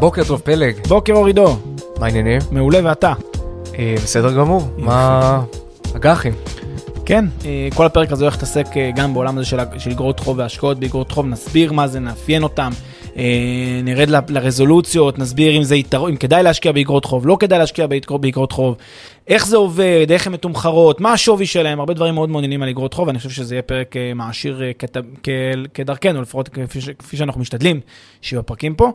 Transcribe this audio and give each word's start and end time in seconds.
בוקר 0.00 0.24
טוב 0.24 0.40
פלג, 0.40 0.86
בוקר 0.88 1.12
אור 1.12 1.26
עידו, 1.26 1.56
מה 1.98 2.06
העניינים? 2.06 2.40
מעולה 2.50 2.78
ואתה. 2.84 3.12
אה, 3.78 3.94
בסדר 3.96 4.32
גמור, 4.32 4.62
מה 4.76 5.42
אג"חים? 5.96 6.32
כן, 7.06 7.24
אה, 7.44 7.68
כל 7.74 7.86
הפרק 7.86 8.12
הזה 8.12 8.24
הולך 8.24 8.34
להתעסק 8.34 8.66
אה, 8.76 8.90
גם 8.96 9.14
בעולם 9.14 9.38
הזה 9.38 9.46
של 9.46 9.58
של 9.78 9.90
אגרות 9.90 10.20
חוב 10.20 10.38
והשקעות 10.38 10.78
באגרות 10.78 11.12
חוב, 11.12 11.26
נסביר 11.26 11.72
מה 11.72 11.88
זה, 11.88 12.00
נאפיין 12.00 12.42
אותם, 12.42 12.70
נרד 13.82 14.10
ל- 14.10 14.16
לרזולוציות, 14.28 15.18
נסביר 15.18 15.56
אם 15.56 15.62
זה 15.62 15.76
יתרון, 15.76 16.10
אם 16.10 16.16
כדאי 16.16 16.42
להשקיע 16.42 16.72
באגרות 16.72 17.04
חוב, 17.04 17.26
לא 17.26 17.36
כדאי 17.40 17.58
להשקיע 17.58 17.86
באגרות- 18.20 18.52
חוב, 18.52 18.76
איך 19.28 19.46
זה 19.46 19.56
עובד, 19.56 20.06
איך 20.10 20.26
הן 20.26 20.32
מתומחרות, 20.32 21.00
מה 21.00 21.12
השווי 21.12 21.46
שלהם, 21.46 21.80
הרבה 21.80 21.94
דברים 21.94 22.14
מאוד 22.14 22.28
מעניינים 22.30 22.62
על 22.62 22.68
אגרות 22.68 22.94
חוב, 22.94 23.08
אני 23.08 23.18
חושב 23.18 23.30
שזה 23.30 23.54
יהיה 23.54 23.62
פרק 23.62 23.96
אה, 23.96 24.14
מעשיר 24.14 24.62
אה, 24.62 24.70
כת- 24.78 24.96
כ- 25.22 25.28
כדרכנו, 25.74 26.22
לפחות 26.22 26.48
כפי, 26.48 26.80
ש- 26.80 26.88
כפי 26.90 27.16
שאנחנו 27.16 27.40
משתדלים 27.40 27.80
שיהיו 28.22 28.40
הפרקים 28.40 28.74
פה. 28.74 28.92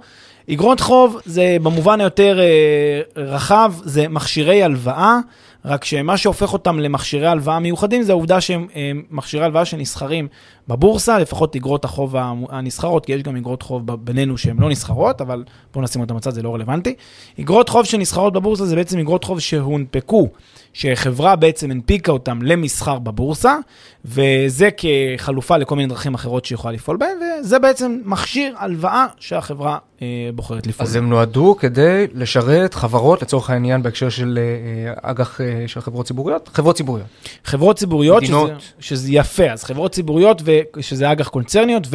אגרות 0.51 0.79
חוב 0.79 1.17
זה 1.25 1.57
במובן 1.63 2.01
היותר 2.01 2.39
אה, 2.39 3.01
רחב, 3.23 3.73
זה 3.83 4.07
מכשירי 4.07 4.63
הלוואה, 4.63 5.17
רק 5.65 5.85
שמה 5.85 6.17
שהופך 6.17 6.53
אותם 6.53 6.79
למכשירי 6.79 7.27
הלוואה 7.27 7.59
מיוחדים 7.59 8.03
זה 8.03 8.11
העובדה 8.11 8.41
שהם 8.41 8.67
אה, 8.75 8.91
מכשירי 9.11 9.43
הלוואה 9.45 9.65
שנסחרים 9.65 10.27
בבורסה, 10.67 11.19
לפחות 11.19 11.55
אגרות 11.55 11.85
החוב 11.85 12.15
הנסחרות, 12.49 13.05
כי 13.05 13.11
יש 13.11 13.23
גם 13.23 13.35
אגרות 13.35 13.61
חוב 13.61 13.91
בינינו 13.95 14.37
שהן 14.37 14.57
לא 14.59 14.69
נסחרות, 14.69 15.21
אבל 15.21 15.43
בואו 15.73 15.83
נשים 15.83 16.01
אותן 16.01 16.15
בצד, 16.15 16.31
זה 16.31 16.41
לא 16.41 16.53
רלוונטי. 16.53 16.95
אגרות 17.39 17.69
חוב 17.69 17.85
שנסחרות 17.85 18.33
בבורסה 18.33 18.65
זה 18.65 18.75
בעצם 18.75 18.99
אגרות 18.99 19.23
חוב 19.23 19.39
שהונפקו, 19.39 20.29
שחברה 20.73 21.35
בעצם 21.35 21.71
הנפיקה 21.71 22.11
אותם 22.11 22.41
למסחר 22.41 22.99
בבורסה, 22.99 23.57
וזה 24.05 24.69
כחלופה 24.77 25.57
לכל 25.57 25.75
מיני 25.75 25.87
דרכים 25.87 26.13
אחרות 26.13 26.45
שיכולה 26.45 26.73
לפעול 26.73 26.97
בהן, 26.97 27.17
וזה 27.41 27.59
בעצם 27.59 27.99
מכשיר 28.05 28.55
הלוואה 28.57 29.05
שהחברה 29.19 29.77
אה, 30.01 30.29
בוחרת 30.35 30.67
לפעול. 30.67 30.87
אז 30.87 30.95
הם 30.95 31.09
נועדו 31.09 31.55
כדי 31.59 32.07
לשרת 32.13 32.73
חברות, 32.73 33.21
לצורך 33.21 33.49
העניין 33.49 33.83
בהקשר 33.83 34.09
של 34.09 34.39
אה, 34.41 34.91
אה, 34.91 35.11
אג"ח 35.11 35.41
אה, 35.41 35.63
של 35.67 35.81
חברות 35.81 36.05
ציבוריות, 36.05 36.49
חברות 36.53 36.75
ציבוריות. 36.75 37.07
חברות 37.43 37.75
ציבוריות, 37.77 38.23
שזה, 38.25 38.37
מדינות. 38.37 38.61
שזה 38.79 39.07
יפה, 39.11 39.51
אז 39.51 39.63
חברות 39.63 39.91
ציבוריות, 39.91 40.41
ו, 40.45 40.54
שזה 40.79 41.11
אג"ח 41.11 41.27
קונצרניות, 41.27 41.87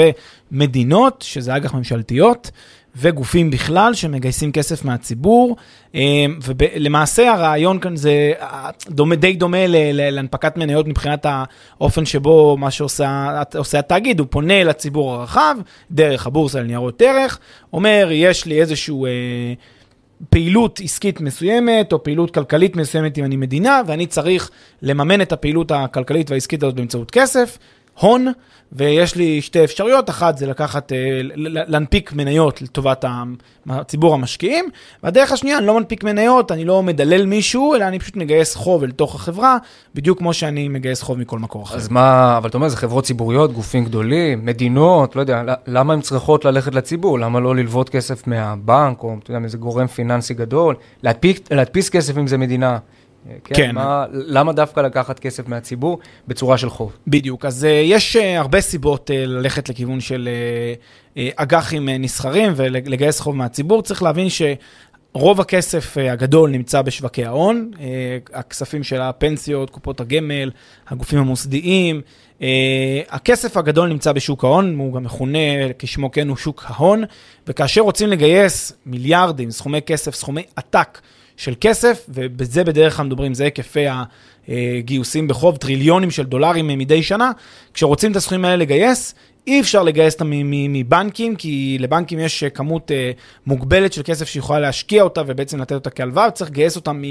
ומדינות, 0.53 1.25
שזה 1.29 1.57
אג"ח 1.57 1.75
ממשלתיות, 1.75 2.51
וגופים 2.97 3.51
בכלל 3.51 3.95
שמגייסים 3.95 4.53
כסף 4.53 4.85
מהציבור, 4.85 5.57
אה, 5.95 6.01
ולמעשה 6.43 7.33
הרעיון 7.33 7.79
כאן 7.79 7.97
זה 7.97 8.33
דומה, 8.89 9.17
די 9.17 9.33
דומה 9.33 9.59
להנפקת 9.93 10.57
מניות 10.57 10.87
מבחינת 10.87 11.27
האופן 11.29 12.07
שבו 12.07 12.57
מה 12.57 12.71
שעושה 12.71 13.43
עושה 13.57 13.79
התאגיד, 13.79 14.19
הוא 14.19 14.27
פונה 14.31 14.65
לציבור 14.65 15.15
הרחב, 15.15 15.57
דרך 15.91 16.27
הבורסה 16.27 16.61
לניירות 16.61 17.03
ערך, 17.03 17.39
אומר, 17.73 18.09
יש 18.13 18.47
לי 18.47 18.61
איזשהו... 18.61 19.07
אה, 19.07 19.11
פעילות 20.31 20.81
עסקית 20.85 21.21
מסוימת, 21.21 21.93
או 21.93 22.03
פעילות 22.03 22.35
כלכלית 22.35 22.77
מסוימת 22.77 23.19
אם 23.19 23.25
אני 23.25 23.37
מדינה, 23.37 23.83
ואני 23.87 24.07
צריך 24.07 24.51
לממן 24.83 25.21
את 25.21 25.33
הפעילות 25.33 25.71
הכלכלית 25.71 26.31
והעסקית 26.31 26.63
הזאת 26.63 26.75
באמצעות 26.75 27.11
כסף, 27.11 27.59
הון, 28.01 28.27
ויש 28.73 29.17
לי 29.17 29.43
שתי 29.43 29.65
אפשרויות, 29.65 30.11
אחת 30.11 30.39
זה 30.39 30.47
לקחת, 30.47 30.93
אה, 30.93 31.21
להנפיק 31.35 32.13
מניות 32.13 32.63
לטובת 32.63 33.05
ה- 33.05 33.23
ציבור 33.87 34.15
המשקיעים, 34.15 34.65
והדרך 35.03 35.33
השנייה, 35.33 35.59
אני 35.59 35.67
לא 35.67 35.79
מנפיק 35.79 36.05
מניות, 36.05 36.53
אני 36.53 36.65
לא 36.65 36.83
מדלל 36.83 37.27
מישהו, 37.27 37.75
אלא 37.75 37.85
אני 37.85 37.99
פשוט 37.99 38.17
מגייס 38.17 38.55
חוב 38.55 38.83
אל 38.83 38.91
תוך 38.91 39.15
החברה, 39.15 39.57
בדיוק 39.95 40.19
כמו 40.19 40.33
שאני 40.35 40.69
מגייס 40.69 41.03
חוב 41.03 41.19
מכל 41.19 41.39
מקור 41.39 41.63
אחר. 41.63 41.77
אז 41.77 41.89
מה, 41.89 42.37
אבל 42.37 42.49
אתה 42.49 42.57
אומר, 42.57 42.69
זה 42.69 42.77
חברות 42.77 43.05
ציבוריות, 43.05 43.53
גופים 43.53 43.85
גדולים, 43.85 44.47
מדינות, 44.47 45.17
לא 45.17 45.21
יודע, 45.21 45.43
למה 45.67 45.93
הן 45.93 46.01
צריכות 46.01 46.45
ללכת 46.45 46.75
לציבור? 46.75 47.19
למה 47.19 47.41
לא 47.41 47.57
ללוות 47.57 47.89
כסף 47.89 48.27
מהבנק, 48.27 49.03
או 49.03 49.17
אתה 49.23 49.31
יודע, 49.31 49.39
מאיזה 49.39 49.59
גורם 49.59 49.87
פיננסי 49.87 50.35
גדול? 50.35 50.75
להדפיס 51.51 51.89
כסף 51.89 52.19
אם 52.19 52.27
זה 52.27 52.39
מדינה. 52.39 52.79
אה, 53.29 53.35
כן. 53.45 53.75
מה, 53.75 54.05
למה 54.13 54.53
דווקא 54.53 54.81
לקחת 54.81 55.19
כסף 55.19 55.49
מהציבור 55.49 55.99
בצורה 56.29 56.59
של 56.59 56.71
חוב? 56.71 56.97
בדיוק, 57.07 57.45
אז 57.45 57.65
uh, 57.65 57.67
יש 57.67 58.17
uh, 58.17 58.21
הרבה 58.39 58.61
סיבות 58.61 59.11
uh, 59.11 59.13
ללכת 59.27 59.69
לכיוון 59.69 60.01
של 60.01 60.29
uh, 60.29 61.17
uh, 61.17 61.21
אג"חים 61.37 61.89
uh, 61.89 61.93
נסחרים 61.99 62.53
ולגייס 62.57 63.21
חוב 63.21 63.37
מהציבור. 63.37 63.83
צריך 63.83 64.03
להבין 64.03 64.27
שרוב 64.31 65.41
הכסף 65.41 65.97
uh, 65.97 66.01
הגדול 66.01 66.51
נמצא 66.51 66.83
בשווקי 66.83 67.25
ההון, 67.25 67.71
הכספים 68.33 68.83
של 68.83 69.01
הפנסיות, 69.01 69.71
קופות 69.71 70.01
הגמל, 70.01 70.51
הגופים 70.89 71.19
המוסדיים. 71.19 72.01
הכסף 73.09 73.57
הגדול 73.57 73.89
נמצא 73.89 74.13
בשוק 74.13 74.45
ההון, 74.45 74.79
הוא 74.79 74.95
גם 74.95 75.05
מכונה 75.05 75.39
כשמו 75.79 76.11
כן 76.11 76.29
הוא 76.29 76.37
שוק 76.37 76.65
ההון, 76.67 77.05
וכאשר 77.47 77.81
רוצים 77.81 78.09
לגייס 78.09 78.73
מיליארדים, 78.87 79.51
סכומי 79.51 79.83
כסף, 79.83 80.15
סכומי 80.15 80.43
עתק, 80.57 80.99
של 81.41 81.55
כסף, 81.61 82.07
ובזה 82.09 82.65
בדרך 82.65 82.97
כלל 82.97 83.07
מדברים, 83.07 83.35
זה 83.35 83.45
היקפי 83.45 83.85
הגיוסים 84.49 85.29
בחוב, 85.29 85.57
טריליונים 85.57 86.11
של 86.11 86.23
דולרים 86.23 86.67
מדי 86.67 87.03
שנה. 87.03 87.33
כשרוצים 87.75 88.13
את 88.13 88.17
הסכומים 88.17 88.45
האלה 88.45 88.57
לגייס, 88.57 89.15
אי 89.47 89.61
אפשר 89.61 89.83
לגייס 89.83 90.15
אותם 90.15 90.31
מבנקים, 90.51 91.37
כי 91.37 91.77
לבנקים 91.81 92.19
יש 92.19 92.45
כמות 92.45 92.91
אה, 92.91 93.11
מוגבלת 93.47 93.93
של 93.93 94.03
כסף 94.05 94.29
שיכולה 94.29 94.61
להשקיע 94.61 95.03
אותה 95.03 95.23
ובעצם 95.27 95.61
לתת 95.61 95.73
אותה 95.73 95.91
כהלוואה, 95.91 96.29
וצריך 96.29 96.51
לגייס 96.51 96.77
אותם 96.77 97.03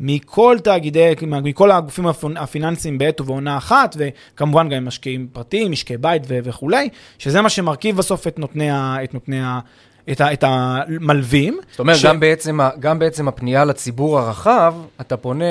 מכל 0.00 0.56
תאגידי, 0.64 1.12
מכל 1.22 1.70
הגופים 1.70 2.06
הפינ- 2.06 2.38
הפיננסיים 2.38 2.98
בעת 2.98 3.20
ובעונה 3.20 3.56
אחת, 3.56 3.96
וכמובן 3.98 4.68
גם 4.68 4.84
משקיעים 4.84 5.28
פרטיים, 5.32 5.72
משקי 5.72 5.96
בית 5.96 6.22
וכולי, 6.28 6.88
שזה 7.18 7.42
מה 7.42 7.48
שמרכיב 7.48 7.96
בסוף 7.96 8.26
את 8.26 8.38
נותני 8.38 8.70
ה... 8.70 8.96
את 9.04 9.14
נותני 9.14 9.40
ה 9.40 9.58
את, 10.12 10.20
ה, 10.20 10.32
את 10.32 10.44
המלווים. 10.46 11.58
זאת 11.70 11.78
אומרת, 11.78 11.96
ש- 11.96 12.04
גם, 12.04 12.20
בעצם, 12.20 12.58
גם 12.80 12.98
בעצם 12.98 13.28
הפנייה 13.28 13.64
לציבור 13.64 14.18
הרחב, 14.18 14.74
אתה 15.00 15.16
פונה, 15.16 15.44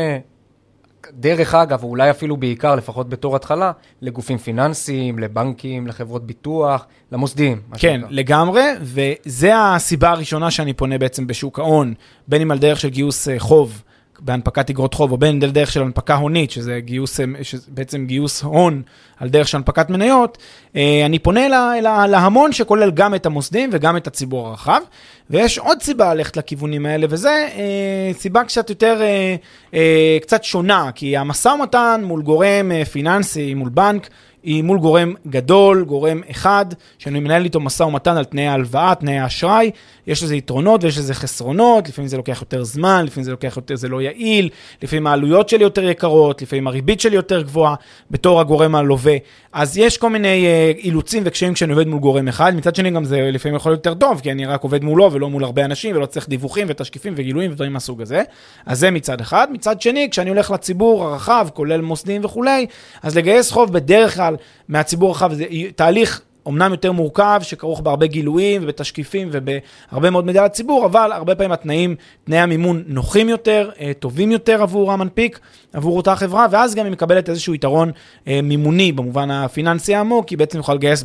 דרך 1.13 1.55
אגב, 1.55 1.83
או 1.83 1.89
אולי 1.89 2.09
אפילו 2.09 2.37
בעיקר, 2.37 2.75
לפחות 2.75 3.09
בתור 3.09 3.35
התחלה, 3.35 3.71
לגופים 4.01 4.37
פיננסיים, 4.37 5.19
לבנקים, 5.19 5.87
לחברות 5.87 6.27
ביטוח, 6.27 6.85
למוסדיים. 7.11 7.61
כן, 7.77 7.93
שנקרא. 8.01 8.07
לגמרי, 8.11 8.63
וזה 8.81 9.51
הסיבה 9.57 10.09
הראשונה 10.09 10.51
שאני 10.51 10.73
פונה 10.73 10.97
בעצם 10.97 11.27
בשוק 11.27 11.59
ההון, 11.59 11.93
בין 12.27 12.41
אם 12.41 12.51
על 12.51 12.59
דרך 12.59 12.79
של 12.79 12.89
גיוס 12.89 13.27
אה, 13.27 13.39
חוב 13.39 13.81
בהנפקת 14.19 14.69
אגרות 14.69 14.93
חוב, 14.93 15.11
או 15.11 15.17
בין 15.17 15.39
דרך 15.39 15.71
של 15.71 15.81
הנפקה 15.81 16.15
הונית, 16.15 16.51
שזה 16.51 16.79
גיוס, 16.79 17.19
אה, 17.19 17.25
שזה 17.41 17.67
בעצם 17.67 18.05
גיוס 18.05 18.43
הון 18.43 18.81
על 19.19 19.29
דרך 19.29 19.47
של 19.47 19.57
הנפקת 19.57 19.89
מניות, 19.89 20.37
אה, 20.75 21.05
אני 21.05 21.19
פונה 21.19 21.47
לה, 21.47 21.81
לה, 21.81 22.07
להמון 22.07 22.51
שכולל 22.51 22.91
גם 22.91 23.15
את 23.15 23.25
המוסדים 23.25 23.69
וגם 23.73 23.97
את 23.97 24.07
הציבור 24.07 24.47
הרחב, 24.47 24.81
ויש 25.29 25.57
עוד 25.57 25.81
סיבה 25.81 26.13
ללכת 26.13 26.37
לכיוונים 26.37 26.85
האלה, 26.85 27.07
וזה 27.09 27.47
אה, 27.55 28.13
סיבה 28.13 28.43
קצת 28.43 28.69
יותר, 28.69 28.97
אה, 29.01 29.35
אה, 29.73 30.17
קצת 30.21 30.43
שונה, 30.43 30.89
כי 30.95 31.17
המשא 31.17 31.49
ומתן 31.49 32.01
מול 32.03 32.21
גורם 32.21 32.71
אה, 32.71 32.85
פיננסי, 32.85 33.53
מול 33.53 33.69
בנק, 33.69 34.09
היא 34.45 34.63
מול 34.63 34.79
גורם 34.79 35.13
גדול, 35.27 35.83
גורם 35.83 36.21
אחד, 36.31 36.65
שאני 36.97 37.19
מנהל 37.19 37.43
איתו 37.43 37.59
משא 37.59 37.83
ומתן 37.83 38.17
על 38.17 38.23
תנאי 38.23 38.47
ההלוואה, 38.47 38.95
תנאי 38.95 39.17
האשראי, 39.17 39.71
יש 40.07 40.23
לזה 40.23 40.35
יתרונות 40.35 40.83
ויש 40.83 40.97
לזה 40.97 41.13
חסרונות, 41.13 41.89
לפעמים 41.89 42.07
זה 42.07 42.17
לוקח 42.17 42.37
יותר 42.41 42.63
זמן, 42.63 43.03
לפעמים 43.05 43.23
זה 43.23 43.31
לוקח 43.31 43.53
יותר, 43.55 43.75
זה 43.75 43.89
לא 43.89 44.01
יעיל, 44.01 44.49
לפעמים 44.81 45.07
העלויות 45.07 45.49
שלי 45.49 45.63
יותר 45.63 45.83
יקרות, 45.83 46.41
לפעמים 46.41 46.67
הריבית 46.67 46.99
שלי 46.99 47.15
יותר 47.15 47.41
גבוהה, 47.41 47.75
בתור 48.11 48.39
הגורם 48.39 48.75
הלווה. 48.75 49.15
אז 49.53 49.77
יש 49.77 49.97
כל 49.97 50.09
מיני 50.09 50.45
אה, 50.45 50.71
אילוצים 50.77 51.23
וקשיים 51.25 51.53
כשאני 51.53 51.73
עובד 51.73 51.87
מול 51.87 51.99
גורם 51.99 52.27
אחד, 52.27 52.55
מצד 52.55 52.75
שני 52.75 52.91
גם 52.91 53.05
זה 53.05 53.29
לפעמים 53.33 53.55
יכול 53.55 53.71
להיות 53.71 53.85
יותר 53.85 53.99
טוב, 53.99 54.19
כי 54.19 54.31
אני 54.31 54.45
רק 54.45 54.63
עובד 54.63 54.83
מולו 54.83 55.11
ולא 55.11 55.29
מול 55.29 55.43
הרבה 55.43 55.65
אנשים, 55.65 55.95
ולא 55.95 56.05
צריך 56.05 56.29
דיווחים 56.29 56.67
ותשקיפים 56.69 57.13
וגילויים 57.17 57.51
ודברים 57.51 57.73
מהסוג 57.73 58.01
הזה. 58.01 58.23
אז 58.65 58.79
זה 58.79 58.91
מצד 58.91 59.21
אחד. 59.21 59.47
מצד 59.51 59.81
שני, 59.81 60.07
כשאני 60.11 60.29
הולך 60.29 60.51
לציבור 60.51 61.03
הרחב, 61.03 61.47
כולל 61.53 61.81
מוסדיים 61.81 62.25
וכולי, 62.25 62.65
אז 63.03 63.17
לגייס 63.17 63.51
חוב 63.51 63.73
בדרך 63.73 64.15
כלל 64.15 64.34
מהציבור 64.67 65.09
הרחב 65.09 65.33
זה 65.33 65.45
תהליך 65.75 66.21
אומנם 66.45 66.71
יותר 66.71 66.91
מורכב, 66.91 67.39
שכרוך 67.43 67.81
בהרבה 67.81 68.07
גילויים 68.07 68.63
ובתשקיפים 68.63 69.29
ובהרבה 69.31 70.09
מאוד 70.09 70.25
מידע 70.25 70.45
לציבור, 70.45 70.85
אבל 70.85 71.11
הרבה 71.11 71.35
פעמים 71.35 71.51
התנאים, 71.51 71.95
תנאי 72.23 72.37
המימון 72.37 72.83
נוחים 72.87 73.29
יותר, 73.29 73.69
אה, 73.79 73.91
טובים 73.99 74.31
יותר 74.31 74.61
עבור 74.61 74.91
המנפיק, 74.91 75.39
עבור 75.73 75.97
אותה 75.97 76.15
חברה, 76.15 76.47
ואז 76.51 76.75
גם 76.75 76.85
היא 76.85 76.91
מקבלת 76.91 77.29
איזשהו 77.29 77.53
יתרון 77.53 77.91
אה, 78.27 78.39
מימוני 78.43 78.91
במובן 78.91 79.31
הפיננסי 79.31 79.95
העמוק, 79.95 80.27
כי 80.27 80.35
בעצם 80.35 80.59
יכולה 80.59 80.75
לגייס 80.75 81.03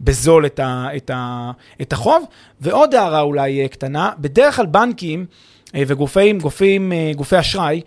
בזול 0.00 0.46
את, 0.46 0.60
ה, 0.60 0.88
את, 0.96 1.10
ה, 1.14 1.50
את 1.82 1.92
החוב. 1.92 2.24
ועוד 2.60 2.94
הערה 2.94 3.20
אולי 3.20 3.68
קטנה, 3.68 4.10
בדרך 4.18 4.56
כלל 4.56 4.66
בנקים 4.66 5.26
וגופים, 5.76 6.38
גופים, 6.38 6.92
גופי 7.16 7.38
אשראי, 7.38 7.76
אה, 7.76 7.80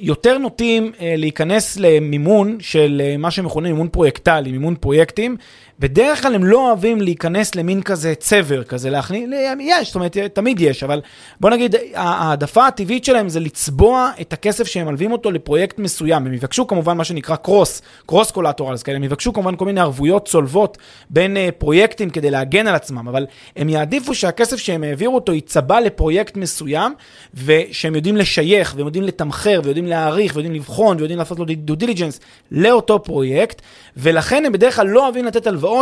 יותר 0.00 0.38
נוטים 0.38 0.92
אה, 1.00 1.14
להיכנס 1.16 1.76
למימון 1.76 2.56
של 2.60 3.02
אה, 3.04 3.16
מה 3.16 3.30
שמכונה 3.30 3.68
מימון 3.68 3.88
פרויקטלי, 3.88 4.52
מימון 4.52 4.74
פרויקטים, 4.80 5.36
בדרך 5.84 6.22
כלל 6.22 6.34
הם 6.34 6.44
לא 6.44 6.68
אוהבים 6.68 7.00
להיכנס 7.00 7.54
למין 7.54 7.82
כזה 7.82 8.14
צבר 8.14 8.62
כזה, 8.62 8.90
להכניס, 8.90 9.30
יש, 9.60 9.86
זאת 9.86 9.94
אומרת, 9.94 10.16
תמיד 10.32 10.60
יש, 10.60 10.82
אבל 10.82 11.00
בוא 11.40 11.50
נגיד, 11.50 11.74
העדפה 11.94 12.66
הטבעית 12.66 13.04
שלהם 13.04 13.28
זה 13.28 13.40
לצבוע 13.40 14.10
את 14.20 14.32
הכסף 14.32 14.66
שהם 14.66 14.86
מלווים 14.86 15.12
אותו 15.12 15.30
לפרויקט 15.30 15.78
מסוים. 15.78 16.26
הם 16.26 16.32
יבקשו 16.32 16.66
כמובן 16.66 16.96
מה 16.96 17.04
שנקרא 17.04 17.36
cross, 17.36 17.82
cross 18.06 18.30
collaterals 18.30 18.82
כאלה, 18.82 18.96
הם 18.96 19.04
יבקשו 19.04 19.32
כמובן 19.32 19.56
כל 19.56 19.64
מיני 19.64 19.80
ערבויות 19.80 20.28
צולבות 20.28 20.78
בין 21.10 21.36
אה, 21.36 21.52
פרויקטים 21.58 22.10
כדי 22.10 22.30
להגן 22.30 22.66
על 22.66 22.74
עצמם, 22.74 23.08
אבל 23.08 23.26
הם 23.56 23.68
יעדיפו 23.68 24.14
שהכסף 24.14 24.56
שהם 24.56 24.82
העבירו 24.84 25.14
אותו 25.14 25.32
יצבע 25.32 25.80
לפרויקט 25.80 26.36
מסוים, 26.36 26.92
ושהם 27.34 27.94
יודעים 27.94 28.16
לשייך, 28.16 28.74
והם 28.76 28.86
יודעים 28.86 29.04
לתמחר, 29.04 29.60
ויודעים 29.64 29.86
להעריך, 29.86 30.32
ויודעים 30.34 30.54
לבחון, 30.54 30.96
ויודעים 30.96 31.18
לעשות 31.18 31.38
לו 31.38 31.44
due 31.48 31.74
diligence 31.74 32.20
לאותו 32.50 33.02
פרויקט, 33.02 33.62
ולכן 33.96 34.44
הם 34.46 34.52
בדרך 34.52 34.76
כלל 34.76 34.86
לא 34.86 35.08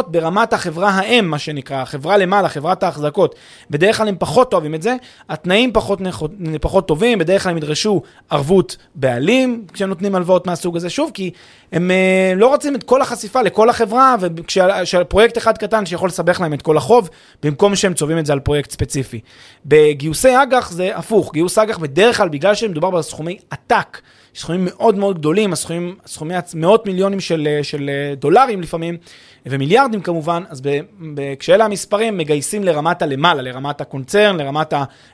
ברמת 0.00 0.52
החברה 0.52 0.90
האם, 0.90 1.24
מה 1.30 1.38
שנקרא, 1.38 1.76
החברה 1.76 2.16
למעלה, 2.16 2.48
חברת 2.48 2.82
ההחזקות. 2.82 3.34
בדרך 3.70 3.96
כלל 3.96 4.08
הם 4.08 4.16
פחות 4.18 4.52
אוהבים 4.52 4.74
את 4.74 4.82
זה, 4.82 4.96
התנאים 5.28 5.72
פחות, 5.72 6.00
פחות 6.60 6.88
טובים, 6.88 7.18
בדרך 7.18 7.42
כלל 7.42 7.50
הם 7.50 7.56
ידרשו 7.56 8.02
ערבות 8.30 8.76
בעלים 8.94 9.64
כשהם 9.72 9.88
נותנים 9.88 10.14
הלוואות 10.14 10.46
מהסוג 10.46 10.76
הזה, 10.76 10.90
שוב, 10.90 11.10
כי 11.14 11.30
הם 11.72 11.90
אה, 11.90 12.38
לא 12.38 12.46
רוצים 12.46 12.74
את 12.74 12.82
כל 12.82 13.02
החשיפה 13.02 13.42
לכל 13.42 13.68
החברה, 13.68 14.16
וכשפרויקט 14.20 15.38
אחד 15.38 15.58
קטן 15.58 15.86
שיכול 15.86 16.08
לסבך 16.08 16.40
להם 16.40 16.54
את 16.54 16.62
כל 16.62 16.76
החוב, 16.76 17.08
במקום 17.42 17.76
שהם 17.76 17.94
צובעים 17.94 18.18
את 18.18 18.26
זה 18.26 18.32
על 18.32 18.40
פרויקט 18.40 18.70
ספציפי. 18.70 19.20
בגיוסי 19.66 20.42
אג"ח 20.42 20.70
זה 20.70 20.96
הפוך, 20.96 21.32
גיוס 21.32 21.58
אג"ח 21.58 21.78
בדרך 21.78 22.16
כלל, 22.16 22.28
בגלל 22.28 22.54
שמדובר 22.54 22.90
בסכומי 22.90 23.38
עתק, 23.50 24.00
סכומים 24.34 24.64
מאוד 24.64 24.96
מאוד 24.96 25.18
גדולים, 25.18 25.52
הסכומים, 25.52 25.96
סכומי 26.06 26.34
מאות 26.54 26.86
מיליונים 26.86 27.20
של, 27.20 27.48
אה, 27.50 27.64
של 27.64 27.90
אה, 27.90 28.14
דולרים 28.14 28.60
לפעמים, 28.60 28.96
ומיליארדים 29.46 30.00
כמובן, 30.00 30.42
אז 30.48 30.62
כשאלה 31.38 31.64
המספרים, 31.64 32.18
מגייסים 32.18 32.64
לרמת 32.64 33.02
הלמעלה, 33.02 33.42
לרמת 33.42 33.80
הקונצרן, 33.80 34.36
לרמת 34.36 34.72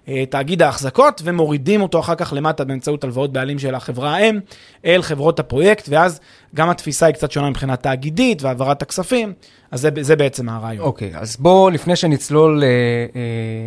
אה, 0.08 0.26
תאגיד 0.26 0.62
ההחזקות, 0.62 1.22
ומורידים 1.24 1.82
אותו 1.82 2.00
אחר 2.00 2.14
כך 2.14 2.32
למטה 2.36 2.64
באמצעות 2.64 3.04
הלוואות 3.04 3.32
בעלים 3.32 3.58
של 3.58 3.74
החברה 3.74 4.16
האם, 4.16 4.40
אל 4.84 5.02
חברות 5.02 5.40
הפרויקט, 5.40 5.88
ואז 5.88 6.20
גם 6.54 6.70
התפיסה 6.70 7.06
היא 7.06 7.14
קצת 7.14 7.30
שונה 7.30 7.50
מבחינה 7.50 7.76
תאגידית 7.76 8.42
והעברת 8.42 8.82
הכספים, 8.82 9.32
אז 9.70 9.80
זה, 9.80 9.90
זה 10.00 10.16
בעצם 10.16 10.48
הרעיון. 10.48 10.84
אוקיי, 10.84 11.14
okay, 11.14 11.18
אז 11.18 11.36
בואו, 11.36 11.70
לפני 11.70 11.96
שנצלול 11.96 12.62
אה, 12.62 12.68
אה, 12.68 12.70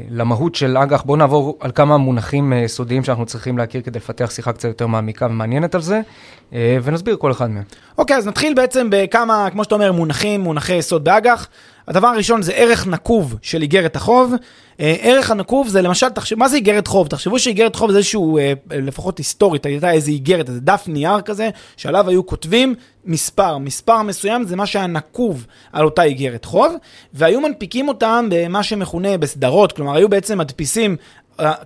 למהות 0.09 0.55
של 0.55 0.77
אג"ח, 0.77 1.01
בואו 1.01 1.17
נעבור 1.17 1.57
על 1.59 1.71
כמה 1.71 1.97
מונחים 1.97 2.53
אה, 2.53 2.67
סודיים 2.67 3.03
שאנחנו 3.03 3.25
צריכים 3.25 3.57
להכיר 3.57 3.81
כדי 3.81 3.99
לפתח 3.99 4.31
שיחה 4.31 4.53
קצת 4.53 4.67
יותר 4.67 4.87
מעמיקה 4.87 5.25
ומעניינת 5.25 5.75
על 5.75 5.81
זה, 5.81 6.01
אה, 6.53 6.77
ונסביר 6.83 7.15
כל 7.15 7.31
אחד 7.31 7.49
מהם. 7.49 7.63
אוקיי, 7.97 8.15
okay, 8.15 8.19
אז 8.19 8.27
נתחיל 8.27 8.53
בעצם 8.53 8.87
בכמה, 8.91 9.47
כמו 9.51 9.63
שאתה 9.63 9.75
אומר, 9.75 9.91
מונחים, 9.91 10.41
מונחי 10.51 10.73
יסוד 10.73 11.03
באג"ח. 11.03 11.47
הדבר 11.87 12.07
הראשון 12.07 12.41
זה 12.41 12.51
ערך 12.53 12.87
נקוב 12.87 13.35
של 13.41 13.61
איגרת 13.61 13.95
החוב. 13.95 14.33
אה, 14.79 14.95
ערך 15.01 15.31
הנקוב 15.31 15.67
זה 15.67 15.81
למשל, 15.81 16.09
תחשב, 16.09 16.35
מה 16.35 16.47
זה 16.47 16.55
איגרת 16.55 16.87
חוב? 16.87 17.07
תחשבו 17.07 17.39
שאיגרת 17.39 17.75
חוב 17.75 17.91
זה 17.91 17.97
איזשהו, 17.97 18.37
אה, 18.37 18.53
לפחות 18.71 19.17
היסטורית, 19.17 19.65
הייתה 19.65 19.91
איזה 19.91 20.11
איגרת, 20.11 20.49
איזה 20.49 20.59
דף 20.59 20.83
נייר 20.87 21.21
כזה, 21.21 21.49
שעליו 21.77 22.09
היו 22.09 22.25
כותבים 22.25 22.75
מספר. 23.05 23.57
מספר 23.57 24.01
מסוים 24.01 24.43
זה 24.43 24.55
מה 24.55 24.65
שהיה 24.65 24.87
נקוב 24.87 25.45
על 25.73 25.85
אותה 25.85 26.03
איגרת 26.03 26.45
חוב, 26.45 26.75
והיו 27.13 27.41
מנפיקים 27.41 27.87
אותם 27.87 28.27
במה 28.31 28.63
שמכונה 28.63 29.17
בסדרות, 29.17 29.71
כלומר 29.71 29.95
היו 29.95 30.09
בעצם 30.09 30.37
מדפיסים 30.37 30.95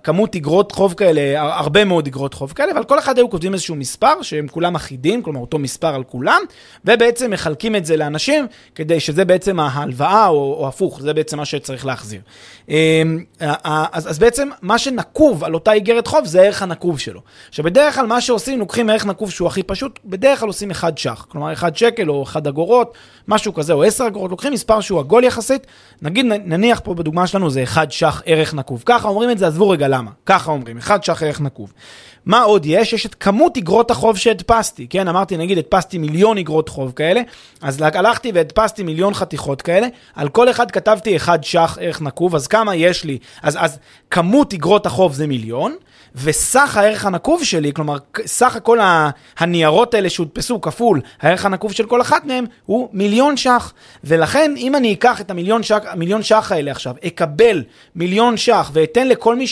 כמות 0.02 0.36
אגרות 0.36 0.72
חוב 0.72 0.94
כאלה, 0.94 1.42
הרבה 1.58 1.84
מאוד 1.84 2.06
אגרות 2.06 2.34
חוב 2.34 2.52
כאלה, 2.52 2.74
ועל 2.74 2.84
כל 2.84 2.98
אחד 2.98 3.18
היו 3.18 3.30
כותבים 3.30 3.52
איזשהו 3.52 3.76
מספר, 3.76 4.22
שהם 4.22 4.48
כולם 4.48 4.74
אחידים, 4.74 5.22
כלומר 5.22 5.40
אותו 5.40 5.58
מספר 5.58 5.94
על 5.94 6.04
כולם, 6.04 6.40
ובעצם 6.84 7.30
מחלקים 7.30 7.76
את 7.76 7.86
זה 7.86 7.96
לאנשים, 7.96 8.46
כדי 8.74 9.00
שזה 9.00 9.24
בעצם 9.24 9.60
ההלוואה, 9.60 10.26
או, 10.26 10.56
או 10.58 10.68
הפוך, 10.68 11.00
זה 11.00 11.14
בעצם 11.14 11.36
מה 11.36 11.44
שצריך 11.44 11.86
להחזיר. 11.86 12.20
אמ, 12.68 13.24
אז, 13.40 14.10
אז 14.10 14.18
בעצם 14.18 14.48
מה 14.62 14.78
שנקוב 14.78 15.44
על 15.44 15.54
אותה 15.54 15.72
איגרת 15.72 16.06
חוב 16.06 16.24
זה 16.24 16.40
הערך 16.40 16.62
הנקוב 16.62 16.98
שלו. 16.98 17.20
עכשיו 17.48 17.64
בדרך 17.64 17.94
כלל 17.94 18.06
מה 18.06 18.20
שעושים, 18.20 18.58
לוקחים 18.58 18.90
ערך 18.90 19.06
נקוב 19.06 19.30
שהוא 19.30 19.48
הכי 19.48 19.62
פשוט, 19.62 19.98
בדרך 20.04 20.40
כלל 20.40 20.48
עושים 20.48 20.70
1 20.70 20.98
ש"ח, 20.98 21.26
כלומר 21.28 21.52
1 21.52 21.76
שקל 21.76 22.10
או 22.10 22.22
1 22.22 22.46
אגורות, 22.46 22.92
משהו 23.28 23.54
כזה, 23.54 23.72
או 23.72 23.82
10 23.82 24.06
אגורות, 24.06 24.30
לוקחים 24.30 24.52
מספר 24.52 24.80
שהוא 24.80 25.00
עגול 25.00 25.24
יחסית, 25.24 25.66
נגיד 26.02 26.26
נניח 26.26 26.80
פה 26.84 26.94
בדוגמה 26.94 27.26
שלנו 27.26 27.50
זה 27.50 27.62
1 27.62 27.92
ש"ח 27.92 28.22
ערך 28.26 28.54
נקוב, 28.54 28.82
ככה 28.86 29.08
אומרים 29.08 29.30
את 29.30 29.38
זה, 29.38 29.46
עזבו 29.46 29.65
רגע 29.70 29.88
למה, 29.88 30.10
ככה 30.26 30.50
אומרים, 30.50 30.78
1 30.78 31.04
ש"ח 31.04 31.22
ערך 31.22 31.40
נקוב. 31.40 31.72
מה 32.26 32.42
עוד 32.42 32.66
יש? 32.66 32.92
יש 32.92 33.06
את 33.06 33.14
כמות 33.14 33.56
אגרות 33.56 33.90
החוב 33.90 34.16
שהדפסתי, 34.16 34.86
כן? 34.90 35.08
אמרתי, 35.08 35.36
נגיד, 35.36 35.58
הדפסתי 35.58 35.98
מיליון 35.98 36.38
אגרות 36.38 36.68
חוב 36.68 36.92
כאלה, 36.92 37.20
אז 37.62 37.82
הלכתי 37.82 38.32
והדפסתי 38.34 38.82
מיליון 38.82 39.14
חתיכות 39.14 39.62
כאלה, 39.62 39.86
על 40.14 40.28
כל 40.28 40.50
אחד 40.50 40.70
כתבתי 40.70 41.16
1 41.16 41.44
ש"ח 41.44 41.78
ערך 41.80 42.02
נקוב, 42.02 42.34
אז 42.34 42.46
כמה 42.46 42.74
יש 42.76 43.04
לי? 43.04 43.18
אז, 43.42 43.56
אז 43.60 43.78
כמות 44.10 44.54
אגרות 44.54 44.86
החוב 44.86 45.14
זה 45.14 45.26
מיליון, 45.26 45.76
וסך 46.22 46.76
הערך 46.76 47.06
הנקוב 47.06 47.44
שלי, 47.44 47.72
כלומר, 47.72 47.96
סך 48.26 48.56
הכל 48.56 48.78
הניירות 49.38 49.94
האלה 49.94 50.10
שהודפסו 50.10 50.60
כפול 50.60 51.00
הערך 51.20 51.44
הנקוב 51.44 51.72
של 51.72 51.86
כל 51.86 52.00
אחת 52.00 52.24
מהם, 52.24 52.44
הוא 52.66 52.88
מיליון 52.92 53.36
ש"ח. 53.36 53.72
ולכן, 54.04 54.54
אם 54.56 54.74
אני 54.74 54.92
אקח 54.92 55.20
את 55.20 55.30
המיליון 55.30 55.62
ש"ח, 55.62 55.80
המיליון 55.86 56.22
ש"ח 56.22 56.52
האלה 56.52 56.70
עכשיו, 56.70 56.94
אקבל 57.06 57.62
מיליון 57.96 58.36
ש"ח 58.36 58.70
ואתן 58.72 59.08
לכל 59.08 59.36
מי 59.36 59.46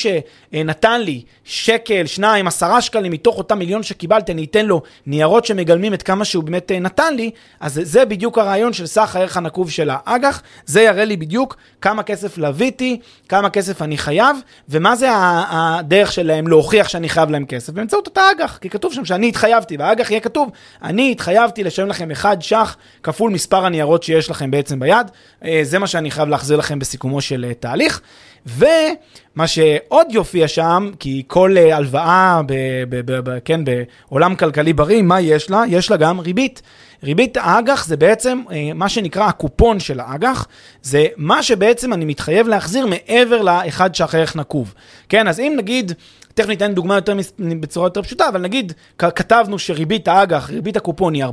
שנתן 0.55 1.01
לי 1.01 1.23
שקל, 1.45 2.07
שניים, 2.07 2.47
עשרה 2.47 2.81
שקלים 2.81 3.13
מתוך 3.13 3.39
אותם 3.39 3.59
מיליון 3.59 3.83
שקיבלתי, 3.83 4.33
אני 4.33 4.45
אתן 4.45 4.67
לו 4.67 4.83
ניירות 5.07 5.45
שמגלמים 5.45 5.95
את 5.95 6.03
כמה 6.03 6.25
שהוא 6.25 6.45
באמת 6.45 6.73
אה, 6.73 6.79
נתן 6.79 7.15
לי, 7.15 7.31
אז 7.61 7.81
זה 7.83 8.05
בדיוק 8.05 8.39
הרעיון 8.39 8.73
של 8.73 8.87
סך 8.87 9.17
הערך 9.17 9.37
הנקוב 9.37 9.71
של 9.71 9.91
האג"ח. 9.93 10.43
זה 10.67 10.83
יראה 10.83 11.05
לי 11.05 11.17
בדיוק 11.17 11.57
כמה 11.81 12.03
כסף 12.03 12.39
לוויתי, 12.39 13.01
כמה 13.29 13.51
כסף 13.51 13.83
אני 13.83 13.99
חייב, 13.99 14.37
ומה 14.69 14.97
זה 14.97 15.09
הדרך 15.13 16.13
שלהם 16.13 16.49
להוכיח 16.49 16.89
שאני 16.89 17.09
חייב 17.09 17.31
להם 17.31 17.47
כסף? 17.47 17.73
באמצעות 17.73 18.07
אותה 18.07 18.23
אג"ח, 18.31 18.59
כי 18.59 18.71
כתוב 18.71 18.93
שם 18.93 19.05
שאני 19.05 19.29
התחייבתי, 19.29 19.77
והאג"ח 19.77 20.11
יהיה 20.11 20.21
כתוב, 20.21 20.51
אני 20.83 21.13
התחייבתי 21.13 21.65
לשלם 21.65 21.89
לכם 21.89 22.11
1 22.11 22.43
ש"ח 22.43 22.77
כפול 23.03 23.31
מספר 23.31 23.67
הניירות 23.67 24.03
שיש 24.03 24.31
לכם 24.31 24.51
בעצם 24.51 24.81
ביד, 24.81 25.11
אה, 25.45 25.61
זה 25.63 25.79
מה 25.79 25.87
שאני 25.87 26.11
חייב 26.11 26.29
להחזיר 26.29 26.57
לכם 26.57 26.79
בסיכומו 26.79 27.21
של 27.21 27.45
אה, 27.49 27.55
תהליך. 27.55 28.01
ומה 28.47 29.47
שעוד 29.47 30.07
יופיע 30.11 30.49
שם, 30.49 30.91
כי 30.99 31.23
כל 31.27 31.55
אה, 31.59 31.77
הלוואה, 31.77 32.41
ב, 32.47 32.53
ב, 32.89 33.13
ב, 33.13 33.31
ב, 33.31 33.39
כן, 33.45 33.61
בעולם 33.65 34.37
כלכלי 34.37 34.73
בריא, 34.73 35.03
מה 35.03 35.21
יש 35.21 35.51
לה? 35.51 35.63
יש 35.69 35.91
לה 35.91 35.97
גם 35.97 36.21
ריבית. 36.21 36.63
ריבית 37.03 37.37
האג"ח 37.37 37.87
זה 37.87 37.97
בעצם 37.97 38.43
אה, 38.53 38.71
מה 38.75 38.89
שנקרא 38.89 39.25
הקופון 39.25 39.81
של 39.81 40.01
האג"ח, 40.01 40.47
זה 40.83 41.07
מה 41.17 41.43
שבעצם 41.43 41.93
אני 41.93 42.05
מתחייב 42.05 42.49
להחזיר 42.49 42.87
מעבר 42.87 43.43
לאחד 43.43 43.95
שח 43.95 44.15
ערך 44.15 44.37
נקוב. 44.37 44.75
כן, 45.09 45.29
אז 45.29 45.41
אם 45.41 45.55
נגיד 45.57 45.93
תכף 46.35 46.49
ניתן 46.49 46.75
דוגמה 46.75 46.95
יותר 46.95 47.17
בצורה 47.61 47.87
יותר 47.87 48.03
פשוטה, 48.03 48.29
אבל 48.29 48.41
נגיד 48.41 48.73
כתבנו 48.99 49.59
שריבית 49.59 50.09
האג"ח, 50.09 50.51
ריבית 50.51 50.77
הקופון 50.77 51.15
היא 51.15 51.25
4%, 51.25 51.29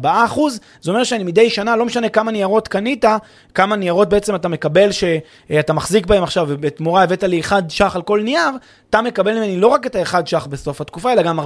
זה 0.81 0.91
אומר 0.91 1.03
שאני 1.03 1.23
מדי 1.23 1.49
שנה, 1.49 1.75
לא 1.75 1.85
משנה 1.85 2.09
כמה 2.09 2.31
ניירות 2.31 2.67
קנית, 2.67 3.05
כמה 3.53 3.75
ניירות 3.75 4.09
בעצם 4.09 4.35
אתה 4.35 4.47
מקבל 4.47 4.91
שאתה 4.91 5.73
מחזיק 5.73 6.05
בהם 6.05 6.23
עכשיו, 6.23 6.45
ובתמורה 6.49 7.03
הבאת 7.03 7.23
לי 7.23 7.39
1 7.39 7.69
ש"ח 7.69 7.95
על 7.95 8.01
כל 8.01 8.21
נייר, 8.23 8.49
אתה 8.89 9.01
מקבל 9.01 9.33
ממני 9.33 9.57
לא 9.57 9.67
רק 9.67 9.85
את 9.85 9.95
ה-1 9.95 10.25
ש"ח 10.25 10.45
בסוף 10.45 10.81
התקופה, 10.81 11.11
אלא 11.11 11.21
גם 11.21 11.39
4% 11.39 11.43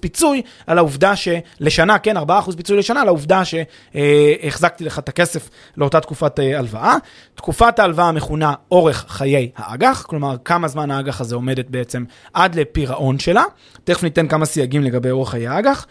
פיצוי 0.00 0.42
על 0.66 0.78
העובדה 0.78 1.12
שלשנה, 1.16 1.98
כן, 1.98 2.16
4% 2.16 2.20
פיצוי 2.56 2.78
לשנה, 2.78 3.00
על 3.00 3.08
העובדה 3.08 3.42
שהחזקתי 3.44 4.84
לך 4.84 4.98
את 4.98 5.08
הכסף 5.08 5.50
לאותה 5.76 6.00
תקופת 6.00 6.40
אה, 6.40 6.58
הלוואה. 6.58 6.96
תקופת 7.34 7.78
ההלוואה 7.78 8.12
מכונה 8.12 8.54
אורך 8.70 9.04
חיי 9.08 9.50
האג"ח, 9.56 10.02
כלומר, 10.02 10.36
כמה 10.44 10.68
זמן 10.68 10.90
האג"ח 10.90 11.20
הזה 11.20 11.34
עומדת 11.34 11.70
בעצם 11.70 12.04
עד 12.34 12.56
לפירעון 12.90 13.18
שלה. 13.18 13.44
תכף 13.84 14.02
ניתן 14.02 14.28
כמה 14.28 14.46
סייגים 14.46 14.82
לגבי 14.82 15.10
אורך 15.10 15.30
חיי 15.30 15.48
האג"ח. 15.48 15.86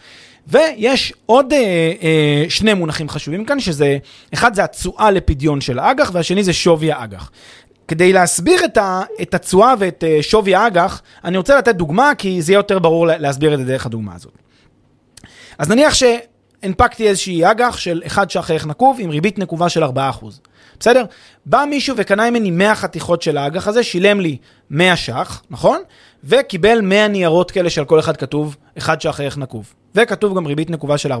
ויש 0.46 1.12
עוד 1.26 1.52
אה, 1.52 1.92
אה, 2.02 2.44
שני 2.48 2.74
מונחים 2.74 3.08
חשובים 3.08 3.44
כאן, 3.44 3.60
שזה, 3.60 3.98
אחד 4.34 4.54
זה 4.54 4.64
התשואה 4.64 5.10
לפדיון 5.10 5.60
של 5.60 5.78
האג"ח, 5.78 6.10
והשני 6.12 6.44
זה 6.44 6.52
שווי 6.52 6.92
האג"ח. 6.92 7.30
כדי 7.88 8.12
להסביר 8.12 8.60
את 9.22 9.34
התשואה 9.34 9.74
ואת 9.78 10.04
אה, 10.04 10.18
שווי 10.22 10.54
האג"ח, 10.54 11.02
אני 11.24 11.36
רוצה 11.36 11.58
לתת 11.58 11.74
דוגמה, 11.74 12.12
כי 12.18 12.42
זה 12.42 12.52
יהיה 12.52 12.58
יותר 12.58 12.78
ברור 12.78 13.06
להסביר 13.06 13.54
את 13.54 13.58
זה 13.58 13.64
דרך 13.64 13.86
הדוגמה 13.86 14.14
הזאת. 14.14 14.32
אז 15.58 15.70
נניח 15.70 15.94
שהנפקתי 15.94 17.08
איזושהי 17.08 17.50
אג"ח 17.50 17.76
של 17.76 18.02
1 18.06 18.30
ש"ח 18.30 18.50
ערך 18.50 18.66
נקוב 18.66 18.96
עם 19.00 19.10
ריבית 19.10 19.38
נקובה 19.38 19.68
של 19.68 19.84
4%. 19.84 19.88
בסדר? 20.80 21.04
בא 21.46 21.64
מישהו 21.70 21.96
וקנה 21.96 22.30
ממני 22.30 22.50
100 22.50 22.74
חתיכות 22.74 23.22
של 23.22 23.36
האג"ח 23.36 23.68
הזה, 23.68 23.82
שילם 23.82 24.20
לי 24.20 24.36
100 24.70 24.96
ש"ח, 24.96 25.42
נכון? 25.50 25.80
וקיבל 26.24 26.80
100 26.80 27.08
ניירות 27.08 27.50
כאלה 27.50 27.70
שעל 27.70 27.84
כל 27.84 28.00
אחד 28.00 28.16
כתוב 28.16 28.56
1 28.78 29.00
ש"ח 29.00 29.20
ערך 29.20 29.38
נקוב. 29.38 29.74
וכתוב 29.94 30.36
גם 30.36 30.46
ריבית 30.46 30.70
נקובה 30.70 30.98
של 30.98 31.12
4%. 31.12 31.16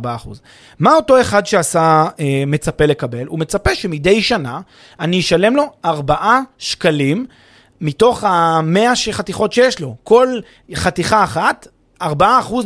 מה 0.78 0.94
אותו 0.94 1.20
אחד 1.20 1.46
שעשה 1.46 2.04
אה, 2.20 2.44
מצפה 2.46 2.86
לקבל? 2.86 3.26
הוא 3.26 3.38
מצפה 3.38 3.74
שמדי 3.74 4.22
שנה 4.22 4.60
אני 5.00 5.20
אשלם 5.20 5.56
לו 5.56 5.64
4 5.84 6.40
שקלים 6.58 7.26
מתוך 7.80 8.24
ה-100 8.24 9.12
חתיכות 9.12 9.52
שיש 9.52 9.80
לו. 9.80 9.96
כל 10.04 10.38
חתיכה 10.74 11.24
אחת 11.24 11.68
4% 12.00 12.04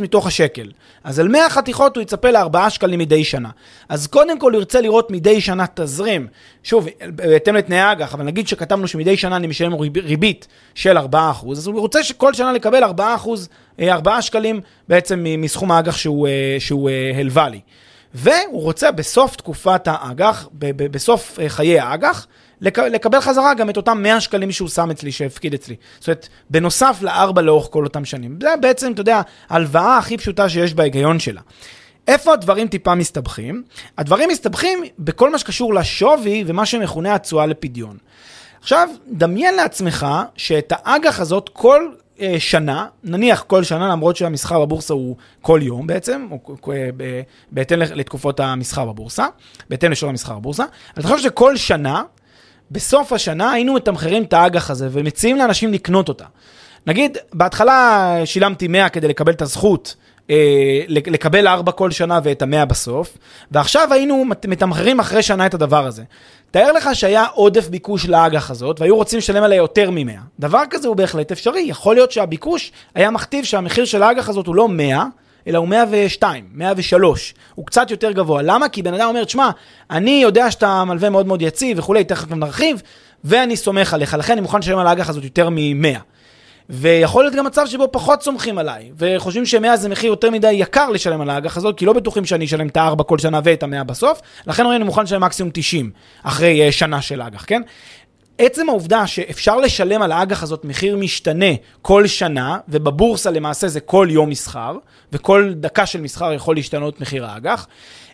מתוך 0.01 0.27
השקל. 0.27 0.71
אז 1.03 1.19
על 1.19 1.27
100 1.27 1.49
חתיכות 1.49 1.95
הוא 1.95 2.01
יצפה 2.01 2.31
ל-4 2.31 2.69
שקלים 2.69 2.99
מדי 2.99 3.23
שנה. 3.23 3.49
אז 3.89 4.07
קודם 4.07 4.39
כל 4.39 4.51
הוא 4.51 4.59
ירצה 4.59 4.81
לראות 4.81 5.11
מדי 5.11 5.41
שנה 5.41 5.65
תזרים, 5.73 6.27
שוב, 6.63 6.87
בהתאם 7.15 7.55
לתנאי 7.55 7.79
האג"ח, 7.79 8.13
אבל 8.13 8.23
נגיד 8.23 8.47
שכתבנו 8.47 8.87
שמדי 8.87 9.17
שנה 9.17 9.35
אני 9.35 9.47
משלם 9.47 9.73
ריבית 10.03 10.47
של 10.75 10.97
4%, 10.97 11.01
אז 11.51 11.67
הוא 11.67 11.79
רוצה 11.79 12.03
שכל 12.03 12.33
שנה 12.33 12.53
לקבל 12.53 12.83
4%, 12.83 12.87
4 13.81 14.15
אה, 14.15 14.21
שקלים 14.21 14.61
בעצם 14.87 15.25
מסכום 15.37 15.71
האג"ח 15.71 15.97
שהוא, 15.97 16.27
אה, 16.27 16.55
שהוא 16.59 16.89
אה, 16.89 17.11
הלווה 17.19 17.49
לי. 17.49 17.59
והוא 18.13 18.61
רוצה 18.61 18.91
בסוף 18.91 19.35
תקופת 19.35 19.81
האג"ח, 19.85 20.47
בסוף 20.91 21.39
חיי 21.47 21.79
האג"ח, 21.79 22.27
לקבל 22.61 23.21
חזרה 23.21 23.53
גם 23.53 23.69
את 23.69 23.77
אותם 23.77 24.01
100 24.01 24.21
שקלים 24.21 24.51
שהוא 24.51 24.69
שם 24.69 24.91
אצלי, 24.91 25.11
שהפקיד 25.11 25.53
אצלי. 25.53 25.75
זאת 25.99 26.07
אומרת, 26.07 26.27
בנוסף 26.49 26.97
לארבע 27.01 27.41
לאורך 27.41 27.67
כל 27.71 27.83
אותם 27.83 28.05
שנים. 28.05 28.37
זה 28.41 28.49
בעצם, 28.61 28.91
אתה 28.91 29.01
יודע, 29.01 29.21
ההלוואה 29.49 29.97
הכי 29.97 30.17
פשוטה 30.17 30.49
שיש 30.49 30.73
בהיגיון 30.73 31.19
שלה. 31.19 31.41
איפה 32.07 32.33
הדברים 32.33 32.67
טיפה 32.67 32.95
מסתבכים? 32.95 33.63
הדברים 33.97 34.29
מסתבכים 34.29 34.83
בכל 34.99 35.31
מה 35.31 35.37
שקשור 35.37 35.73
לשווי 35.73 36.43
ומה 36.47 36.65
שמכונה 36.65 37.15
התשואה 37.15 37.45
לפדיון. 37.45 37.97
עכשיו, 38.61 38.89
דמיין 39.11 39.55
לעצמך 39.55 40.07
שאת 40.37 40.73
האג"ח 40.75 41.19
הזאת 41.19 41.49
כל 41.53 41.89
אה, 42.21 42.35
שנה, 42.39 42.87
נניח 43.03 43.43
כל 43.47 43.63
שנה, 43.63 43.87
למרות 43.87 44.15
שהמסחר 44.15 44.65
בבורסה 44.65 44.93
הוא 44.93 45.15
כל 45.41 45.59
יום 45.63 45.87
בעצם, 45.87 46.27
או 46.31 46.71
אה, 46.71 46.89
בהתאם 47.51 47.79
לתקופות 47.79 48.39
המסחר 48.39 48.85
בבורסה, 48.85 49.27
בהתאם 49.69 49.91
לשעות 49.91 50.09
המסחר 50.09 50.39
בבורסה, 50.39 50.63
אז 50.63 51.05
אתה 51.05 51.07
חושב 51.07 51.23
שכל 51.29 51.57
שנה 51.57 52.03
בסוף 52.71 53.13
השנה 53.13 53.51
היינו 53.51 53.73
מתמחרים 53.73 54.23
את 54.23 54.33
האג"ח 54.33 54.69
הזה 54.69 54.89
ומציעים 54.91 55.37
לאנשים 55.37 55.73
לקנות 55.73 56.09
אותה. 56.09 56.25
נגיד, 56.87 57.17
בהתחלה 57.33 58.21
שילמתי 58.25 58.67
100 58.67 58.89
כדי 58.89 59.07
לקבל 59.07 59.31
את 59.31 59.41
הזכות 59.41 59.95
אה, 60.29 60.81
לקבל 60.87 61.47
4 61.47 61.71
כל 61.71 61.91
שנה 61.91 62.19
ואת 62.23 62.41
ה-100 62.41 62.65
בסוף, 62.65 63.17
ועכשיו 63.51 63.93
היינו 63.93 64.25
מתמחרים 64.47 64.99
אחרי 64.99 65.23
שנה 65.23 65.45
את 65.45 65.53
הדבר 65.53 65.85
הזה. 65.85 66.03
תאר 66.51 66.71
לך 66.71 66.89
שהיה 66.93 67.25
עודף 67.33 67.67
ביקוש 67.67 68.05
לאג"ח 68.05 68.51
הזאת, 68.51 68.81
והיו 68.81 68.95
רוצים 68.95 69.17
לשלם 69.17 69.43
עליה 69.43 69.57
יותר 69.57 69.91
מ-100. 69.91 70.19
דבר 70.39 70.61
כזה 70.69 70.87
הוא 70.87 70.95
בהחלט 70.95 71.31
אפשרי. 71.31 71.61
יכול 71.61 71.95
להיות 71.95 72.11
שהביקוש 72.11 72.71
היה 72.95 73.11
מכתיב 73.11 73.45
שהמחיר 73.45 73.85
של 73.85 74.03
האג"ח 74.03 74.29
הזאת 74.29 74.47
הוא 74.47 74.55
לא 74.55 74.69
100, 74.69 75.05
אלא 75.47 75.57
הוא 75.57 75.67
102, 75.67 76.45
103. 76.53 77.33
הוא 77.55 77.65
קצת 77.65 77.91
יותר 77.91 78.11
גבוה. 78.11 78.41
למה? 78.41 78.69
כי 78.69 78.81
בן 78.81 78.93
אדם 78.93 79.07
אומר, 79.07 79.23
תשמע, 79.23 79.49
אני 79.91 80.19
יודע 80.23 80.51
שאתה 80.51 80.83
מלווה 80.83 81.09
מאוד 81.09 81.27
מאוד 81.27 81.41
יציב 81.41 81.79
וכולי, 81.79 82.03
תכף 82.03 82.31
נרחיב, 82.31 82.81
ואני 83.23 83.57
סומך 83.57 83.93
עליך, 83.93 84.13
לכן 84.13 84.33
אני 84.33 84.41
מוכן 84.41 84.59
לשלם 84.59 84.77
על 84.77 84.87
האג"ח 84.87 85.09
הזאת 85.09 85.23
יותר 85.23 85.49
מ-100. 85.49 85.99
ויכול 86.69 87.23
להיות 87.23 87.35
גם 87.35 87.45
מצב 87.45 87.65
שבו 87.67 87.87
פחות 87.91 88.23
סומכים 88.23 88.57
עליי, 88.57 88.91
וחושבים 88.97 89.45
ש-100 89.45 89.75
זה 89.75 89.89
מחיר 89.89 90.09
יותר 90.09 90.31
מדי 90.31 90.51
יקר 90.51 90.89
לשלם 90.89 91.21
על 91.21 91.29
האג"ח 91.29 91.57
הזאת, 91.57 91.77
כי 91.77 91.85
לא 91.85 91.93
בטוחים 91.93 92.25
שאני 92.25 92.45
אשלם 92.45 92.67
את 92.67 92.77
ה-4 92.77 93.03
כל 93.03 93.17
שנה 93.17 93.39
ואת 93.43 93.63
ה-100 93.63 93.83
בסוף, 93.83 94.21
לכן 94.47 94.65
אני 94.65 94.83
מוכן 94.83 95.03
לשלם 95.03 95.21
מקסימום 95.21 95.51
90 95.53 95.91
אחרי 96.23 96.69
uh, 96.69 96.71
שנה 96.71 97.01
של 97.01 97.21
אג"ח, 97.21 97.43
כן? 97.47 97.61
עצם 98.37 98.69
העובדה 98.69 99.07
שאפשר 99.07 99.57
לשלם 99.57 100.01
על 100.01 100.11
האג"ח 100.11 100.43
הזאת 100.43 100.65
מחיר 100.65 100.97
משתנה 100.97 101.45
כל 101.81 102.07
שנה, 102.07 102.57
ובבורסה 102.69 103.31
למעשה 103.31 103.67
זה 103.67 103.79
כל 103.79 104.07
יום 104.11 104.29
מסחר, 104.29 104.77
וכל 105.11 105.53
דקה 105.55 105.85
של 105.85 106.01
מסחר 106.01 106.33
יכול 106.33 106.55
להשתנות 106.55 107.01
מחיר 107.01 107.25
האג"ח, 107.25 107.67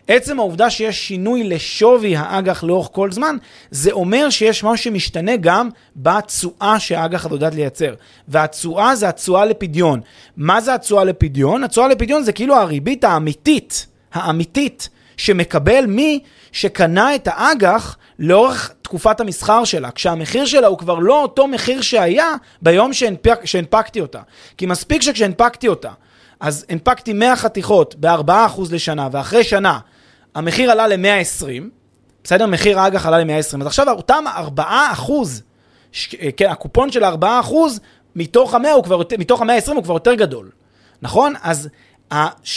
עצם 0.08 0.38
העובדה 0.38 0.70
שיש 0.70 1.08
שינוי 1.08 1.44
לשווי 1.44 2.16
האג"ח 2.16 2.64
לאורך 2.64 2.88
כל 2.92 3.12
זמן, 3.12 3.36
זה 3.70 3.92
אומר 3.92 4.30
שיש 4.30 4.64
משהו 4.64 4.84
שמשתנה 4.84 5.36
גם 5.36 5.68
בתשואה 5.96 6.80
שהאג"ח 6.80 7.26
יודעת 7.30 7.54
לייצר. 7.54 7.94
והתשואה 8.28 8.96
זה 8.96 9.08
התשואה 9.08 9.44
לפדיון. 9.44 10.00
מה 10.36 10.60
זה 10.60 10.74
התשואה 10.74 11.04
לפדיון? 11.04 11.64
התשואה 11.64 11.88
לפדיון 11.88 12.22
זה 12.22 12.32
כאילו 12.32 12.56
הריבית 12.56 13.04
האמיתית, 13.04 13.86
האמיתית, 14.12 14.88
שמקבל 15.16 15.86
מי 15.86 16.20
שקנה 16.52 17.14
את 17.14 17.28
האג"ח 17.30 17.96
לאורך 18.18 18.72
תקופת 18.82 19.20
המסחר 19.20 19.64
שלה, 19.64 19.90
כשהמחיר 19.90 20.46
שלה 20.46 20.66
הוא 20.66 20.78
כבר 20.78 20.98
לא 20.98 21.22
אותו 21.22 21.46
מחיר 21.46 21.80
שהיה 21.80 22.34
ביום 22.62 22.92
שהנפק, 22.92 23.40
שהנפקתי 23.44 24.00
אותה. 24.00 24.20
כי 24.56 24.66
מספיק 24.66 25.02
שכשהנפקתי 25.02 25.68
אותה, 25.68 25.90
אז 26.40 26.66
הנפקתי 26.68 27.12
100 27.12 27.36
חתיכות 27.36 27.94
ב-4% 28.00 28.60
לשנה, 28.70 29.08
ואחרי 29.12 29.44
שנה 29.44 29.78
המחיר 30.34 30.70
עלה 30.70 30.88
ל-120, 30.88 31.62
בסדר? 32.24 32.46
מחיר 32.46 32.80
האג"ח 32.80 33.06
עלה 33.06 33.18
ל-120, 33.18 33.60
אז 33.60 33.66
עכשיו 33.66 33.90
אותם 33.90 34.24
4%, 34.58 34.62
ש... 35.92 36.14
כן, 36.36 36.50
הקופון 36.50 36.92
של 36.92 37.04
4% 37.04 37.06
מתוך 38.16 38.54
ה-100 38.54 38.68
הוא 38.68 38.84
כבר, 38.84 39.02
מתוך 39.18 39.42
ה-120 39.42 39.72
הוא 39.72 39.84
כבר 39.84 39.94
יותר 39.94 40.14
גדול, 40.14 40.50
נכון? 41.02 41.34
אז 41.42 41.68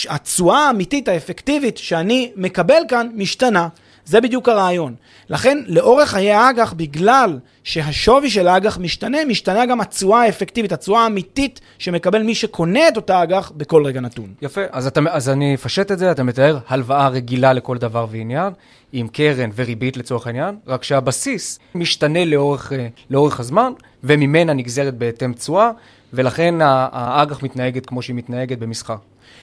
התשואה 0.09 0.67
האמיתית, 0.67 1.07
האפקטיבית, 1.07 1.77
שאני 1.77 2.31
מקבל 2.35 2.81
כאן, 2.87 3.09
משתנה. 3.13 3.67
זה 4.05 4.21
בדיוק 4.21 4.49
הרעיון. 4.49 4.95
לכן, 5.29 5.57
לאורך 5.67 6.09
חיי 6.09 6.31
האג"ח, 6.31 6.73
בגלל 6.73 7.39
שהשווי 7.63 8.29
של 8.29 8.47
האג"ח 8.47 8.77
משתנה, 8.77 9.17
משתנה 9.27 9.65
גם 9.65 9.81
התשואה 9.81 10.21
האפקטיבית, 10.21 10.71
התשואה 10.71 11.03
האמיתית 11.03 11.61
שמקבל 11.77 12.23
מי 12.23 12.35
שקונה 12.35 12.87
את 12.87 12.97
אותה 12.97 13.23
אג"ח 13.23 13.51
בכל 13.55 13.85
רגע 13.85 14.01
נתון. 14.01 14.33
יפה, 14.41 14.61
אז, 14.71 14.87
אתה, 14.87 15.01
אז 15.09 15.29
אני 15.29 15.55
אפשט 15.55 15.91
את 15.91 15.99
זה, 15.99 16.11
אתה 16.11 16.23
מתאר 16.23 16.57
הלוואה 16.67 17.07
רגילה 17.07 17.53
לכל 17.53 17.77
דבר 17.77 18.05
ועניין, 18.09 18.53
עם 18.93 19.07
קרן 19.07 19.49
וריבית 19.55 19.97
לצורך 19.97 20.27
העניין, 20.27 20.55
רק 20.67 20.83
שהבסיס 20.83 21.59
משתנה 21.75 22.25
לאורך, 22.25 22.73
אה, 22.73 22.87
לאורך 23.09 23.39
הזמן, 23.39 23.73
וממנה 24.03 24.53
נגזרת 24.53 24.93
בהתאם 24.97 25.33
תשואה, 25.33 25.71
ולכן 26.13 26.55
האג"ח 26.61 27.43
מתנהגת 27.43 27.85
כמו 27.85 28.01
שהיא 28.01 28.15
מתנהגת 28.15 28.57
במסחר. 28.57 28.95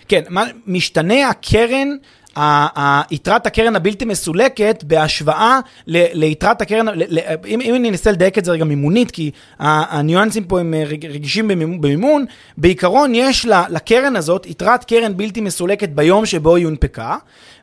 כן, 0.08 0.22
משתנה 0.66 1.28
הקרן 1.28 1.88
יתרת 3.10 3.46
הקרן 3.46 3.76
הבלתי 3.76 4.04
מסולקת 4.04 4.84
בהשוואה 4.86 5.60
ליתרת 5.86 6.62
הקרן, 6.62 6.86
אם, 7.46 7.60
אני 7.60 7.88
אנסה 7.88 8.12
לדייק 8.12 8.38
את 8.38 8.44
זה 8.44 8.52
רגע 8.52 8.64
מימונית, 8.64 9.10
כי 9.10 9.30
הניואנסים 9.58 10.44
פה 10.44 10.60
הם 10.60 10.74
רגישים 11.10 11.48
במימון, 11.48 12.24
בעיקרון 12.56 13.14
יש 13.14 13.46
לקרן 13.70 14.16
הזאת 14.16 14.46
יתרת 14.46 14.84
קרן 14.84 15.16
בלתי 15.16 15.40
מסולקת 15.40 15.88
ביום 15.88 16.26
שבו 16.26 16.56
היא 16.56 16.64
הונפקה, 16.64 17.16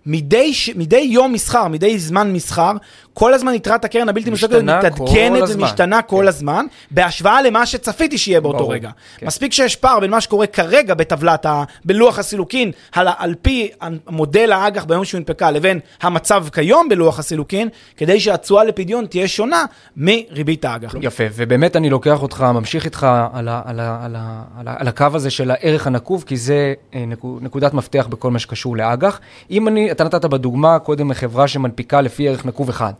מדי, 0.05 0.53
מדי 0.75 0.97
יום 0.99 1.33
מסחר, 1.33 1.67
מדי 1.67 1.99
זמן 1.99 2.33
מסחר, 2.33 2.71
כל 3.13 3.33
הזמן 3.33 3.53
יתרת 3.53 3.85
הקרן 3.85 4.09
הבלתי 4.09 4.29
מסוגלת 4.29 4.63
מתעדכנת 4.63 5.43
ומשתנה 5.49 6.01
כל 6.01 6.21
כן. 6.21 6.27
הזמן, 6.27 6.65
בהשוואה 6.91 7.41
למה 7.41 7.65
שצפיתי 7.65 8.17
שיהיה 8.17 8.41
באותו 8.41 8.57
ברור, 8.57 8.73
רגע. 8.73 8.89
כן. 9.17 9.27
מספיק 9.27 9.53
שיש 9.53 9.75
פער 9.75 9.99
בין 9.99 10.11
מה 10.11 10.21
שקורה 10.21 10.47
כרגע 10.47 10.93
בטבלת, 10.93 11.45
ה, 11.45 11.63
בלוח 11.85 12.19
הסילוקין, 12.19 12.71
על, 12.91 13.07
על 13.17 13.35
פי 13.41 13.69
מודל 14.09 14.51
האג"ח 14.51 14.83
ביום 14.83 15.05
שהוא 15.05 15.19
הנפקה, 15.19 15.51
לבין 15.51 15.79
המצב 16.01 16.45
כיום 16.53 16.89
בלוח 16.89 17.19
הסילוקין, 17.19 17.69
כדי 17.97 18.19
שהתשואה 18.19 18.63
לפדיון 18.63 19.05
תהיה 19.05 19.27
שונה 19.27 19.65
מריבית 19.97 20.65
האג"ח. 20.65 20.95
יפה, 21.01 21.23
ובאמת 21.33 21.75
אני 21.75 21.89
לוקח 21.89 22.21
אותך, 22.21 22.41
ממשיך 22.41 22.85
איתך 22.85 23.07
על, 23.33 23.47
ה, 23.47 23.61
על, 23.65 23.79
ה, 23.79 24.05
על, 24.05 24.15
ה, 24.15 24.43
על, 24.59 24.67
על 24.67 24.87
הקו 24.87 25.07
הזה 25.13 25.29
של 25.29 25.51
הערך 25.51 25.87
הנקוב, 25.87 26.23
כי 26.27 26.37
זה 26.37 26.73
אה, 26.93 27.03
נקודת 27.41 27.73
מפתח 27.73 28.07
בכל 28.09 28.31
מה 28.31 28.39
שקשור 28.39 28.77
לאג"ח. 28.77 29.19
אם 29.51 29.67
אני, 29.67 29.88
אתה 29.91 30.03
נתת 30.03 30.25
בדוגמה 30.25 30.79
קודם 30.79 31.07
מחברה 31.07 31.47
שמנפיקה 31.47 32.01
לפי 32.01 32.29
ערך 32.29 32.45
נקוב 32.45 32.69
אחד. 32.69 32.93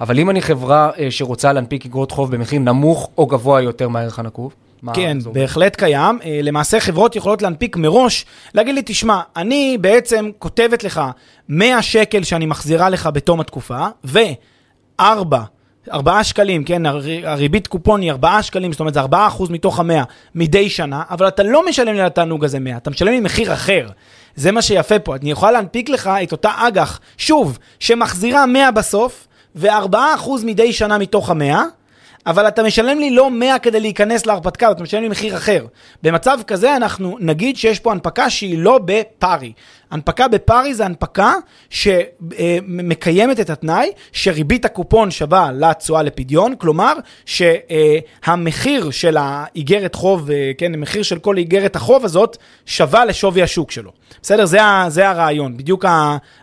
אבל 0.00 0.18
אם 0.18 0.30
אני 0.30 0.42
חברה 0.42 0.90
אה, 0.98 1.10
שרוצה 1.10 1.52
להנפיק 1.52 1.86
אגרות 1.86 2.10
חוב 2.10 2.30
במחיר 2.30 2.58
נמוך 2.58 3.10
או 3.18 3.26
גבוה 3.26 3.62
יותר 3.62 3.88
מהערך 3.88 4.18
הנקוב, 4.18 4.54
כן, 4.94 5.18
בהחלט 5.32 5.76
קיים. 5.76 6.18
אה, 6.24 6.40
למעשה 6.42 6.80
חברות 6.80 7.16
יכולות 7.16 7.42
להנפיק 7.42 7.76
מראש, 7.76 8.26
להגיד 8.54 8.74
לי, 8.74 8.82
תשמע, 8.84 9.20
אני 9.36 9.78
בעצם 9.80 10.30
כותבת 10.38 10.84
לך 10.84 11.00
100 11.48 11.82
שקל 11.82 12.22
שאני 12.22 12.46
מחזירה 12.46 12.88
לך 12.88 13.08
בתום 13.12 13.40
התקופה, 13.40 13.86
ו-4, 14.04 15.02
4 15.92 16.24
שקלים, 16.24 16.64
כן, 16.64 16.82
הריבית 17.24 17.66
קופון 17.66 18.00
היא 18.00 18.10
4 18.10 18.42
שקלים, 18.42 18.72
זאת 18.72 18.80
אומרת 18.80 18.94
זה 18.94 19.00
4 19.00 19.26
אחוז 19.26 19.50
מתוך 19.50 19.80
ה-100 19.80 20.04
מדי 20.34 20.68
שנה, 20.70 21.02
אבל 21.10 21.28
אתה 21.28 21.42
לא 21.42 21.66
משלם 21.68 21.94
לי 21.94 22.00
על 22.00 22.06
התענוג 22.06 22.44
הזה 22.44 22.58
100, 22.58 22.76
אתה 22.76 22.90
משלם 22.90 23.12
לי 23.12 23.20
מחיר 23.20 23.52
אחר. 23.52 23.88
זה 24.36 24.52
מה 24.52 24.62
שיפה 24.62 24.98
פה, 24.98 25.16
אני 25.16 25.30
יכולה 25.30 25.52
להנפיק 25.52 25.88
לך 25.88 26.10
את 26.22 26.32
אותה 26.32 26.50
אג"ח, 26.56 27.00
שוב, 27.18 27.58
שמחזירה 27.80 28.46
100 28.46 28.70
בסוף, 28.70 29.26
ו-4% 29.56 29.96
מדי 30.44 30.72
שנה 30.72 30.98
מתוך 30.98 31.30
ה-100, 31.30 31.56
אבל 32.26 32.48
אתה 32.48 32.62
משלם 32.62 32.98
לי 32.98 33.10
לא 33.10 33.30
100 33.30 33.58
כדי 33.58 33.80
להיכנס 33.80 34.26
להרפתקה, 34.26 34.70
אתה 34.70 34.82
משלם 34.82 35.02
לי 35.02 35.08
מחיר 35.08 35.36
אחר. 35.36 35.66
במצב 36.02 36.38
כזה 36.46 36.76
אנחנו 36.76 37.16
נגיד 37.20 37.56
שיש 37.56 37.80
פה 37.80 37.92
הנפקה 37.92 38.30
שהיא 38.30 38.58
לא 38.58 38.80
בפארי. 38.84 39.52
הנפקה 39.90 40.28
בפארי 40.28 40.74
זה 40.74 40.84
הנפקה 40.84 41.32
שמקיימת 41.70 43.40
את 43.40 43.50
התנאי 43.50 43.90
שריבית 44.12 44.64
הקופון 44.64 45.10
שווה 45.10 45.52
לתשואה 45.52 46.02
לפדיון, 46.02 46.54
כלומר 46.56 46.92
שהמחיר 47.24 48.90
של 48.90 49.16
האיגרת 49.20 49.94
חוב, 49.94 50.30
אה, 50.30 50.52
כן, 50.58 50.74
המחיר 50.74 51.02
של 51.02 51.18
כל 51.18 51.36
איגרת 51.36 51.76
החוב 51.76 52.04
הזאת 52.04 52.36
שווה 52.66 53.04
לשווי 53.04 53.42
השוק 53.42 53.70
שלו. 53.70 53.90
בסדר? 54.22 54.46
זה, 54.46 54.58
זה 54.88 55.08
הרעיון, 55.08 55.56
בדיוק 55.56 55.84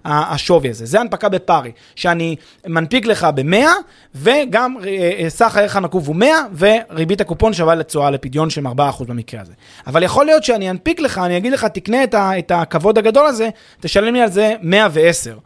השווי 0.06 0.70
הזה. 0.70 0.86
זה 0.86 1.00
הנפקה 1.00 1.30
בפארי, 1.30 1.72
שאני 1.96 2.36
מנפיק 2.68 3.06
לך 3.06 3.28
ב-100 3.36 3.68
וגם 4.16 4.76
אה, 4.84 5.12
אה, 5.20 5.30
סך 5.30 5.58
הערך 5.58 5.76
הנקוב 5.76 6.08
הוא 6.08 6.16
100 6.16 6.36
וריבית 6.58 7.22
הקופון 7.22 7.54
שווה 7.54 7.76
לתשואה 7.76 8.12
לפדיון 8.12 8.50
של 8.50 8.68
4% 8.68 8.70
במקרה 9.08 9.42
הזה. 9.42 9.54
אבל 9.88 10.04
יכול 10.04 10.26
להיות 10.26 10.44
שאני 10.44 10.70
אנפיק 10.70 11.00
לך, 11.00 11.18
אני 11.18 11.38
אגיד 11.38 11.54
לך, 11.54 11.66
תקנה 11.66 12.04
את, 12.04 12.16
את 12.16 12.52
הכבוד 12.56 12.98
הגדול 12.98 13.26
הזה, 13.34 13.50
תשלם 13.80 14.14
לי 14.14 14.22
על 14.22 14.30
זה 14.30 14.54
110. 14.62 15.38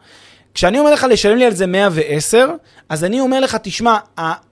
כשאני 0.54 0.78
אומר 0.78 0.92
לך 0.92 1.06
לשלם 1.10 1.36
לי 1.36 1.44
על 1.44 1.54
זה 1.54 1.66
110, 1.66 2.46
אז 2.88 3.04
אני 3.04 3.20
אומר 3.20 3.40
לך, 3.40 3.56
תשמע, 3.62 3.96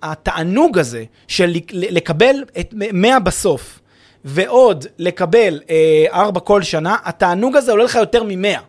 התענוג 0.03 0.79
הזה 0.79 1.05
של 1.29 1.55
לקבל 1.73 2.45
את 2.61 2.75
100 2.75 3.19
בסוף, 3.19 3.81
ועוד 4.25 4.87
לקבל 4.99 5.61
אה, 5.71 6.05
4 6.13 6.41
כל 6.41 6.63
שנה, 6.63 6.97
התענוג 7.05 7.57
הזה 7.57 7.71
עולה 7.71 7.85
לך 7.85 7.95
יותר 7.95 8.23
מ-100. 8.23 8.61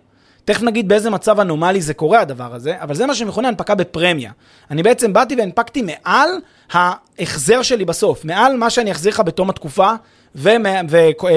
תכף 0.45 0.61
נגיד 0.61 0.87
באיזה 0.87 1.09
מצב 1.09 1.39
אנומלי 1.39 1.81
זה 1.81 1.93
קורה 1.93 2.19
הדבר 2.19 2.55
הזה, 2.55 2.75
אבל 2.81 2.95
זה 2.95 3.05
מה 3.05 3.15
שמכונה 3.15 3.47
הנפקה 3.47 3.75
בפרמיה. 3.75 4.31
אני 4.71 4.83
בעצם 4.83 5.13
באתי 5.13 5.35
והנפקתי 5.35 5.81
מעל 5.81 6.29
ההחזר 6.71 7.61
שלי 7.61 7.85
בסוף, 7.85 8.25
מעל 8.25 8.57
מה 8.57 8.69
שאני 8.69 8.91
אחזיר 8.91 9.11
לך 9.11 9.19
בתום 9.19 9.49
התקופה, 9.49 9.91
ובמצב 10.37 11.27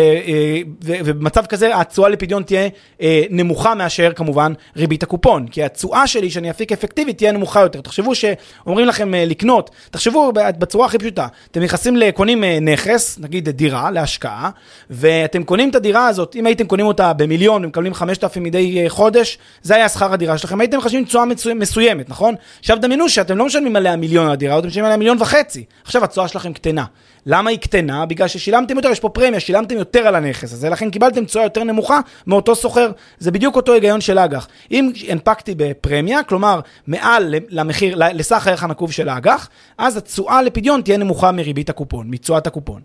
אה, 1.41 1.45
אה, 1.45 1.49
כזה 1.49 1.77
התשואה 1.77 2.09
לפדיון 2.09 2.43
תהיה 2.43 2.69
אה, 3.01 3.23
נמוכה 3.31 3.75
מאשר 3.75 4.13
כמובן 4.13 4.53
ריבית 4.77 5.03
הקופון, 5.03 5.47
כי 5.49 5.63
התשואה 5.63 6.07
שלי 6.07 6.31
שאני 6.31 6.51
אפיק 6.51 6.73
אפקטיבית 6.73 7.19
תהיה 7.19 7.33
נמוכה 7.33 7.61
יותר. 7.61 7.81
תחשבו 7.81 8.15
שאומרים 8.15 8.87
לכם 8.87 9.15
לקנות, 9.15 9.71
תחשבו 9.91 10.33
בצורה 10.35 10.87
הכי 10.87 10.99
פשוטה, 10.99 11.27
אתם 11.51 11.63
נכנסים 11.63 11.97
לקונים 11.97 12.45
נכס, 12.45 13.19
נגיד 13.19 13.49
דירה 13.49 13.91
להשקעה, 13.91 14.51
ואתם 14.91 15.45
קונים 15.45 15.71
את 15.71 15.75
הדירה 15.75 16.07
הזאת, 16.07 16.37
אם 16.37 16.47
הייתם 16.47 16.67
קונים 16.67 16.87
אותה 16.87 17.13
במיליון 17.13 17.65
ומקבלים 17.65 17.95
5,000 17.95 18.43
מדי 18.43 18.85
חודש, 18.89 19.39
זה 19.63 19.75
היה 19.75 19.89
שכר 19.89 20.13
הדירה 20.13 20.39
שלכם, 20.39 20.61
הייתם 20.61 20.79
מחשבים 20.79 21.05
תשואה 21.05 21.25
מסוימת, 21.55 22.09
נכון? 22.09 22.35
עכשיו 22.61 22.79
דמיינו 22.81 23.09
שאתם 23.09 23.37
לא 23.37 23.47
משלמים 23.47 23.77
עליה 23.77 23.97
מיליון 23.97 24.27
על 24.27 24.33
הדירה, 24.33 24.59
אתם 24.59 24.67
משלמים 24.67 24.85
עליה 24.85 24.97
מיליון 24.97 25.17
וחצי. 25.21 25.65
עכשיו 25.85 26.05
התשואה 26.05 26.29
שלכם 26.29 26.53
קטנה. 26.53 26.85
למה 27.27 27.51
היא 27.51 27.59
קטנה? 27.59 28.07
בגלל 28.07 28.29
ששילמתם 28.29 28.77
יותר, 28.77 28.89
יש 28.89 29.01
פה 29.01 29.09
פרמיה, 29.09 29.41
שילמתם 29.41 29.77
יותר 29.77 30.07
על 30.07 30.15
הנכס 30.15 30.53
הזה, 30.53 30.69
לכן 30.71 30.91
קיבלתם 30.91 31.25
תשואה 31.25 31.45
יותר 31.45 31.65
נמוכה 31.65 32.01
מאותו 32.27 32.55
סוחר. 32.55 32.91
זה 33.19 33.31
בדיוק 33.31 33.57
אותו 33.57 33.73
היגיון 33.73 34.01
של 34.01 34.19
האג"ח. 34.19 34.49
אם 34.71 34.93
הנפקתי 35.09 35.55
בפרמיה, 35.57 36.23
כלומר 36.23 36.61
מעל 36.87 37.35
למחיר, 37.49 37.97
לסך 37.99 38.47
הערך 38.47 38.63
הנקוב 38.63 38.93
של 38.93 39.09
האג"ח, 39.09 39.49
אז 39.79 39.97
התשואה 39.97 40.43
לפדיון 40.43 40.83
תהיה 40.83 40.97
נמוכה 40.97 41.33
מריבית 41.33 41.71
הקופון, 41.71 42.07
מתשואת 42.11 42.47
הקופון. 42.47 42.81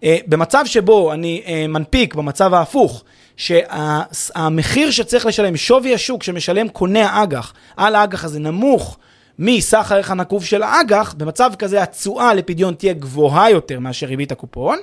Uh, 0.00 0.02
במצב 0.26 0.64
שבו 0.66 1.12
אני 1.12 1.42
uh, 1.44 1.50
מנפיק, 1.68 2.14
במצב 2.14 2.54
ההפוך, 2.54 3.04
שהמחיר 3.36 4.90
שצריך 4.90 5.26
לשלם, 5.26 5.56
שווי 5.56 5.94
השוק 5.94 6.22
שמשלם 6.22 6.68
קונה 6.68 7.10
האג"ח 7.10 7.54
על 7.76 7.94
האג"ח 7.94 8.24
הזה 8.24 8.38
נמוך 8.38 8.98
מסך 9.42 9.92
הערך 9.92 10.10
הנקוב 10.10 10.44
של 10.44 10.62
האג"ח, 10.62 11.14
במצב 11.16 11.52
כזה 11.58 11.82
התשואה 11.82 12.34
לפדיון 12.34 12.74
תהיה 12.74 12.92
גבוהה 12.92 13.50
יותר 13.50 13.78
מאשר 13.78 14.06
ריבית 14.06 14.32
הקופון. 14.32 14.78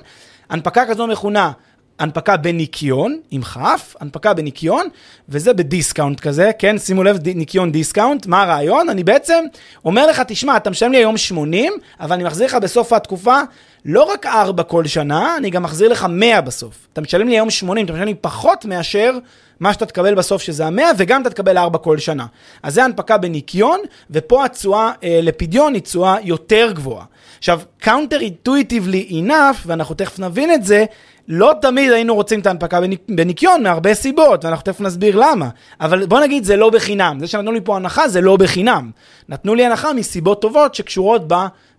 הנפקה 0.50 0.86
כזו 0.86 1.06
מכונה 1.06 1.52
הנפקה 1.98 2.36
בניכיון, 2.36 3.20
עם 3.30 3.42
כף, 3.42 3.94
הנפקה 4.00 4.34
בניכיון, 4.34 4.86
וזה 5.28 5.54
ב 5.54 5.61
discount 5.61 6.20
כזה, 6.20 6.50
כן? 6.58 6.78
שימו 6.78 7.04
לב, 7.04 7.28
ניכיון 7.28 7.72
discount, 7.72 8.26
מה 8.26 8.42
הרעיון? 8.42 8.88
אני 8.88 9.04
בעצם 9.04 9.44
אומר 9.84 10.06
לך, 10.06 10.22
תשמע, 10.26 10.56
אתה 10.56 10.70
משלם 10.70 10.92
לי 10.92 10.98
היום 10.98 11.16
80, 11.16 11.72
אבל 12.00 12.12
אני 12.12 12.24
מחזיר 12.24 12.46
לך 12.46 12.54
בסוף 12.54 12.92
התקופה 12.92 13.40
לא 13.84 14.02
רק 14.02 14.26
4 14.26 14.62
כל 14.62 14.86
שנה, 14.86 15.36
אני 15.36 15.50
גם 15.50 15.62
מחזיר 15.62 15.88
לך 15.88 16.06
100 16.10 16.40
בסוף. 16.40 16.88
אתה 16.92 17.00
משלם 17.00 17.28
לי 17.28 17.34
היום 17.34 17.50
80, 17.50 17.86
אתה 17.86 17.92
משלם 17.92 18.06
לי 18.06 18.14
פחות 18.14 18.64
מאשר 18.64 19.18
מה 19.60 19.72
שאתה 19.72 19.86
תקבל 19.86 20.14
בסוף 20.14 20.42
שזה 20.42 20.66
המאה, 20.66 20.90
וגם 20.96 21.22
אתה 21.22 21.30
תקבל 21.30 21.58
ארבע 21.58 21.78
כל 21.78 21.98
שנה. 21.98 22.26
אז 22.62 22.74
זה 22.74 22.84
הנפקה 22.84 23.18
בניקיון, 23.18 23.80
ופה 24.10 24.44
התשואה 24.44 24.92
אה, 25.04 25.20
לפדיון 25.22 25.74
היא 25.74 25.82
תשואה 25.82 26.16
יותר 26.22 26.72
גבוהה. 26.74 27.04
עכשיו, 27.38 27.60
counter 27.82 28.20
intuitively 28.20 29.10
enough, 29.10 29.56
ואנחנו 29.66 29.94
תכף 29.94 30.18
נבין 30.18 30.52
את 30.52 30.64
זה, 30.64 30.84
לא 31.28 31.54
תמיד 31.60 31.92
היינו 31.92 32.14
רוצים 32.14 32.40
את 32.40 32.46
ההנפקה 32.46 32.80
בניקיון 33.08 33.62
מהרבה 33.62 33.94
סיבות, 33.94 34.44
ואנחנו 34.44 34.64
תכף 34.64 34.80
נסביר 34.80 35.16
למה. 35.16 35.48
אבל 35.80 36.06
בוא 36.06 36.20
נגיד, 36.20 36.44
זה 36.44 36.56
לא 36.56 36.70
בחינם. 36.70 37.16
זה 37.20 37.26
שנתנו 37.26 37.52
לי 37.52 37.60
פה 37.64 37.76
הנחה, 37.76 38.08
זה 38.08 38.20
לא 38.20 38.36
בחינם. 38.36 38.90
נתנו 39.28 39.54
לי 39.54 39.66
הנחה 39.66 39.92
מסיבות 39.92 40.40
טובות 40.40 40.74
שקשורות 40.74 41.28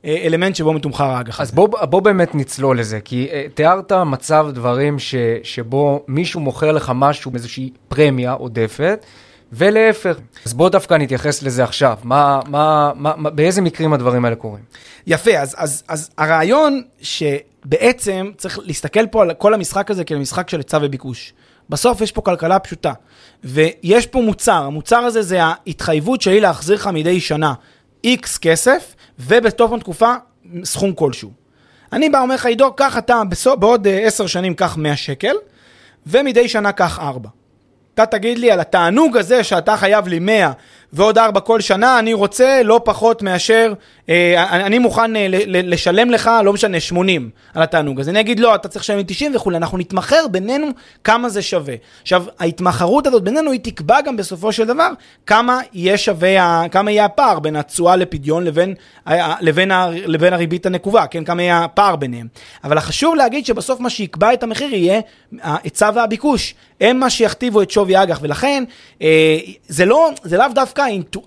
באלמנט 0.03 0.55
שבו 0.55 0.73
מתומחר 0.73 1.03
האג"ח. 1.03 1.41
אז 1.41 1.51
בוא, 1.51 1.67
בוא 1.85 2.01
באמת 2.01 2.35
נצלול 2.35 2.79
לזה, 2.79 2.99
כי 2.99 3.27
uh, 3.29 3.51
תיארת 3.53 3.91
מצב 3.91 4.47
דברים 4.53 4.99
ש, 4.99 5.15
שבו 5.43 6.03
מישהו 6.07 6.39
מוכר 6.39 6.71
לך 6.71 6.91
משהו 6.95 7.31
באיזושהי 7.31 7.69
פרמיה 7.88 8.31
עודפת, 8.31 9.05
ולהפך. 9.53 10.17
אז 10.45 10.53
בוא 10.53 10.69
דווקא 10.69 10.93
נתייחס 10.93 11.43
לזה 11.43 11.63
עכשיו. 11.63 11.97
מה, 12.03 12.39
מה, 12.47 12.91
מה, 12.95 13.29
באיזה 13.29 13.62
מקרים 13.62 13.93
הדברים 13.93 14.25
האלה 14.25 14.35
קורים? 14.35 14.63
יפה, 15.07 15.38
אז, 15.38 15.55
אז, 15.57 15.83
אז 15.88 16.09
הרעיון 16.17 16.81
שבעצם 17.01 18.31
צריך 18.38 18.59
להסתכל 18.63 19.07
פה 19.07 19.21
על 19.21 19.33
כל 19.33 19.53
המשחק 19.53 19.91
הזה 19.91 20.03
כאל 20.03 20.17
משחק 20.17 20.49
של 20.49 20.57
היצע 20.57 20.79
וביקוש. 20.81 21.33
בסוף 21.69 22.01
יש 22.01 22.12
פה 22.12 22.21
כלכלה 22.21 22.59
פשוטה, 22.59 22.93
ויש 23.43 24.07
פה 24.07 24.21
מוצר, 24.21 24.63
המוצר 24.63 24.97
הזה 24.97 25.21
זה 25.21 25.43
ההתחייבות 25.43 26.21
שלי 26.21 26.39
להחזיר 26.39 26.75
לך 26.75 26.89
מדי 26.93 27.19
שנה 27.19 27.53
איקס 28.03 28.38
כסף, 28.38 28.95
ובתוך 29.19 29.71
התקופה 29.73 30.13
סכום 30.63 30.93
כלשהו. 30.93 31.31
אני 31.93 32.09
בא 32.09 32.21
אומר 32.21 32.35
לך, 32.35 32.45
עידו, 32.45 32.73
קח 32.73 32.97
אתה 32.97 33.21
בסוף, 33.29 33.59
בעוד 33.59 33.88
אה, 33.88 33.97
עשר 34.07 34.27
שנים 34.27 34.53
קח 34.53 34.77
100 34.77 34.95
שקל, 34.95 35.35
ומדי 36.07 36.49
שנה 36.49 36.71
קח 36.71 36.99
4. 36.99 37.29
אתה 37.93 38.05
תגיד 38.05 38.38
לי 38.38 38.51
על 38.51 38.59
התענוג 38.59 39.17
הזה 39.17 39.43
שאתה 39.43 39.77
חייב 39.77 40.07
לי 40.07 40.19
100 40.19 40.51
ועוד 40.93 41.17
4 41.17 41.39
כל 41.39 41.62
שנה, 41.62 41.99
אני 41.99 42.13
רוצה 42.13 42.62
לא 42.63 42.82
פחות 42.86 43.21
מאשר, 43.21 43.73
אה, 44.10 44.65
אני 44.65 44.80
מוכן 44.80 45.15
אה, 45.15 45.28
לשלם 45.47 46.10
לך, 46.10 46.30
לא 46.43 46.54
משנה, 46.54 46.80
80 46.80 47.30
על 47.54 47.63
התענוג. 47.63 47.99
אז 47.99 48.10
אני 48.10 48.19
אגיד, 48.19 48.39
לא, 48.39 48.56
אתה 48.56 48.67
צריך 48.67 48.84
לשלם 48.84 48.97
לי 48.97 49.04
90 49.08 49.36
וכולי, 49.36 49.58
אנחנו 49.58 49.78
נתמחר 49.78 50.28
בינינו 50.32 50.67
כמה 51.04 51.30
זה 51.30 51.41
שווה. 51.41 51.75
עכשיו, 52.02 52.23
ההתמחרות 52.39 53.08
הזאת 53.08 53.23
בינינו, 53.23 53.52
היא 53.52 53.60
תקבע 53.63 54.02
גם 54.02 54.17
בסופו 54.17 54.52
של 54.52 54.65
דבר 54.65 54.89
כמה 55.25 55.60
יהיה 55.73 55.97
שווה, 55.97 56.63
כמה 56.71 56.91
יהיה 56.91 57.06
הפער 57.06 57.39
בין 57.39 57.56
התשואה 57.56 57.95
לפדיון 57.95 58.43
לבין, 58.43 58.73
לבין, 59.41 59.71
לבין 60.06 60.34
הריבית 60.34 60.65
הנקובה, 60.65 61.08
כן? 61.08 61.23
כמה 61.23 61.41
יהיה 61.41 61.63
הפער 61.63 61.95
ביניהם. 61.95 62.28
אבל 62.63 62.78
החשוב 62.78 63.15
להגיד 63.15 63.45
שבסוף 63.45 63.80
מה 63.80 63.89
שיקבע 63.89 64.34
את 64.34 64.43
המחיר 64.43 64.73
יהיה 64.73 65.02
ההיצע 65.41 65.89
והביקוש. 65.95 66.56
הם 66.82 66.99
מה 66.99 67.10
שיכתיבו 67.10 67.62
את 67.62 67.71
שווי 67.71 67.95
האג"ח, 67.95 68.19
ולכן 68.21 68.63
אה, 69.02 69.38
זה, 69.67 69.86
לא, 69.86 70.10
זה 70.23 70.38
לאו 70.38 70.45
דווקא 70.80 70.92
האינטו, 70.92 71.22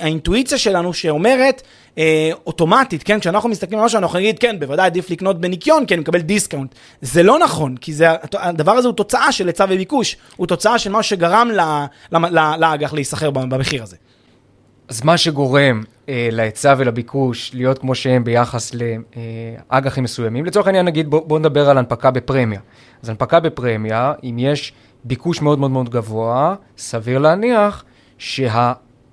האינטואיציה 0.00 0.58
שלנו 0.58 0.92
שאומרת 0.92 1.62
אה, 1.98 2.30
אוטומטית, 2.46 3.02
כן, 3.02 3.20
כשאנחנו 3.20 3.48
מסתכלים 3.48 3.78
על 3.78 3.84
משהו 3.84 3.98
אנחנו 3.98 4.18
נגיד, 4.18 4.38
כן, 4.38 4.56
בוודאי 4.60 4.86
עדיף 4.86 5.10
לקנות 5.10 5.40
בניכיון, 5.40 5.86
כי 5.86 5.94
אני 5.94 6.00
מקבל 6.00 6.20
discount. 6.20 6.74
זה 7.00 7.22
לא 7.22 7.38
נכון, 7.38 7.76
כי 7.76 7.92
זה, 7.92 8.06
הדבר 8.34 8.72
הזה 8.72 8.88
הוא 8.88 8.94
תוצאה 8.94 9.32
של 9.32 9.46
היצע 9.46 9.64
וביקוש, 9.68 10.16
הוא 10.36 10.46
תוצאה 10.46 10.78
של 10.78 10.90
מה 10.90 11.02
שגרם 11.02 11.50
לאג"ח 12.58 12.92
להיסחר 12.92 13.30
במחיר 13.30 13.82
הזה. 13.82 13.96
אז 14.88 15.04
מה 15.04 15.16
שגורם 15.16 15.82
אה, 16.08 16.28
להיצע 16.32 16.74
ולביקוש 16.78 17.50
להיות 17.54 17.78
כמו 17.78 17.94
שהם 17.94 18.24
ביחס 18.24 18.72
לאג"חים 18.74 20.04
מסוימים, 20.04 20.44
לצורך 20.44 20.66
העניין 20.66 20.86
נגיד 20.86 21.10
בואו 21.10 21.24
בוא 21.26 21.38
נדבר 21.38 21.70
על 21.70 21.78
הנפקה 21.78 22.10
בפרמיה. 22.10 22.60
אז 23.02 23.08
הנפקה 23.08 23.40
בפרמיה, 23.40 24.12
אם 24.24 24.36
יש 24.38 24.72
ביקוש 25.04 25.42
מאוד 25.42 25.58
מאוד 25.58 25.70
מאוד 25.70 25.90
גבוה, 25.90 26.54
סביר 26.78 27.18
להניח 27.18 27.84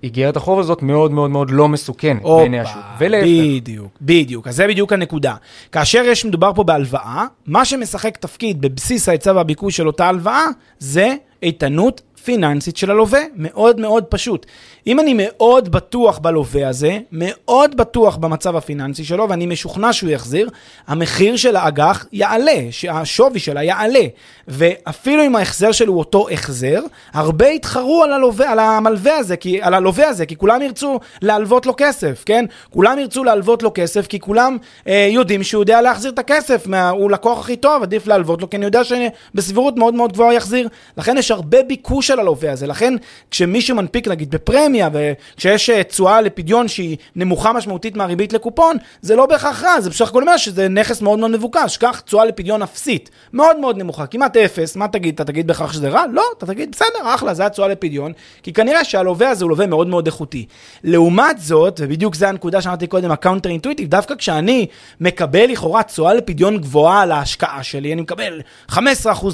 שהאיגרת 0.03 0.37
החוב 0.37 0.59
הזאת 0.59 0.81
מאוד 0.81 1.11
מאוד 1.11 1.29
מאוד 1.29 1.51
לא 1.51 1.67
מסוכנת 1.67 2.21
בעיני 2.21 2.59
השוק. 2.59 2.81
ולהפך. 2.97 3.27
בדיוק, 3.27 3.91
בדיוק. 4.01 4.47
אז 4.47 4.55
זה 4.55 4.67
בדיוק 4.67 4.93
הנקודה. 4.93 5.35
כאשר 5.71 6.01
יש 6.05 6.25
מדובר 6.25 6.51
פה 6.55 6.63
בהלוואה, 6.63 7.25
מה 7.47 7.65
שמשחק 7.65 8.17
תפקיד 8.17 8.61
בבסיס 8.61 9.09
ההיצע 9.09 9.33
והביקוש 9.35 9.77
של 9.77 9.87
אותה 9.87 10.07
הלוואה, 10.07 10.45
זה 10.79 11.15
איתנות 11.43 12.01
פיננסית 12.23 12.77
של 12.77 12.91
הלווה, 12.91 13.21
מאוד 13.35 13.79
מאוד 13.79 14.03
פשוט. 14.03 14.45
אם 14.87 14.99
אני 14.99 15.13
מאוד 15.17 15.71
בטוח 15.71 16.17
בלווה 16.17 16.67
הזה, 16.67 16.99
מאוד 17.11 17.77
בטוח 17.77 18.17
במצב 18.17 18.55
הפיננסי 18.55 19.03
שלו, 19.03 19.29
ואני 19.29 19.45
משוכנע 19.45 19.93
שהוא 19.93 20.09
יחזיר, 20.09 20.49
המחיר 20.87 21.35
של 21.35 21.55
האג"ח 21.55 22.05
יעלה, 22.13 22.61
השווי 22.89 23.39
שלה 23.39 23.63
יעלה. 23.63 24.03
ואפילו 24.47 25.25
אם 25.25 25.35
ההחזר 25.35 25.71
שלו 25.71 25.93
הוא 25.93 25.99
אותו 25.99 26.29
החזר, 26.29 26.79
הרבה 27.13 27.47
יתחרו 27.47 28.03
על, 28.03 28.13
הלווה, 28.13 28.51
על 28.51 28.59
המלווה 28.59 29.17
הזה, 29.17 29.37
כי, 29.37 29.61
על 29.61 29.73
הלווה 29.73 30.07
הזה, 30.07 30.25
כי 30.25 30.35
כולם 30.35 30.61
ירצו 30.61 30.99
להלוות 31.21 31.65
לו 31.65 31.73
כסף, 31.77 32.23
כן? 32.25 32.45
כולם 32.69 32.99
ירצו 32.99 33.23
להלוות 33.23 33.63
לו 33.63 33.71
כסף, 33.73 34.07
כי 34.07 34.19
כולם 34.19 34.57
אה, 34.87 35.07
יודעים 35.11 35.43
שהוא 35.43 35.61
יודע 35.61 35.81
להחזיר 35.81 36.11
את 36.11 36.19
הכסף, 36.19 36.67
מה, 36.67 36.89
הוא 36.89 37.11
לקוח 37.11 37.39
הכי 37.39 37.55
טוב, 37.55 37.83
עדיף 37.83 38.07
להלוות 38.07 38.41
לו, 38.41 38.49
כי 38.49 38.57
אני 38.57 38.65
יודע 38.65 38.81
שבסבירות 38.83 39.77
מאוד 39.77 39.93
מאוד 39.93 40.13
גבוהה 40.13 40.33
יחזיר. 40.33 40.67
לכן 40.97 41.17
יש 41.17 41.31
הרבה 41.31 41.63
ביקוש 41.63 42.11
של 42.13 42.19
הלווה 42.19 42.51
הזה. 42.51 42.67
לכן, 42.67 42.93
כשמישהו 43.31 43.75
מנפיק, 43.75 44.07
נגיד, 44.07 44.31
בפרמיה, 44.31 44.89
וכשיש 44.93 45.69
אה, 45.69 45.83
תשואה 45.83 46.21
לפדיון 46.21 46.67
שהיא 46.67 46.97
נמוכה 47.15 47.53
משמעותית 47.53 47.95
מהריבית 47.95 48.33
לקופון, 48.33 48.77
זה 49.01 49.15
לא 49.15 49.25
בהכרח 49.25 49.63
רע, 49.63 49.81
זה 49.81 49.89
בסך 49.89 50.09
הכל 50.09 50.21
אומר 50.21 50.37
שזה 50.37 50.67
נכס 50.67 51.01
מאוד 51.01 51.19
מאוד 51.19 51.31
מבוקש. 51.31 51.77
קח 51.77 51.99
תשואה 51.99 52.25
לפדיון 52.25 52.61
אפסית, 52.61 53.09
מאוד 53.33 53.59
מאוד 53.59 53.77
נמוכה, 53.77 54.05
כמעט 54.07 54.37
אפס, 54.37 54.75
מה 54.75 54.87
תגיד? 54.87 55.13
אתה 55.13 55.23
תגיד 55.23 55.47
בהכרח 55.47 55.73
שזה 55.73 55.89
רע? 55.89 56.03
לא, 56.11 56.23
אתה 56.37 56.45
תגיד, 56.45 56.71
בסדר, 56.71 57.15
אחלה, 57.15 57.33
זה 57.33 57.45
התשואה 57.45 57.67
לפדיון, 57.67 58.11
כי 58.43 58.53
כנראה 58.53 58.83
שהלווה 58.83 59.29
הזה 59.29 59.45
הוא 59.45 59.49
לווה 59.49 59.67
מאוד 59.67 59.87
מאוד 59.87 60.05
איכותי. 60.05 60.45
לעומת 60.83 61.39
זאת, 61.39 61.79
ובדיוק 61.83 62.15
זה 62.15 62.29
הנקודה 62.29 62.61
שאמרתי 62.61 62.87
קודם, 62.87 63.11
ה 63.11 63.16
counter 63.16 63.49
intuitive, 63.49 63.89
דווקא 63.89 64.15
כשאני 64.15 64.67
מקבל 64.99 65.45
לכאורה 65.49 65.83
תשואה 65.83 66.13
לפדיון 66.13 66.57
גבוהה 66.57 67.01
על 67.01 67.11
ההשקעה 67.11 67.63
שלי, 67.63 67.93
אני 67.93 68.01
מקבל 68.01 68.41
15% 68.71 68.75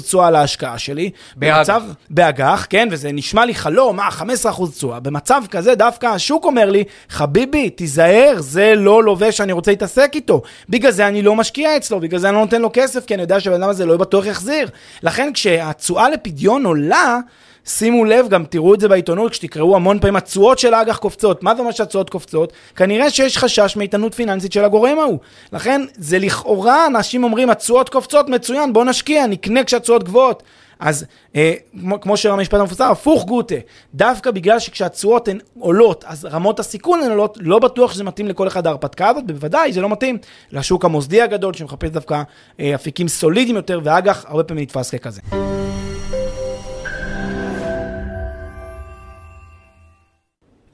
תשואה 0.02 0.26
על 0.26 0.36
ההשקעה 0.36 0.78
שלי, 0.78 1.10
במצב, 1.36 1.82
באג"ח, 2.10 2.66
כן, 2.70 2.88
וזה 2.90 3.12
נשמע 3.12 3.44
לי 3.44 3.54
חלום, 3.54 3.96
מה, 3.96 4.08
15% 4.08 4.70
תשואה. 4.76 5.00
במצב 5.00 5.42
כזה 5.50 5.74
דווקא 5.74 6.06
השוק 6.06 6.44
אומר 6.44 6.70
לי, 6.70 6.84
חביבי, 7.08 7.70
תיזהר, 7.70 8.34
זה 8.38 8.74
לא 8.76 9.04
לווה 9.04 9.32
שאני 9.32 9.52
רוצה 9.52 9.70
להתעסק 9.70 10.10
איתו. 10.14 10.42
בגלל 10.68 10.90
זה 10.90 11.08
אני 11.08 11.22
לא 11.22 11.36
משקיע 11.36 11.76
אצלו, 11.76 12.00
בגלל 12.00 12.20
זה 12.20 12.28
אני 12.28 12.36
לא 12.36 12.42
נותן 12.42 12.62
לו 12.62 12.70
כסף, 12.72 13.06
כי 13.06 13.14
אני 13.14 13.22
יודע 13.22 13.40
שהבן 13.40 13.62
אדם 13.62 13.70
הזה 13.70 13.86
לא 13.86 13.96
בטוח 13.96 14.26
יחזיר. 14.26 14.68
לכן 15.02 15.30
כשהתשואה 15.34 16.10
לפדיון 16.10 16.66
עולה, 16.66 17.18
שימו 17.66 18.04
לב, 18.04 18.28
גם 18.28 18.44
תראו 18.44 18.74
את 18.74 18.80
זה 18.80 18.88
בעיתונות, 18.88 19.32
כשתקראו 19.32 19.76
המון 19.76 19.98
פעמים 19.98 20.16
התשואות 20.16 20.58
של 20.58 20.74
האג"ח 20.74 20.96
קופצות. 20.96 21.42
מה 21.42 21.54
זה 21.54 21.60
אומר 21.60 21.72
שהתשואות 21.72 22.10
קופצות? 22.10 22.52
כנראה 22.76 23.10
שיש 23.10 23.38
חשש 23.38 23.76
מאיתנות 23.76 24.14
פיננסית 24.14 24.52
של 24.52 24.64
הגורם 24.64 24.98
ההוא. 24.98 25.18
לכן, 25.52 25.82
זה 25.96 26.18
לכאורה, 26.18 26.86
אנשים 26.86 27.24
אומרים, 27.24 27.50
התשואות 27.50 27.88
קופצות, 27.88 28.28
מצוין, 28.28 28.72
בוא 28.72 28.84
נשקיע, 28.84 29.26
נקנה 29.26 29.64
כשהתשואות 29.64 30.04
גבוהות. 30.04 30.42
אז 30.80 31.06
אה, 31.36 31.54
כמו, 31.80 32.00
כמו 32.00 32.16
שהמשפט 32.16 32.60
המפוצר, 32.60 32.84
הפוך 32.84 33.24
גוטה, 33.24 33.54
דווקא 33.94 34.30
בגלל 34.30 34.58
שכשהתשואות 34.58 35.28
הן 35.28 35.38
עולות, 35.58 36.04
אז 36.06 36.24
רמות 36.24 36.60
הסיכון 36.60 37.02
הן 37.02 37.10
עולות, 37.10 37.38
לא 37.40 37.58
בטוח 37.58 37.92
שזה 37.92 38.04
מתאים 38.04 38.28
לכל 38.28 38.48
אחד 38.48 38.66
ההרפתקה 38.66 39.08
הזאת, 39.08 39.26
בוודאי 39.26 39.72
זה 39.72 39.80
לא 39.80 39.88
מתאים 39.88 40.18
לשוק 40.52 40.84
המוסדי 40.84 41.22
הגדול 41.22 41.54
שמחפש 41.54 41.88
דווקא 41.90 42.22
אה, 42.60 42.74
אפיקים 42.74 43.08
סולידיים 43.08 43.56
יותר, 43.56 43.80
ואג"ח 43.84 44.24
הרבה 44.28 44.44
פעמים 44.44 44.62
נתפס 44.62 44.94
ככזה. 44.94 45.20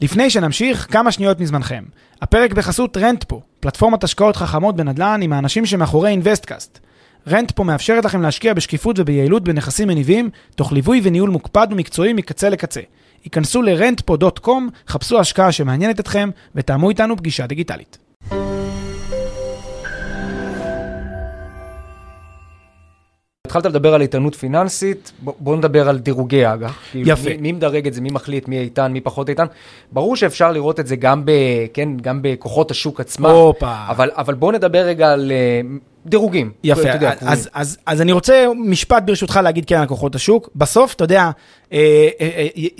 לפני 0.00 0.30
שנמשיך, 0.30 0.86
כמה 0.90 1.12
שניות 1.12 1.40
מזמנכם. 1.40 1.84
הפרק 2.22 2.52
בחסות 2.52 2.96
רנטפו, 2.96 3.40
פלטפורמת 3.60 4.04
השקעות 4.04 4.36
חכמות 4.36 4.76
בנדל"ן 4.76 5.20
עם 5.22 5.32
האנשים 5.32 5.66
שמאחורי 5.66 6.10
אינוויסטקאסט. 6.10 6.85
רנטפו 7.28 7.64
מאפשרת 7.64 8.04
לכם 8.04 8.22
להשקיע 8.22 8.54
בשקיפות 8.54 8.98
וביעילות 8.98 9.44
בנכסים 9.44 9.88
מניבים, 9.88 10.30
תוך 10.54 10.72
ליווי 10.72 11.00
וניהול 11.02 11.30
מוקפד 11.30 11.68
ומקצועי 11.70 12.12
מקצה 12.12 12.48
לקצה. 12.48 12.80
היכנסו 13.24 13.62
ל-rentpo.com, 13.62 14.50
חפשו 14.88 15.20
השקעה 15.20 15.52
שמעניינת 15.52 16.00
אתכם, 16.00 16.30
ותאמו 16.54 16.90
איתנו 16.90 17.16
פגישה 17.16 17.46
דיגיטלית. 17.46 17.98
התחלת 23.46 23.66
לדבר 23.66 23.94
על 23.94 24.00
איתנות 24.00 24.34
פיננסית, 24.34 25.12
בוא, 25.20 25.56
נדבר 25.56 25.88
על 25.88 25.98
דירוגי 25.98 26.46
אג"ח. 26.46 26.94
יפה. 26.94 27.30
מי, 27.30 27.36
מי 27.36 27.52
מדרג 27.52 27.86
את 27.86 27.94
זה, 27.94 28.00
מי 28.00 28.08
מחליט, 28.12 28.48
מי 28.48 28.58
איתן, 28.58 28.92
מי 28.92 29.00
פחות 29.00 29.28
איתן. 29.28 29.46
ברור 29.92 30.16
שאפשר 30.16 30.52
לראות 30.52 30.80
את 30.80 30.86
זה 30.86 30.96
גם, 30.96 31.24
ב, 31.24 31.30
כן, 31.74 31.88
גם 31.96 32.18
בכוחות 32.22 32.70
השוק 32.70 33.00
עצמם. 33.00 33.26
הופה. 33.26 33.74
אבל, 33.88 34.10
אבל 34.14 34.34
בוא 34.34 34.52
נדבר 34.52 34.78
רגע 34.78 35.12
על 35.12 35.32
uh, 35.32 35.95
דירוגים. 36.08 36.52
יפה, 36.64 36.88
יודע, 36.88 37.12
אז, 37.12 37.18
אז, 37.20 37.48
אז, 37.54 37.78
אז 37.86 38.00
אני 38.00 38.12
רוצה 38.12 38.46
משפט 38.56 39.02
ברשותך 39.02 39.40
להגיד 39.42 39.64
כן 39.64 39.76
על 39.76 39.86
כוחות 39.86 40.14
השוק. 40.14 40.50
בסוף, 40.56 40.94
אתה 40.94 41.04
יודע, 41.04 41.30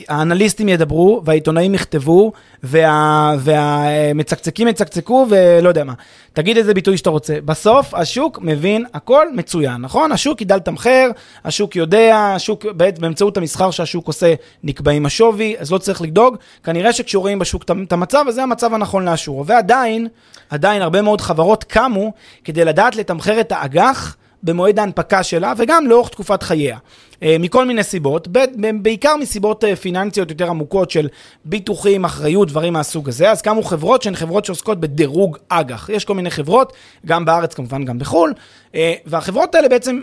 האנליסטים 0.09 0.69
ידברו 0.69 1.23
והעיתונאים 1.25 1.75
יכתבו 1.75 2.33
וה, 2.63 3.35
והמצקצקים 3.39 4.69
יצקצקו 4.69 5.27
ולא 5.31 5.69
יודע 5.69 5.85
מה. 5.85 5.93
תגיד 6.33 6.57
איזה 6.57 6.75
ביטוי 6.75 6.97
שאתה 6.97 7.11
רוצה. 7.11 7.39
בסוף 7.45 7.95
השוק 7.95 8.39
מבין 8.43 8.85
הכל 8.95 9.27
מצוין, 9.33 9.77
נכון? 9.77 10.13
השוק 10.13 10.41
ידע 10.41 10.57
לתמחר, 10.57 11.11
השוק 11.45 11.77
יודע, 11.77 12.33
השוק, 12.35 12.67
באמצעות 13.01 13.37
המסחר 13.37 13.71
שהשוק 13.71 14.07
עושה 14.07 14.35
נקבעים 14.65 15.07
השווי, 15.07 15.57
אז 15.59 15.73
לא 15.73 15.79
צריך 15.79 16.03
לדאוג. 16.03 16.37
כנראה 16.65 16.93
שכשרואים 16.93 17.39
בשוק 17.39 17.63
את 17.63 17.93
המצב, 17.93 18.25
אז 18.29 18.35
זה 18.35 18.43
המצב 18.43 18.75
הנכון 18.75 19.09
לאשור. 19.09 19.45
ועדיין, 19.47 20.09
עדיין 20.51 20.83
הרבה 20.83 21.03
מאוד 21.03 21.21
חברות 21.21 21.65
קמו 21.65 22.13
כדי 22.45 22.65
לדעת 22.65 22.97
לתמחר 22.97 23.41
את 23.41 23.53
האג"ח. 23.53 24.17
במועד 24.43 24.79
ההנפקה 24.79 25.23
שלה 25.23 25.53
וגם 25.57 25.87
לאורך 25.87 26.09
תקופת 26.09 26.43
חייה. 26.43 26.79
אה, 27.23 27.37
מכל 27.41 27.65
מיני 27.65 27.83
סיבות, 27.83 28.29
בעיקר 28.83 29.17
מסיבות 29.17 29.65
אה, 29.65 29.77
פיננסיות 29.77 30.31
יותר 30.31 30.49
עמוקות 30.51 30.91
של 30.91 31.09
ביטוחים, 31.45 32.05
אחריות, 32.05 32.49
דברים 32.49 32.73
מהסוג 32.73 33.09
הזה. 33.09 33.31
אז 33.31 33.43
קמו 33.43 33.63
חברות 33.63 34.03
שהן 34.03 34.15
חברות 34.15 34.45
שעוסקות 34.45 34.81
בדירוג 34.81 35.37
אג"ח. 35.49 35.89
יש 35.89 36.05
כל 36.05 36.15
מיני 36.15 36.31
חברות, 36.31 36.73
גם 37.07 37.25
בארץ 37.25 37.55
כמובן, 37.55 37.85
גם 37.85 37.99
בחו"ל, 37.99 38.33
אה, 38.75 38.95
והחברות 39.07 39.55
האלה 39.55 39.69
בעצם 39.69 40.01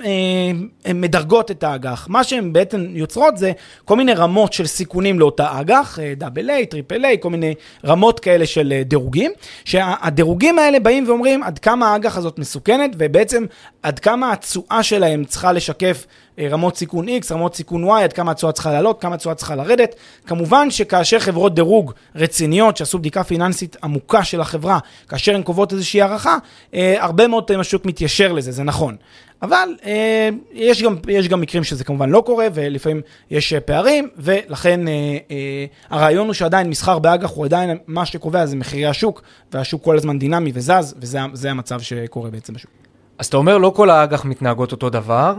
הן 0.85 1.01
מדרגות 1.01 1.51
את 1.51 1.63
האג"ח. 1.63 2.07
מה 2.09 2.23
שהן 2.23 2.53
בעצם 2.53 2.85
יוצרות 2.89 3.37
זה 3.37 3.51
כל 3.85 3.95
מיני 3.95 4.13
רמות 4.13 4.53
של 4.53 4.65
סיכונים 4.67 5.19
לאותה 5.19 5.59
אג"ח, 5.59 5.99
double 6.17 6.49
A, 6.49 6.65
triple 6.65 7.05
A, 7.05 7.17
כל 7.19 7.29
מיני 7.29 7.53
רמות 7.85 8.19
כאלה 8.19 8.45
של 8.45 8.81
דירוגים, 8.85 9.31
שהדירוגים 9.65 10.59
האלה 10.59 10.79
באים 10.79 11.03
ואומרים 11.07 11.43
עד 11.43 11.59
כמה 11.59 11.93
האג"ח 11.93 12.17
הזאת 12.17 12.39
מסוכנת, 12.39 12.91
ובעצם 12.97 13.45
עד 13.83 13.99
כמה 13.99 14.31
התשואה 14.31 14.83
שלהם 14.83 15.25
צריכה 15.25 15.51
לשקף 15.51 16.05
רמות 16.39 16.77
סיכון 16.77 17.02
X, 17.07 17.33
רמות 17.33 17.55
סיכון 17.55 17.89
Y, 17.89 18.03
עד 18.03 18.13
כמה 18.13 18.31
התשואה 18.31 18.51
צריכה 18.51 18.71
לעלות, 18.71 19.01
כמה 19.01 19.15
התשואה 19.15 19.35
צריכה 19.35 19.55
לרדת. 19.55 19.95
כמובן 20.27 20.71
שכאשר 20.71 21.19
חברות 21.19 21.55
דירוג 21.55 21.93
רציניות 22.15 22.77
שעשו 22.77 22.99
בדיקה 22.99 23.23
פיננסית 23.23 23.77
עמוקה 23.83 24.23
של 24.23 24.41
החברה, 24.41 24.79
כאשר 25.09 25.35
הן 25.35 25.43
קובעות 25.43 25.73
איזושהי 25.73 26.01
הערכה, 26.01 26.37
אה, 26.73 26.95
הרבה 26.99 27.27
מאוד 27.27 27.43
פעמים 27.43 27.59
השוק 27.59 27.85
מתיישר 27.85 28.31
לזה, 28.31 28.51
זה 28.51 28.63
נכון. 28.63 28.95
אבל 29.43 29.75
אה, 29.85 30.29
יש, 30.53 30.83
גם, 30.83 30.95
יש 31.07 31.27
גם 31.27 31.41
מקרים 31.41 31.63
שזה 31.63 31.83
כמובן 31.83 32.09
לא 32.09 32.23
קורה, 32.25 32.47
ולפעמים 32.53 33.01
יש 33.31 33.53
אה, 33.53 33.59
פערים, 33.59 34.09
ולכן 34.17 34.87
אה, 34.87 34.93
אה, 35.31 35.65
הרעיון 35.89 36.27
הוא 36.27 36.33
שעדיין 36.33 36.69
מסחר 36.69 36.99
באג"ח 36.99 37.29
הוא 37.29 37.45
עדיין 37.45 37.77
מה 37.87 38.05
שקובע 38.05 38.45
זה 38.45 38.55
מחירי 38.55 38.85
השוק, 38.85 39.21
והשוק 39.51 39.83
כל 39.83 39.97
הזמן 39.97 40.19
דינמי 40.19 40.51
וזז, 40.53 40.95
וזה 40.97 41.51
המצב 41.51 41.81
שקורה 41.81 42.29
בעצם 42.29 42.53
בשוק. 42.53 42.71
אז 43.17 43.25
אתה 43.25 43.37
אומר, 43.37 43.57
לא 43.57 43.71
כל 43.75 43.89
האג"ח 43.89 44.25
מתנהגות 44.25 44.71
אותו 44.71 44.89
דבר. 44.89 45.33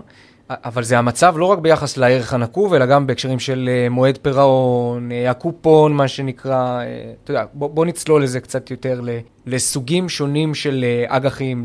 אבל 0.50 0.82
זה 0.82 0.98
המצב 0.98 1.34
לא 1.38 1.44
רק 1.44 1.58
ביחס 1.58 1.96
לערך 1.96 2.32
הנקוב, 2.32 2.74
אלא 2.74 2.86
גם 2.86 3.06
בהקשרים 3.06 3.38
של 3.38 3.68
אה, 3.72 3.88
מועד 3.88 4.18
פירעון, 4.22 5.12
אה, 5.12 5.30
הקופון, 5.30 5.92
מה 5.92 6.08
שנקרא, 6.08 6.80
אה, 6.80 7.12
אתה 7.24 7.30
יודע, 7.30 7.44
בוא, 7.52 7.70
בוא 7.70 7.86
נצלול 7.86 8.22
לזה 8.22 8.40
קצת 8.40 8.70
יותר 8.70 9.00
לסוגים 9.46 10.08
שונים 10.08 10.54
של 10.54 10.84
אג"חים, 11.06 11.64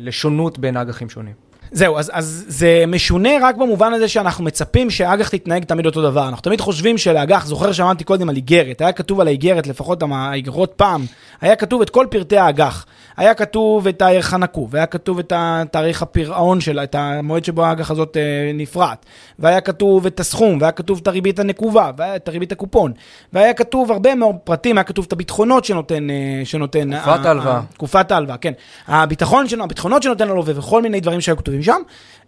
לשונות 0.00 0.58
בין 0.58 0.76
אג"חים 0.76 1.10
שונים. 1.10 1.43
זהו, 1.74 1.98
אז, 1.98 2.10
אז 2.14 2.44
זה 2.48 2.84
משונה 2.88 3.30
רק 3.42 3.56
במובן 3.56 3.92
הזה 3.92 4.08
שאנחנו 4.08 4.44
מצפים 4.44 4.90
שאג"ח 4.90 5.28
תתנהג 5.28 5.64
תמיד 5.64 5.86
אותו 5.86 6.02
דבר. 6.02 6.28
אנחנו 6.28 6.42
תמיד 6.42 6.60
חושבים 6.60 6.98
שלאג"ח, 6.98 7.46
זוכר 7.46 7.72
שאמרתי 7.72 8.04
קודם 8.04 8.28
על 8.28 8.36
איגרת, 8.36 8.80
היה 8.80 8.92
כתוב 8.92 9.20
על 9.20 9.26
האיגרת, 9.26 9.66
לפחות 9.66 10.02
האיגרות 10.10 10.72
פעם, 10.76 11.04
היה 11.40 11.56
כתוב 11.56 11.82
את 11.82 11.90
כל 11.90 12.06
פרטי 12.10 12.38
האג"ח. 12.38 12.86
היה 13.16 13.34
כתוב 13.34 13.86
את 13.86 14.02
הערך 14.02 14.34
הנקוב, 14.34 14.76
היה 14.76 14.86
כתוב 14.86 15.18
את 15.18 15.32
תאריך 15.70 16.02
הפירעון 16.02 16.60
שלה, 16.60 16.84
את 16.84 16.94
המועד 16.94 17.44
שבו 17.44 17.64
האג"ח 17.64 17.90
הזאת 17.90 18.16
אה, 18.16 18.50
נפרט, 18.54 19.06
והיה 19.38 19.60
כתוב 19.60 20.06
את 20.06 20.20
הסכום, 20.20 20.58
והיה 20.60 20.72
כתוב 20.72 20.98
את 21.02 21.06
הריבית 21.06 21.38
הנקובה, 21.38 21.90
ואת 21.96 22.28
הריבית 22.28 22.52
הקופון, 22.52 22.92
והיה 23.32 23.54
כתוב 23.54 23.92
הרבה 23.92 24.14
מאוד 24.14 24.36
פרטים, 24.44 24.78
היה 24.78 24.84
כתוב 24.84 25.04
את 25.08 25.12
הביטחונות 25.12 25.64
שנותן... 25.64 26.10
אה, 26.10 26.42
שנותן 26.44 26.98
תקופת 26.98 27.26
ההלוואה. 27.26 27.60
תקופת 27.72 28.12
ההלוואה, 28.12 28.36
כן. 28.36 28.52
הביטחון 28.88 29.46
הביטחונות 29.60 30.02
שנותן 30.02 30.28
הלווה 30.30 30.58
וכל 30.58 30.82
מיני 30.82 31.00
דברים 31.00 31.20
שהיו 31.20 31.36
כתובים 31.36 31.62
שם, 31.64 31.80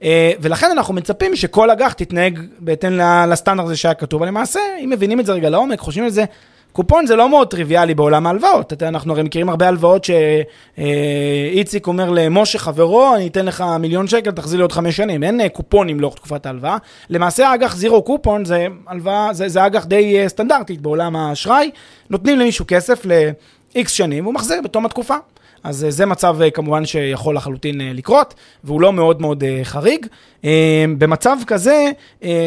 אה, 0.02 0.32
ולכן 0.40 0.70
אנחנו 0.72 0.94
מצפים 0.94 1.36
שכל 1.36 1.70
אג"ח 1.70 1.92
תתנהג 1.92 2.38
בהתאם 2.58 2.92
לסטנדרט 3.28 3.66
הזה 3.66 3.76
שהיה 3.76 3.94
כתוב, 3.94 4.22
אבל 4.22 4.28
למעשה, 4.28 4.60
אם 4.84 4.90
מבינים 4.90 5.20
את 5.20 5.26
זה 5.26 5.32
רגע 5.32 5.50
לעומק, 5.50 5.78
חושבים 5.78 6.04
על 6.04 6.10
זה, 6.10 6.24
קופון 6.76 7.06
זה 7.06 7.16
לא 7.16 7.28
מאוד 7.28 7.50
טריוויאלי 7.50 7.94
בעולם 7.94 8.26
ההלוואות. 8.26 8.82
אנחנו 8.82 9.12
הרי 9.12 9.22
מכירים 9.22 9.48
הרבה 9.48 9.68
הלוואות 9.68 10.06
שאיציק 10.76 11.86
אומר 11.86 12.10
למשה 12.10 12.58
חברו, 12.58 13.14
אני 13.14 13.26
אתן 13.26 13.46
לך 13.46 13.64
מיליון 13.80 14.08
שקל, 14.08 14.30
תחזיר 14.30 14.56
לי 14.56 14.62
עוד 14.62 14.72
חמש 14.72 14.96
שנים. 14.96 15.22
אין 15.22 15.40
אה, 15.40 15.48
קופונים 15.48 16.00
לאורך 16.00 16.14
תקופת 16.14 16.46
ההלוואה. 16.46 16.76
למעשה 17.10 17.54
אג"ח 17.54 17.76
זירו 17.76 18.02
קופון 18.02 18.44
זה 18.44 18.66
הלוואה, 18.86 19.32
זה, 19.32 19.48
זה 19.48 19.66
אג"ח 19.66 19.84
די 19.84 20.18
אה, 20.18 20.28
סטנדרטית 20.28 20.80
בעולם 20.80 21.16
האשראי. 21.16 21.70
נותנים 22.10 22.38
למישהו 22.38 22.64
כסף 22.68 23.06
ל-X 23.06 23.88
שנים 23.88 24.24
והוא 24.24 24.34
מחזיר 24.34 24.62
בתום 24.62 24.86
התקופה. 24.86 25.16
אז 25.62 25.84
אה, 25.84 25.90
זה 25.90 26.06
מצב 26.06 26.36
כמובן 26.54 26.84
שיכול 26.84 27.36
לחלוטין 27.36 27.80
לקרות, 27.94 28.34
והוא 28.64 28.80
לא 28.80 28.92
מאוד 28.92 29.20
מאוד 29.20 29.44
חריג. 29.62 30.06
במצב 30.98 31.36
כזה, 31.46 31.90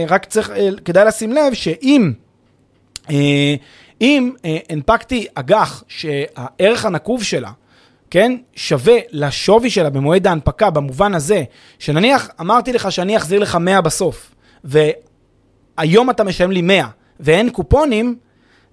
רק 0.07 0.25
צריך, 0.25 0.51
כדאי 0.85 1.05
לשים 1.05 1.31
לב 1.31 1.53
שאם... 1.53 2.11
אם 4.01 4.31
אה, 4.45 4.57
הנפקתי 4.69 5.27
אג"ח 5.35 5.83
שהערך 5.87 6.85
הנקוב 6.85 7.23
שלה, 7.23 7.51
כן, 8.11 8.37
שווה 8.55 8.95
לשווי 9.11 9.69
שלה 9.69 9.89
במועד 9.89 10.27
ההנפקה, 10.27 10.69
במובן 10.69 11.13
הזה, 11.13 11.43
שנניח 11.79 12.29
אמרתי 12.41 12.73
לך 12.73 12.91
שאני 12.91 13.17
אחזיר 13.17 13.39
לך 13.39 13.55
100 13.55 13.81
בסוף, 13.81 14.35
היום 15.77 16.09
אתה 16.09 16.23
משלם 16.23 16.51
לי 16.51 16.61
100 16.61 16.87
ואין 17.19 17.49
קופונים, 17.49 18.15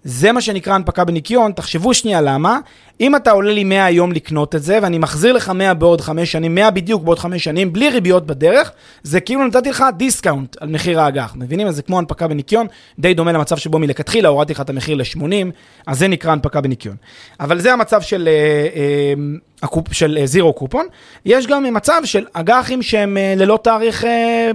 זה 0.05 0.33
מה 0.33 0.41
שנקרא 0.41 0.75
הנפקה 0.75 1.05
בניכיון, 1.05 1.53
תחשבו 1.53 1.95
שנייה 1.95 2.21
למה. 2.21 2.59
אם 3.01 3.17
אתה 3.17 3.31
עולה 3.31 3.53
לי 3.53 3.65
100 3.65 3.85
היום 3.85 4.13
לקנות 4.13 4.55
את 4.55 4.63
זה, 4.63 4.79
ואני 4.83 4.99
מחזיר 4.99 5.33
לך 5.33 5.49
100 5.51 5.75
בעוד 5.75 6.01
5 6.01 6.33
שנים, 6.33 6.55
100 6.55 6.71
בדיוק 6.71 7.03
בעוד 7.03 7.19
5 7.19 7.45
שנים, 7.45 7.73
בלי 7.73 7.91
ריביות 7.91 8.27
בדרך, 8.27 8.73
זה 9.03 9.21
כאילו 9.21 9.47
נתתי 9.47 9.71
לך 9.71 9.85
discount 9.97 10.57
על 10.61 10.69
מחיר 10.69 11.01
האג"ח. 11.01 11.35
מבינים? 11.37 11.67
אז 11.67 11.77
זה 11.77 11.83
כמו 11.83 11.99
הנפקה 11.99 12.29
בניכיון, 12.29 12.67
די 12.99 13.15
דומה 13.15 13.33
למצב 13.33 13.57
שבו 13.57 13.79
מלכתחילה 13.79 14.29
הורדתי 14.29 14.53
לך 14.53 14.61
את 14.61 14.71
המחיר 14.71 14.97
ל-80, 14.97 15.51
אז 15.87 15.99
זה 15.99 16.09
נקרא 16.09 16.33
הנפקה 16.33 16.61
בניכיון. 16.61 16.97
אבל 17.41 17.61
זה 17.61 17.73
המצב 17.73 18.01
של, 18.01 18.29
אה, 18.29 19.69
אה, 19.69 19.83
של 19.93 20.19
zero 20.25 20.53
coupon. 20.53 20.87
יש 21.25 21.47
גם 21.47 21.75
מצב 21.75 22.01
של 22.05 22.25
אג"חים 22.33 22.83
שהם 22.83 23.17
אה, 23.17 23.35
ללא 23.37 23.59
תאריך 23.63 24.05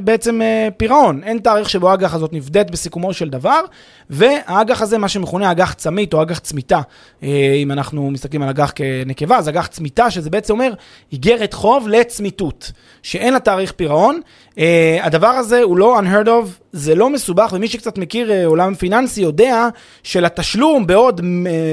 בעצם 0.03 0.41
פירעון. 0.77 1.23
אין 1.23 1.39
תאריך 1.39 1.69
שבו 1.69 1.91
האג"ח 1.91 2.13
הזאת 2.13 2.33
נבדית 2.33 2.71
בסיכומו 2.71 3.13
של 3.13 3.29
דבר, 3.29 3.61
והאג"ח 4.09 4.81
הזה, 4.81 4.97
מה 4.97 5.07
שמכונה 5.07 5.51
אג"ח 5.51 5.73
צמית 5.73 6.13
או 6.13 6.21
אג"ח 6.21 6.39
צמיתה, 6.39 6.81
אם 7.23 7.71
אנחנו 7.71 8.11
מסתכלים 8.11 8.30
מסתכלים 8.31 8.41
על 8.41 8.49
אג"ח 8.49 8.71
כנקבה, 8.75 9.37
אז 9.37 9.49
אג"ח 9.49 9.67
צמיתה, 9.67 10.11
שזה 10.11 10.29
בעצם 10.29 10.53
אומר 10.53 10.73
איגרת 11.11 11.53
חוב 11.53 11.87
לצמיתות, 11.87 12.71
שאין 13.03 13.33
לה 13.33 13.39
תאריך 13.39 13.71
פירעון. 13.71 14.21
Uh, 14.51 14.59
הדבר 15.01 15.27
הזה 15.27 15.61
הוא 15.61 15.77
לא 15.77 15.99
unheard 15.99 16.27
of, 16.27 16.47
זה 16.71 16.95
לא 16.95 17.09
מסובך, 17.09 17.53
ומי 17.53 17.67
שקצת 17.67 17.97
מכיר 17.97 18.29
uh, 18.29 18.47
עולם 18.47 18.75
פיננסי 18.75 19.21
יודע 19.21 19.67
שלתשלום 20.03 20.87
בעוד 20.87 21.19
uh, 21.19 21.23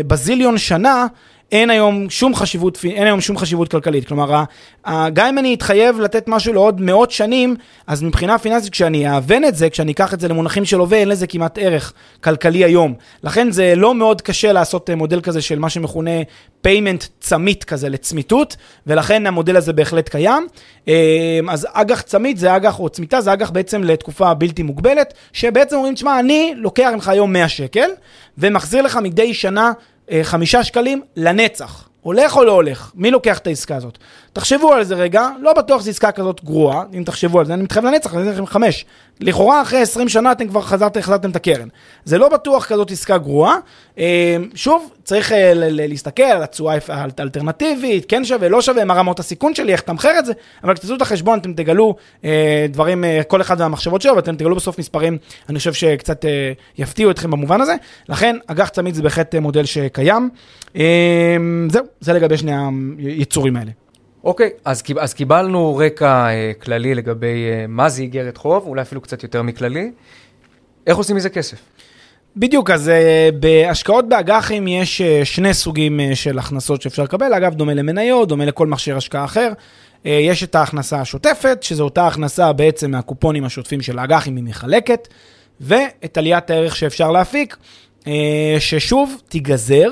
בזיליון 0.07 0.59
שנה, 0.59 1.07
אין 1.53 1.71
היום 1.71 2.11
שום 2.11 2.35
חשיבות, 2.35 2.79
אין 2.85 3.07
היום 3.07 3.21
שום 3.21 3.39
חשיבות 3.39 3.71
כלכלית. 3.71 4.09
כלומר, 4.09 4.45
גם 4.87 5.27
אם 5.27 5.39
אני 5.39 5.55
אתחייב 5.55 6.01
לתת 6.01 6.29
משהו 6.29 6.53
לעוד 6.53 6.81
מאות 6.81 7.11
שנים, 7.11 7.57
אז 7.87 8.03
מבחינה 8.03 8.39
פיננסית, 8.39 8.73
כשאני 8.73 9.15
אהוון 9.15 9.45
את 9.45 9.55
זה, 9.55 9.71
כשאני 9.71 9.93
אקח 9.93 10.15
את 10.15 10.21
זה 10.21 10.29
למונחים 10.29 10.65
של 10.65 10.79
הווה, 10.79 10.99
אין 10.99 11.09
לזה 11.09 11.27
כמעט 11.27 11.59
ערך 11.59 11.93
כלכלי 12.21 12.65
היום. 12.65 12.95
לכן 13.23 13.51
זה 13.51 13.75
לא 13.77 13.95
מאוד 13.95 14.23
קשה 14.23 14.53
לעשות 14.53 14.91
אה, 14.91 14.97
מודל 14.97 15.21
כזה 15.21 15.41
של 15.43 15.59
מה 15.59 15.71
שמכונה 15.71 16.11
payment 16.61 17.05
צמית 17.21 17.65
כזה 17.65 17.89
לצמיתות, 17.89 18.57
ולכן 18.87 19.27
המודל 19.27 19.57
הזה 19.57 19.73
בהחלט 19.73 20.09
קיים. 20.09 20.47
אה, 20.89 21.41
אז 21.49 21.67
אג"ח 21.73 22.01
צמית 22.01 22.39
זה 22.39 22.57
אג"ח, 22.57 22.81
או 22.81 22.89
צמיתה 22.89 23.21
זה 23.21 23.33
אג"ח 23.33 23.51
בעצם 23.51 23.85
לתקופה 23.85 24.35
בלתי 24.35 24.63
מוגבלת, 24.63 25.15
שבעצם 25.33 25.77
אומרים, 25.77 25.95
תשמע, 25.95 26.21
אני 26.21 26.53
לוקח 26.57 26.91
ממך 26.95 27.09
היום 27.09 27.33
100 27.33 27.49
שקל, 27.49 27.91
ומחזיר 28.39 28.83
לך 28.83 28.97
מדי 29.03 29.35
שנה 29.35 29.73
חמישה 30.23 30.65
שקלים 30.65 31.03
לנצח. 31.17 31.89
הולך 32.01 32.37
או 32.37 32.45
לא 32.45 32.53
הולך? 32.53 32.93
מי 32.95 33.11
לוקח 33.11 33.39
את 33.39 33.47
העסקה 33.47 33.77
הזאת? 33.77 33.99
תחשבו 34.39 34.73
על 34.73 34.85
זה 34.85 34.95
רגע, 34.95 35.29
לא 35.41 35.53
בטוח 35.53 35.81
שזו 35.81 35.91
עסקה 35.91 36.13
כזאת 36.13 36.45
גרועה, 36.45 36.83
אם 36.95 37.03
תחשבו 37.05 37.41
על 37.41 37.47
זה, 37.47 37.55
אני 37.55 37.63
מתחייב 37.63 37.85
לנצח, 37.85 38.15
אני 38.15 38.23
אתן 38.23 38.31
לכם 38.31 38.47
חמש. 38.47 38.85
לכאורה 39.21 39.63
אחרי 39.63 39.81
20 39.81 40.09
שנה 40.09 40.33
אתם 40.33 40.49
כבר 40.49 40.61
חזרתם, 40.61 41.01
החזרתם 41.01 41.31
את 41.31 41.37
הקרן. 41.37 41.69
זה 42.05 42.19
לא 42.19 42.29
בטוח 42.29 42.67
כזאת 42.67 42.91
עסקה 42.91 43.19
גרועה. 43.19 43.57
אה, 43.99 44.37
שוב, 44.55 44.91
צריך 45.05 45.33
אה, 45.33 45.53
להסתכל 45.55 46.23
על 46.23 46.43
התשואה 46.43 46.77
האלטרנטיבית, 46.89 48.05
כן 48.09 48.25
שווה, 48.25 48.49
לא 48.49 48.63
שווה, 48.63 48.85
מה 48.85 48.95
רמות 48.95 49.19
הסיכון 49.19 49.55
שלי, 49.55 49.73
איך 49.73 49.81
תמחר 49.81 50.19
את 50.19 50.27
זה, 50.27 50.33
אבל 50.65 50.75
כשתעשו 50.75 50.95
את 50.95 51.03
החשבון 51.03 51.39
אתם 51.39 51.53
תגלו 51.53 51.95
אה, 52.25 52.67
דברים, 52.71 53.05
כל 53.29 53.41
אחד 53.41 53.61
והמחשבות 53.61 54.03
שלו, 54.03 54.17
ואתם 54.17 54.37
תגלו 54.37 54.57
בסוף 54.57 54.79
מספרים, 54.79 55.19
אני 55.49 55.59
חושב 55.59 55.73
שקצת 55.73 56.25
יפתיעו 56.79 57.11
אתכם 57.11 57.31
במובן 57.31 57.61
הזה. 57.61 57.75
לכן, 58.09 58.37
אג"ח 58.47 58.69
צמיד 58.69 58.95
זה 58.95 59.03
בהחלט 59.03 59.35
מודל 59.35 59.65
שקיים. 59.65 60.31
זהו, 61.69 61.85
זה 62.01 62.13
לגבי 62.13 62.37
שני 62.37 62.53
היצורים 62.99 63.57
האלה. 63.57 63.88
אוקיי, 64.25 64.51
אז, 64.65 64.83
אז 65.01 65.15
קיבלנו 65.15 65.77
רקע 65.77 66.29
אה, 66.29 66.53
כללי 66.63 66.95
לגבי 66.95 67.51
אה, 67.51 67.67
מה 67.69 67.89
זה 67.89 68.03
איגרת 68.03 68.37
חוב, 68.37 68.67
אולי 68.67 68.83
אפילו 68.83 69.01
קצת 69.01 69.23
יותר 69.23 69.43
מכללי. 69.43 69.91
איך 70.87 70.97
עושים 70.97 71.17
מזה 71.17 71.31
כסף? 71.31 71.59
בדיוק, 72.37 72.71
אז 72.71 72.89
אה, 72.89 73.29
בהשקעות 73.41 74.09
באג"חים 74.09 74.69
יש 74.69 75.01
אה, 75.01 75.25
שני 75.25 75.55
סוגים 75.55 76.01
אה, 76.01 76.15
של 76.15 76.39
הכנסות 76.39 76.83
שאפשר 76.83 77.03
לקבל, 77.03 77.35
אגב, 77.35 77.55
דומה 77.55 77.75
למניות, 77.75 78.29
דומה 78.29 78.45
לכל 78.45 78.67
מכשיר 78.67 78.97
השקעה 78.97 79.25
אחר. 79.25 79.53
אה, 80.07 80.11
יש 80.11 80.43
את 80.43 80.55
ההכנסה 80.55 81.01
השוטפת, 81.01 81.63
שזו 81.63 81.85
אותה 81.85 82.07
הכנסה 82.07 82.53
בעצם 82.53 82.91
מהקופונים 82.91 83.45
השוטפים 83.45 83.83
של 83.83 83.99
האג"חים, 83.99 84.37
היא 84.37 84.45
מחלקת, 84.45 85.09
ואת 85.61 86.19
עליית 86.19 86.51
הערך 86.51 86.77
שאפשר 86.77 87.11
להפיק, 87.11 87.57
אה, 88.07 88.57
ששוב 88.59 89.21
תיגזר 89.29 89.91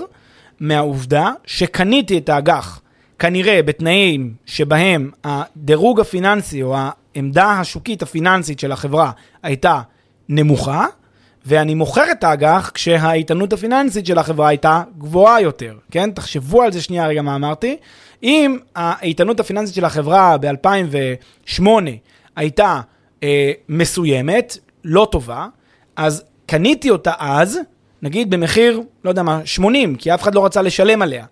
מהעובדה 0.60 1.30
שקניתי 1.44 2.18
את 2.18 2.28
האג"ח. 2.28 2.80
כנראה 3.18 3.62
בתנאים 3.62 4.34
שבהם 4.46 5.10
הדירוג 5.24 6.00
הפיננסי 6.00 6.62
או 6.62 6.76
העמדה 6.76 7.50
השוקית 7.50 8.02
הפיננסית 8.02 8.60
של 8.60 8.72
החברה 8.72 9.10
הייתה 9.42 9.80
נמוכה, 10.28 10.86
ואני 11.46 11.74
מוכר 11.74 12.04
את 12.12 12.24
האג"ח 12.24 12.70
כשהאיתנות 12.74 13.52
הפיננסית 13.52 14.06
של 14.06 14.18
החברה 14.18 14.48
הייתה 14.48 14.82
גבוהה 14.98 15.40
יותר, 15.40 15.74
כן? 15.90 16.10
תחשבו 16.10 16.62
על 16.62 16.72
זה 16.72 16.82
שנייה 16.82 17.06
רגע 17.06 17.22
מה 17.22 17.34
אמרתי. 17.34 17.76
אם 18.22 18.58
האיתנות 18.74 19.40
הפיננסית 19.40 19.74
של 19.74 19.84
החברה 19.84 20.36
ב-2008 20.38 21.62
הייתה 22.36 22.80
אה, 23.22 23.52
מסוימת, 23.68 24.58
לא 24.84 25.08
טובה, 25.10 25.46
אז 25.96 26.24
קניתי 26.46 26.90
אותה 26.90 27.12
אז, 27.18 27.58
נגיד 28.02 28.30
במחיר, 28.30 28.80
לא 29.04 29.10
יודע 29.10 29.22
מה, 29.22 29.40
80, 29.44 29.96
כי 29.96 30.14
אף 30.14 30.22
אחד 30.22 30.34
לא 30.34 30.44
רצה 30.44 30.62
לשלם 30.62 31.02
עליה. 31.02 31.26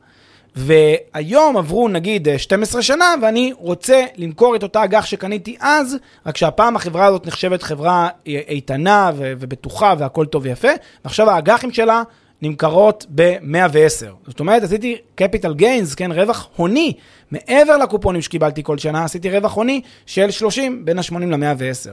והיום 0.57 1.57
עברו 1.57 1.89
נגיד 1.89 2.29
12 2.37 2.83
שנה, 2.83 3.15
ואני 3.23 3.53
רוצה 3.59 4.05
למכור 4.17 4.57
את 4.57 4.63
אותה 4.63 4.85
אג"ח 4.85 5.07
שקניתי 5.07 5.57
אז, 5.61 5.97
רק 6.27 6.37
שהפעם 6.37 6.77
החברה 6.77 7.07
הזאת 7.07 7.27
נחשבת 7.27 7.63
חברה 7.63 8.09
איתנה 8.27 9.11
ובטוחה 9.17 9.95
והכל 9.99 10.27
טוב 10.27 10.43
ויפה, 10.45 10.69
ועכשיו 11.05 11.31
האג"חים 11.31 11.73
שלה 11.73 12.03
נמכרות 12.45 13.07
ב-110. 13.15 14.27
זאת 14.27 14.41
אומרת, 14.41 14.63
עשיתי 14.63 14.97
capital 15.21 15.61
gains, 15.61 15.97
כן, 15.97 16.13
רווח 16.13 16.49
הוני, 16.57 16.93
מעבר 17.31 17.77
לקופונים 17.77 18.23
שקיבלתי 18.23 18.63
כל 18.63 18.79
שנה, 18.79 19.05
עשיתי 19.05 19.31
רווח 19.31 19.53
הוני 19.53 19.81
של 20.07 20.31
30, 20.31 20.85
בין 20.85 20.99
ה-80 20.99 21.19
ל-110. 21.19 21.91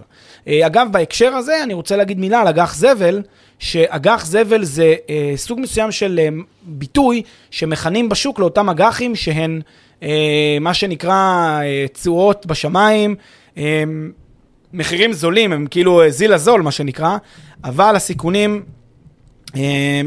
אה, 0.47 0.65
אגב, 0.67 0.87
בהקשר 0.91 1.33
הזה, 1.33 1.63
אני 1.63 1.73
רוצה 1.73 1.95
להגיד 1.95 2.19
מילה 2.19 2.41
על 2.41 2.47
אג"ח 2.47 2.75
זבל, 2.75 3.21
שאג"ח 3.59 4.25
זבל 4.25 4.63
זה 4.63 4.95
אה, 5.09 5.33
סוג 5.35 5.59
מסוים 5.59 5.91
של 5.91 6.19
אה, 6.19 6.29
ביטוי 6.63 7.21
שמכנים 7.51 8.09
בשוק 8.09 8.39
לאותם 8.39 8.69
אג"חים 8.69 9.15
שהן 9.15 9.61
אה, 10.03 10.57
מה 10.61 10.73
שנקרא 10.73 11.13
אה, 11.61 11.85
תשואות 11.93 12.45
בשמיים, 12.45 13.15
אה, 13.57 13.83
מחירים 14.73 15.13
זולים, 15.13 15.53
הם 15.53 15.67
כאילו 15.71 16.01
אה, 16.01 16.09
זיל 16.09 16.33
הזול, 16.33 16.61
מה 16.61 16.71
שנקרא, 16.71 17.17
אבל 17.63 17.95
הסיכונים 17.95 18.63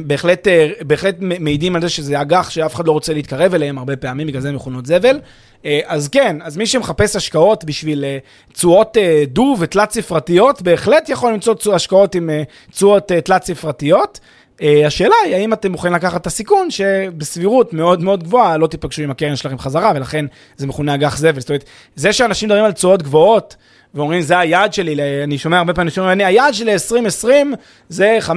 בהחלט, 0.06 0.48
אה, 0.48 0.70
בהחלט 0.80 1.16
מעידים 1.20 1.76
על 1.76 1.82
זה 1.82 1.88
שזה 1.88 2.20
אג"ח 2.20 2.50
שאף 2.50 2.74
אחד 2.74 2.86
לא 2.86 2.92
רוצה 2.92 3.12
להתקרב 3.12 3.54
אליהם 3.54 3.78
הרבה 3.78 3.96
פעמים, 3.96 4.26
בגלל 4.26 4.40
זה 4.40 4.48
הם 4.48 4.54
מכונות 4.54 4.86
זבל. 4.86 5.20
אה, 5.64 5.80
אז 5.86 6.08
כן, 6.08 6.36
אז 6.42 6.56
מי 6.56 6.66
שמחפש 6.66 7.16
השקעות 7.16 7.64
בשביל 7.64 8.04
תשואות 8.52 8.96
דו 9.26 9.56
ותלת 9.60 9.90
ספרתיות, 9.90 10.62
בהחלט 10.62 11.08
יכול 11.08 11.32
למצוא 11.32 11.74
השקעות 11.74 12.14
עם 12.14 12.30
תשואות 12.70 13.12
תלת 13.24 13.44
ספרתיות. 13.44 14.20
השאלה 14.60 15.14
היא, 15.24 15.34
האם 15.34 15.52
אתם 15.52 15.72
מוכנים 15.72 15.94
לקחת 15.94 16.20
את 16.20 16.26
הסיכון 16.26 16.70
שבסבירות 16.70 17.72
מאוד 17.72 18.02
מאוד 18.02 18.22
גבוהה 18.24 18.56
לא 18.56 18.66
תיפגשו 18.66 19.02
עם 19.02 19.10
הקרן 19.10 19.36
שלכם 19.36 19.58
חזרה, 19.58 19.92
ולכן 19.94 20.24
זה 20.56 20.66
מכונה 20.66 20.94
אג"ח 20.94 21.16
זבל. 21.16 21.40
זאת 21.40 21.48
אומרת, 21.48 21.64
זה 21.96 22.12
שאנשים 22.12 22.48
מדברים 22.48 22.64
על 22.64 22.72
תשואות 22.72 23.02
גבוהות, 23.02 23.56
ואומרים, 23.94 24.20
זה 24.20 24.38
היעד 24.38 24.72
שלי, 24.72 25.22
אני 25.24 25.38
שומע 25.38 25.58
הרבה 25.58 25.74
פעמים, 25.74 25.88
אני 25.88 25.94
שומע, 25.94 26.26
היעד 26.26 26.54
שלי 26.54 26.74
ל-2020 26.74 27.56
זה 27.88 28.18
15% 28.28 28.30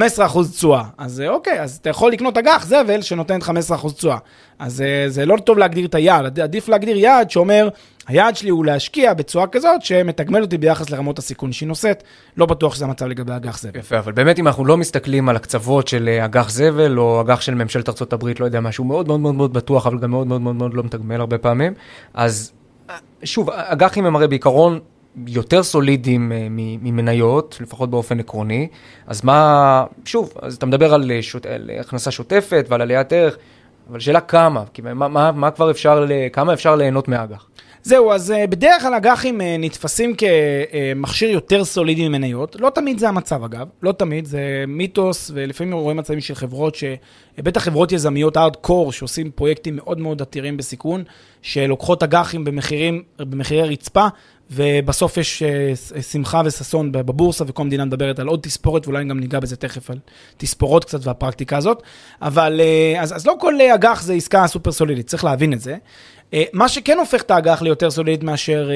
תשואה. 0.51 0.83
אז 0.97 1.23
אוקיי, 1.27 1.61
אז 1.61 1.77
אתה 1.81 1.89
יכול 1.89 2.11
לקנות 2.11 2.37
אג"ח 2.37 2.65
זבל 2.65 3.01
שנותן 3.01 3.39
15% 3.41 3.93
תשואה. 3.93 4.17
אז 4.59 4.81
אה, 4.81 5.09
זה 5.09 5.25
לא 5.25 5.37
טוב 5.37 5.57
להגדיר 5.57 5.85
את 5.85 5.95
היעד, 5.95 6.39
עדיף 6.39 6.69
להגדיר 6.69 6.97
יעד 6.97 7.31
שאומר, 7.31 7.69
היעד 8.07 8.35
שלי 8.35 8.49
הוא 8.49 8.65
להשקיע 8.65 9.13
בצורה 9.13 9.47
כזאת 9.47 9.81
שמתגמל 9.81 10.41
אותי 10.41 10.57
ביחס 10.57 10.89
לרמות 10.89 11.19
הסיכון 11.19 11.51
שהיא 11.51 11.67
נושאת. 11.67 12.03
לא 12.37 12.45
בטוח 12.45 12.75
שזה 12.75 12.85
המצב 12.85 13.05
לגבי 13.05 13.35
אג"ח 13.35 13.59
זבל. 13.59 13.79
יפה, 13.79 13.99
אבל 13.99 14.11
באמת 14.11 14.39
אם 14.39 14.47
אנחנו 14.47 14.65
לא 14.65 14.77
מסתכלים 14.77 15.29
על 15.29 15.35
הקצוות 15.35 15.87
של 15.87 16.09
אה, 16.09 16.25
אג"ח 16.25 16.49
זבל 16.49 16.99
או 16.99 17.21
אג"ח 17.21 17.41
של 17.41 17.55
ממשלת 17.55 17.89
ארה"ב, 17.89 18.27
לא 18.39 18.45
יודע, 18.45 18.59
משהו 18.59 18.83
מאוד 18.83 19.07
מאוד 19.07 19.19
מאוד 19.19 19.35
מאוד 19.35 19.53
בטוח, 19.53 19.87
אבל 19.87 19.99
גם 19.99 20.11
מאוד 20.11 20.27
מאוד 20.27 20.41
מאוד 20.41 20.55
מאוד 20.55 20.73
לא 20.73 20.83
מתגמל 20.83 21.19
הרבה 21.19 21.37
פעמים, 21.37 21.73
אז 22.13 22.51
אה, 22.89 22.95
שוב, 23.23 23.49
אג"חים 23.49 24.05
הם 24.05 24.15
הרי 24.15 24.27
בעיקרון 24.27 24.79
יותר 25.27 25.63
סולידיים 25.63 26.31
אה, 26.31 26.47
ממניות, 26.49 27.57
לפחות 27.61 27.89
באופן 27.89 28.19
עקרוני. 28.19 28.67
אז 29.07 29.23
מה, 29.23 29.85
שוב, 30.05 30.33
אז 30.41 30.55
אתה 30.55 30.65
מדבר 30.65 30.93
על, 30.93 31.11
שוט, 31.21 31.45
על 31.45 31.71
הכנסה 31.79 32.11
שוטפת 32.11 32.65
ועל 32.69 32.81
עליית 32.81 33.13
ערך, 33.13 33.37
אבל 33.89 33.99
שאלה 33.99 34.21
כמה, 34.21 34.63
מה, 34.83 35.07
מה, 35.07 35.31
מה 35.31 35.51
כבר 35.51 35.71
אפשר, 35.71 36.05
כמה 36.33 36.53
אפשר 36.53 36.75
ליהנות 36.75 37.07
מאג"ח? 37.07 37.45
זהו, 37.87 38.11
אז 38.11 38.31
אה, 38.31 38.47
בדרך 38.47 38.81
כלל 38.81 38.93
אג"חים 38.93 39.41
אה, 39.41 39.55
נתפסים 39.59 40.15
כמכשיר 40.15 41.29
יותר 41.29 41.65
סולידי 41.65 42.07
ממניות. 42.07 42.55
לא 42.59 42.69
תמיד 42.69 42.99
זה 42.99 43.09
המצב 43.09 43.43
אגב, 43.43 43.67
לא 43.83 43.91
תמיד, 43.91 44.25
זה 44.25 44.63
מיתוס, 44.67 45.31
ולפעמים 45.33 45.73
רואים 45.73 45.97
מצבים 45.97 46.21
של 46.21 46.35
חברות, 46.35 46.75
ש... 46.75 46.83
בטח 47.37 47.63
חברות 47.63 47.91
יזמיות 47.91 48.37
הארד-קור, 48.37 48.91
שעושים 48.91 49.31
פרויקטים 49.31 49.75
מאוד 49.75 49.99
מאוד 49.99 50.21
עתירים 50.21 50.57
בסיכון, 50.57 51.03
שלוקחות 51.41 52.03
אג"חים 52.03 52.43
במחירים, 52.45 53.03
במחירי 53.19 53.69
רצפה, 53.69 54.07
ובסוף 54.51 55.17
יש 55.17 55.43
uh, 55.43 56.01
שמחה 56.01 56.41
וששון 56.45 56.91
בבורסה, 56.91 57.43
וכל 57.47 57.63
המדינה 57.63 57.85
מדברת 57.85 58.19
על 58.19 58.27
עוד 58.27 58.39
תספורת, 58.39 58.87
ואולי 58.87 59.05
גם 59.05 59.19
ניגע 59.19 59.39
בזה 59.39 59.55
תכף 59.55 59.89
על 59.89 59.97
תספורות 60.37 60.85
קצת 60.85 60.99
והפרקטיקה 61.07 61.57
הזאת. 61.57 61.83
אבל 62.21 62.61
אז, 62.99 63.15
אז 63.15 63.27
לא 63.27 63.35
כל 63.39 63.61
אג"ח 63.61 64.01
זה 64.01 64.13
עסקה 64.13 64.47
סופר 64.47 64.71
סולידית, 64.71 65.07
צריך 65.07 65.23
להבין 65.23 65.53
את 65.53 65.61
זה. 65.61 65.75
אה, 66.31 66.37
מה 66.53 66.69
שכן 66.69 66.97
הופך 66.97 67.21
את 67.21 67.31
האג"ח 67.31 67.61
ליותר 67.61 67.91
סולידית 67.91 68.23
מאשר, 68.23 68.69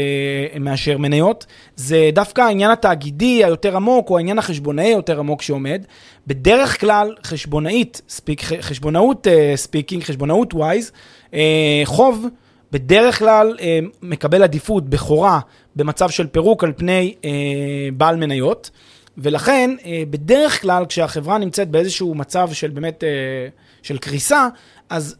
אה, 0.56 0.60
מאשר 0.60 0.98
מניות, 0.98 1.46
זה 1.76 2.10
דווקא 2.14 2.42
העניין 2.42 2.72
התאגידי 2.72 3.46
היותר 3.46 3.76
עמוק, 3.76 4.10
או 4.10 4.18
העניין 4.18 4.40
החשבונאי 4.40 4.86
היותר 4.86 5.20
עמוק 5.20 5.42
שעומד. 5.42 5.86
בדרך 6.28 6.80
כלל, 6.80 7.16
חשבונאית, 7.24 8.02
speak, 8.10 8.42
חשבונאות 8.42 9.28
speaking, 9.56 10.02
אה, 10.02 10.06
חשבונאות 10.06 10.54
wise, 10.54 10.92
חוב, 11.86 12.26
בדרך 12.72 13.20
כלל 13.20 13.58
מקבל 14.02 14.44
עדיפות 14.44 14.90
בכורה 14.90 15.40
במצב 15.76 16.10
של 16.10 16.28
פירוק 16.28 16.64
על 16.64 16.74
פני 16.78 17.16
בעל 17.94 18.16
מניות, 18.16 18.72
ולכן 19.18 19.72
בדרך 20.10 20.62
כלל 20.62 20.86
כשהחברה 20.86 21.38
נמצאת 21.38 21.70
באיזשהו 21.70 22.16
מצב 22.16 22.50
של 22.54 22.70
באמת, 22.70 23.04
של 23.84 23.98
קריסה, 23.98 24.48
אז 24.90 25.16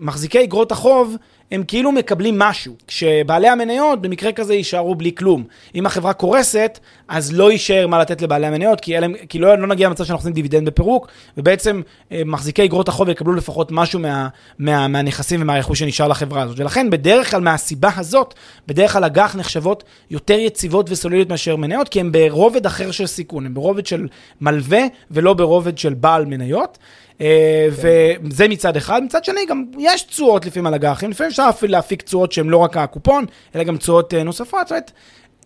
מחזיקי 0.00 0.44
אגרות 0.44 0.72
החוב 0.72 1.16
הם 1.50 1.62
כאילו 1.68 1.92
מקבלים 1.92 2.38
משהו, 2.38 2.74
כשבעלי 2.86 3.48
המניות 3.48 4.02
במקרה 4.02 4.32
כזה 4.32 4.54
יישארו 4.54 4.94
בלי 4.94 5.14
כלום. 5.14 5.44
אם 5.74 5.86
החברה 5.86 6.12
קורסת, 6.12 6.78
אז 7.08 7.32
לא 7.32 7.52
יישאר 7.52 7.86
מה 7.86 7.98
לתת 7.98 8.22
לבעלי 8.22 8.46
המניות, 8.46 8.80
כי, 8.80 8.96
אלה, 8.96 9.06
כי 9.28 9.38
לא, 9.38 9.58
לא 9.58 9.66
נגיע 9.66 9.88
למצב 9.88 10.04
שאנחנו 10.04 10.20
עושים 10.22 10.32
דיבידנד 10.32 10.66
בפירוק, 10.66 11.08
ובעצם 11.36 11.80
אה, 12.12 12.22
מחזיקי 12.26 12.64
אגרות 12.64 12.88
החוב 12.88 13.08
יקבלו 13.08 13.34
לפחות 13.34 13.72
משהו 13.72 14.00
מה, 14.00 14.28
מה, 14.58 14.88
מהנכסים 14.88 15.42
ומהרכוש 15.42 15.78
שנשאר 15.78 16.08
לחברה 16.08 16.42
הזאת. 16.42 16.60
ולכן 16.60 16.90
בדרך 16.90 17.30
כלל 17.30 17.40
מהסיבה 17.40 17.90
הזאת, 17.96 18.34
בדרך 18.66 18.92
כלל 18.92 19.04
אג"ח 19.04 19.36
נחשבות 19.36 19.84
יותר 20.10 20.38
יציבות 20.38 20.90
וסולידיות 20.90 21.28
מאשר 21.28 21.56
מניות, 21.56 21.88
כי 21.88 22.00
הן 22.00 22.12
ברובד 22.12 22.66
אחר 22.66 22.90
של 22.90 23.06
סיכון, 23.06 23.46
הן 23.46 23.54
ברובד 23.54 23.86
של 23.86 24.06
מלווה 24.40 24.82
ולא 25.10 25.34
ברובד 25.34 25.78
של 25.78 25.94
בעל 25.94 26.24
מניות. 26.24 26.78
אה, 27.20 27.68
וזה 27.70 28.48
מצד 28.48 28.76
אחד. 28.76 29.02
מצד 29.02 29.24
שני, 29.24 29.40
גם 29.48 29.64
יש 29.78 30.02
תשואות 30.02 30.46
לפעמים 30.46 30.66
על 30.66 30.74
אג"חים, 30.74 31.10
לפעמים 31.10 31.30
אפשר 31.30 31.46
אפילו 31.48 31.72
להפיק 31.72 32.02
תשואות 32.02 32.32
שהן 32.32 32.48
לא 32.48 32.56
רק 32.56 32.76
הקופון, 32.76 33.24
אלא 33.54 33.64
גם 33.64 33.76
תשואות 33.76 34.14
אה, 34.14 34.22
נוספות. 34.22 34.60
זאת 34.62 34.70
אומרת, 34.70 34.92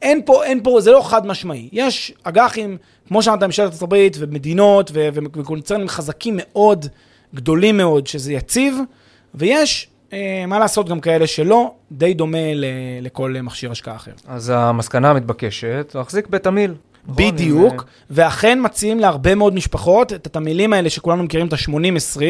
אין 0.02 0.22
פה, 0.26 0.44
אין 0.44 0.61
פה, 0.62 0.80
זה 0.80 0.90
לא 0.90 1.02
חד 1.02 1.26
משמעי. 1.26 1.68
יש 1.72 2.12
אג"חים, 2.22 2.76
כמו 3.09 3.22
שאמרת, 3.22 3.42
ממשלת 3.42 3.83
הברית 3.83 4.16
ומדינות 4.18 4.90
וקונצרנים 4.94 5.88
חזקים 5.88 6.35
מאוד, 6.42 6.87
גדולים 7.35 7.76
מאוד, 7.76 8.06
שזה 8.06 8.33
יציב, 8.33 8.78
ויש, 9.35 9.88
אה, 10.12 10.44
מה 10.46 10.59
לעשות, 10.59 10.88
גם 10.88 11.00
כאלה 11.00 11.26
שלא, 11.26 11.74
די 11.92 12.14
דומה 12.14 12.38
לכל 13.00 13.35
מכשיר 13.42 13.70
השקעה 13.70 13.96
אחר. 13.96 14.12
אז 14.26 14.52
המסקנה 14.56 15.11
המתבקשת, 15.11 15.92
להחזיק 15.94 16.26
בתמהיל. 16.26 16.74
נכון, 17.09 17.17
בדיוק, 17.17 17.73
אה, 17.73 17.79
ואכן 18.11 18.59
מציעים 18.63 19.01
להרבה 19.01 19.35
מאוד 19.35 19.55
משפחות 19.55 20.13
את 20.13 20.27
התמהילים 20.27 20.73
האלה 20.73 20.91
שכולנו 20.91 21.23
מכירים, 21.23 21.47
את 21.47 21.53
ה-80-20, 21.53 22.23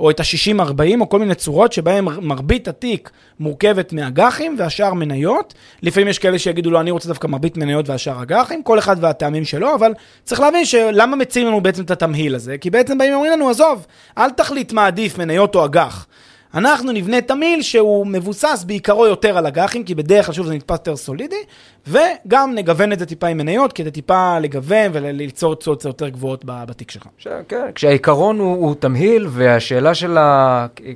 או 0.00 0.10
את 0.10 0.20
ה-60-40, 0.20 1.00
או 1.00 1.08
כל 1.08 1.18
מיני 1.18 1.34
צורות 1.34 1.72
שבהם 1.72 2.08
מרבית 2.28 2.68
התיק 2.68 3.10
מורכבת 3.40 3.92
מאג"חים 3.92 4.56
והשאר 4.58 4.94
מניות. 4.94 5.54
לפעמים 5.82 6.08
יש 6.08 6.18
כאלה 6.18 6.38
שיגידו 6.38 6.70
לו, 6.70 6.74
לא, 6.74 6.80
אני 6.80 6.90
רוצה 6.90 7.08
דווקא 7.08 7.26
מרבית 7.26 7.56
מניות 7.56 7.88
והשאר 7.88 8.22
אג"חים, 8.22 8.62
כל 8.62 8.78
אחד 8.78 8.96
והטעמים 9.00 9.44
שלו, 9.44 9.74
אבל 9.74 9.92
צריך 10.24 10.40
להבין 10.40 10.64
שלמה 10.64 11.16
מציעים 11.16 11.48
לנו 11.48 11.60
בעצם 11.60 11.82
את 11.82 11.90
התמהיל 11.90 12.34
הזה? 12.34 12.58
כי 12.58 12.70
בעצם 12.70 12.98
באים 12.98 13.12
ואומרים 13.12 13.32
לנו, 13.32 13.50
עזוב, 13.50 13.86
אל 14.18 14.30
תחליט 14.30 14.72
מה 14.72 14.86
עדיף, 14.86 15.18
מניות 15.18 15.54
או 15.54 15.64
אג"ח. 15.64 16.06
אנחנו 16.54 16.92
נבנה 16.92 17.20
תמהיל 17.20 17.62
שהוא 17.62 18.06
מבוסס 18.06 18.64
בעיקרו 18.66 19.06
יותר 19.06 19.38
על 19.38 19.46
אג"חים, 19.46 19.84
כי 19.84 19.94
בדרך 19.94 20.26
כלל, 20.26 20.34
שוב, 20.34 20.46
זה 20.46 20.54
נתפס 20.54 20.72
יותר 20.72 20.96
סולידי, 20.96 21.36
וגם 21.86 22.52
נגוון 22.54 22.92
את 22.92 22.98
זה 22.98 23.06
טיפה 23.06 23.26
עם 23.26 23.38
מניות, 23.38 23.72
כדי 23.72 23.90
טיפה 23.90 24.38
לגוון 24.38 24.90
וליצור 24.92 25.54
תשואות 25.54 25.84
יותר 25.84 26.08
גבוהות 26.08 26.44
בתיק 26.46 26.90
שלך. 26.90 27.06
כן, 27.48 27.70
כשהעיקרון 27.74 28.38
הוא, 28.38 28.56
הוא 28.56 28.74
תמהיל, 28.74 29.26
והשאלה 29.30 29.94
של 29.94 30.18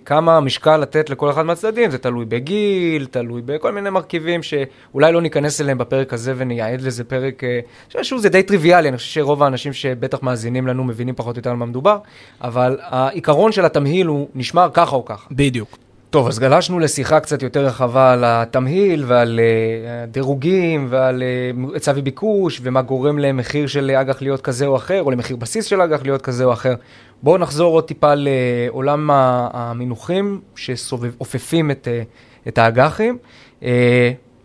כמה 0.04 0.40
משקל 0.40 0.76
לתת 0.76 1.10
לכל 1.10 1.30
אחד 1.30 1.42
מהצדדים, 1.42 1.90
זה 1.90 1.98
תלוי 1.98 2.24
בגיל, 2.24 3.06
תלוי 3.06 3.42
בכל 3.44 3.72
מיני 3.72 3.90
מרכיבים 3.90 4.40
שאולי 4.42 5.12
לא 5.12 5.22
ניכנס 5.22 5.60
אליהם 5.60 5.78
בפרק 5.78 6.12
הזה 6.12 6.34
ונייעד 6.36 6.80
לזה 6.80 7.04
פרק, 7.04 7.44
אה, 7.44 8.04
שוב, 8.04 8.20
זה 8.20 8.28
די 8.28 8.42
טריוויאלי, 8.42 8.88
אני 8.88 8.96
חושב 8.96 9.10
שרוב 9.10 9.42
האנשים 9.42 9.72
שבטח 9.72 10.22
מאזינים 10.22 10.66
לנו 10.66 10.84
מבינים 10.84 11.14
פחות 11.14 11.36
או 11.36 11.38
יותר 11.38 11.50
על 11.50 11.56
מה 11.56 11.66
מדובר, 11.66 11.98
אבל 12.40 12.78
העיקרון 12.82 13.52
של 13.52 13.64
התמהיל 13.64 14.06
הוא 14.06 14.28
נשמר 14.34 14.68
ככה 14.74 14.96
או 14.96 15.04
ככה. 15.04 15.26
בדיוק. 15.30 15.85
טוב, 16.10 16.28
אז 16.28 16.38
גלשנו 16.38 16.78
לשיחה 16.78 17.20
קצת 17.20 17.42
יותר 17.42 17.66
רחבה 17.66 18.12
על 18.12 18.24
התמהיל 18.26 19.04
ועל 19.06 19.40
uh, 19.40 20.10
דירוגים 20.10 20.86
ועל 20.90 21.22
uh, 21.22 21.74
היצע 21.74 21.92
וביקוש 21.96 22.60
ומה 22.62 22.82
גורם 22.82 23.18
למחיר 23.18 23.66
של 23.66 23.90
אג"ח 23.90 24.22
להיות 24.22 24.40
כזה 24.40 24.66
או 24.66 24.76
אחר, 24.76 25.02
או 25.02 25.10
למחיר 25.10 25.36
בסיס 25.36 25.64
של 25.64 25.80
אג"ח 25.80 26.02
להיות 26.02 26.22
כזה 26.22 26.44
או 26.44 26.52
אחר. 26.52 26.74
בואו 27.22 27.38
נחזור 27.38 27.74
עוד 27.74 27.84
טיפה 27.84 28.12
לעולם 28.16 29.10
המינוחים 29.12 30.40
שאופפים 30.56 31.70
את, 31.70 31.88
uh, 31.88 32.48
את 32.48 32.58
האג"חים, 32.58 33.18
uh, 33.60 33.64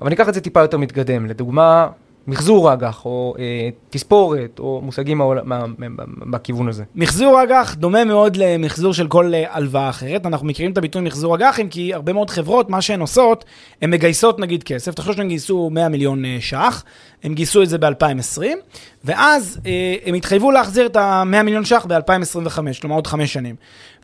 אבל 0.01 0.09
ניקח 0.09 0.29
את 0.29 0.33
זה 0.33 0.41
טיפה 0.41 0.61
יותר 0.61 0.77
מתקדם. 0.77 1.25
לדוגמה, 1.25 1.87
מחזור 2.27 2.73
אג"ח, 2.73 3.05
או 3.05 3.35
אה, 3.39 3.69
תספורת, 3.89 4.59
או 4.59 4.81
מושגים 4.83 5.21
בכיוון 6.31 6.67
הזה. 6.67 6.83
מחזור 6.95 7.43
אג"ח 7.43 7.73
דומה 7.75 8.03
מאוד 8.03 8.35
למחזור 8.35 8.93
של 8.93 9.07
כל 9.07 9.33
אה, 9.33 9.43
הלוואה 9.49 9.89
אחרת. 9.89 10.25
אנחנו 10.25 10.47
מכירים 10.47 10.71
את 10.71 10.77
הביטוי 10.77 11.01
מחזור 11.01 11.35
אג"חים, 11.35 11.69
כי 11.69 11.93
הרבה 11.93 12.13
מאוד 12.13 12.29
חברות, 12.29 12.69
מה 12.69 12.81
שהן 12.81 13.01
עושות, 13.01 13.45
הן 13.81 13.89
מגייסות 13.89 14.39
נגיד 14.39 14.63
כסף. 14.63 14.93
תחשוב 14.93 15.15
שהן 15.15 15.27
גייסו 15.27 15.69
100 15.69 15.89
מיליון 15.89 16.25
אה, 16.25 16.37
ש"ח, 16.39 16.83
הם 17.23 17.33
גייסו 17.33 17.63
את 17.63 17.69
זה 17.69 17.77
ב-2020, 17.77 18.41
ואז 19.03 19.59
אה, 19.65 19.95
הם 20.05 20.13
התחייבו 20.13 20.51
להחזיר 20.51 20.85
את 20.85 20.95
ה-100 20.95 21.43
מיליון 21.43 21.65
ש"ח 21.65 21.85
ב-2025, 21.85 22.59
כלומר 22.81 22.95
עוד 22.95 23.07
חמש 23.07 23.33
שנים. 23.33 23.55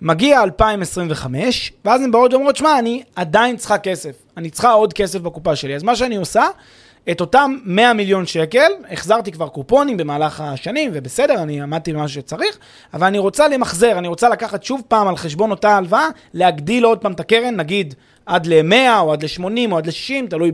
מגיע 0.01 0.43
2025, 0.43 1.73
ואז 1.85 2.01
הן 2.01 2.11
באות 2.11 2.33
ואומרות, 2.33 2.55
שמע, 2.55 2.79
אני 2.79 3.03
עדיין 3.15 3.57
צריכה 3.57 3.77
כסף, 3.77 4.15
אני 4.37 4.49
צריכה 4.49 4.71
עוד 4.71 4.93
כסף 4.93 5.19
בקופה 5.19 5.55
שלי. 5.55 5.75
אז 5.75 5.83
מה 5.83 5.95
שאני 5.95 6.15
עושה, 6.15 6.45
את 7.11 7.21
אותם 7.21 7.57
100 7.65 7.93
מיליון 7.93 8.25
שקל, 8.25 8.71
החזרתי 8.91 9.31
כבר 9.31 9.47
קופונים 9.47 9.97
במהלך 9.97 10.41
השנים, 10.41 10.91
ובסדר, 10.93 11.41
אני 11.41 11.61
עמדתי 11.61 11.93
במה 11.93 12.07
שצריך, 12.07 12.57
אבל 12.93 13.07
אני 13.07 13.17
רוצה 13.17 13.47
למחזר, 13.47 13.97
אני 13.97 14.07
רוצה 14.07 14.29
לקחת 14.29 14.63
שוב 14.63 14.81
פעם 14.87 15.07
על 15.07 15.17
חשבון 15.17 15.51
אותה 15.51 15.77
הלוואה, 15.77 16.07
להגדיל 16.33 16.85
עוד 16.85 16.97
פעם 16.97 17.11
את 17.11 17.19
הקרן, 17.19 17.55
נגיד 17.55 17.95
עד 18.25 18.45
ל-100 18.45 18.99
או 18.99 19.13
עד 19.13 19.23
ל-80 19.23 19.71
או 19.71 19.77
עד 19.77 19.87
ל-60, 19.87 20.29
תלוי 20.29 20.51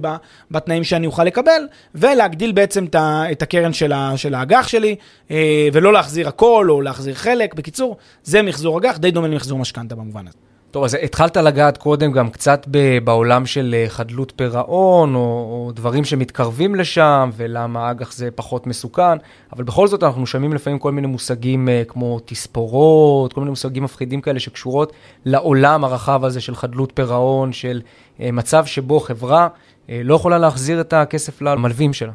בתנאים 0.51 0.83
שאני 0.83 1.07
אוכל 1.07 1.23
לקבל, 1.23 1.67
ולהגדיל 1.95 2.51
בעצם 2.51 2.85
את 3.31 3.41
הקרן 3.41 3.73
של 4.15 4.33
האג"ח 4.33 4.67
שלי, 4.67 4.95
אה, 5.31 5.67
ולא 5.73 5.93
להחזיר 5.93 6.27
הכל 6.27 6.67
או 6.69 6.81
להחזיר 6.81 7.13
חלק. 7.13 7.53
בקיצור, 7.53 7.97
זה 8.23 8.41
מחזור 8.41 8.79
אג"ח, 8.79 8.97
די 8.97 9.11
דומה 9.11 9.27
למחזור 9.27 9.59
משכנתה 9.59 9.95
במובן 9.95 10.27
הזה. 10.27 10.52
טוב, 10.73 10.83
אז 10.83 10.93
התחלת 10.93 11.37
לגעת 11.37 11.77
קודם 11.77 12.11
גם 12.11 12.29
קצת 12.29 12.67
בעולם 13.03 13.45
של 13.45 13.75
אה, 13.77 13.89
חדלות 13.89 14.33
פירעון, 14.35 15.15
או, 15.15 15.21
או 15.21 15.71
דברים 15.75 16.05
שמתקרבים 16.05 16.75
לשם, 16.75 17.29
ולמה 17.35 17.91
אג"ח 17.91 18.13
זה 18.13 18.31
פחות 18.31 18.67
מסוכן, 18.67 19.17
אבל 19.53 19.63
בכל 19.63 19.87
זאת 19.87 20.03
אנחנו 20.03 20.25
שומעים 20.25 20.53
לפעמים 20.53 20.79
כל 20.79 20.91
מיני 20.91 21.07
מושגים 21.07 21.69
אה, 21.69 21.83
כמו 21.87 22.19
תספורות, 22.25 23.33
כל 23.33 23.41
מיני 23.41 23.49
מושגים 23.49 23.83
מפחידים 23.83 24.21
כאלה 24.21 24.39
שקשורות 24.39 24.93
לעולם 25.25 25.83
הרחב 25.83 26.25
הזה 26.25 26.41
של 26.41 26.55
חדלות 26.55 26.91
פירעון, 26.93 27.53
של 27.53 27.81
אה, 28.19 28.31
מצב 28.31 28.65
שבו 28.65 28.99
חברה 28.99 29.47
לא 29.89 30.15
יכולה 30.15 30.37
להחזיר 30.37 30.81
את 30.81 30.93
הכסף 30.93 31.41
למלווים 31.41 31.93
שלה. 31.93 32.11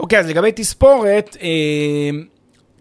אוקיי, 0.00 0.18
okay, 0.18 0.22
אז 0.22 0.28
לגבי 0.28 0.52
תספורת, 0.54 1.36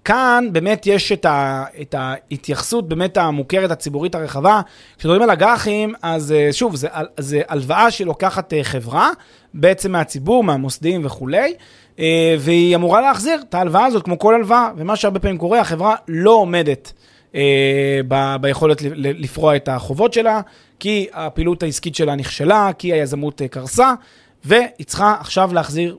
כאן 0.06 0.48
באמת 0.52 0.88
יש 0.88 1.12
את, 1.12 1.26
ה, 1.26 1.66
את 1.82 1.96
ההתייחסות 1.98 2.90
באמת 2.90 3.18
המוכרת 3.18 3.72
הציבורית 3.72 4.16
הרחבה. 4.16 4.62
כשמדברים 4.98 5.22
על 5.22 5.32
אג"חים, 5.32 5.94
אז 6.02 6.32
אה, 6.32 6.50
שוב, 6.52 6.76
זה, 6.76 6.88
זה 7.18 7.42
הלוואה 7.48 7.92
שלוקחת 7.92 8.54
אה, 8.54 8.64
חברה, 8.64 9.10
בעצם 9.54 9.92
מהציבור, 9.92 10.44
מהמוסדיים 10.44 11.06
וכולי, 11.06 11.54
אה, 12.00 12.36
והיא 12.40 12.76
אמורה 12.76 13.02
להחזיר 13.02 13.42
את 13.50 13.54
ההלוואה 13.54 13.86
הזאת 13.86 14.04
כמו 14.04 14.20
כל 14.20 14.36
הלוואה, 14.36 14.72
ומה 14.78 14.96
שהרבה 14.96 15.20
פעמים 15.20 15.38
קורה, 15.38 15.60
החברה 15.60 15.96
לא 16.08 16.32
עומדת 16.32 16.94
ב, 18.08 18.36
ביכולת 18.42 18.82
לפרוע 18.96 19.56
את 19.56 19.68
החובות 19.68 20.14
שלה, 20.14 20.42
כי 20.80 21.08
הפעילות 21.14 21.64
העסקית 21.64 21.96
שלה 21.96 22.16
נכשלה, 22.16 22.70
כי 22.78 22.94
היזמות 22.94 23.42
קרסה, 23.52 23.94
והיא 24.46 24.86
צריכה 24.86 25.16
עכשיו 25.20 25.54
להחזיר 25.54 25.98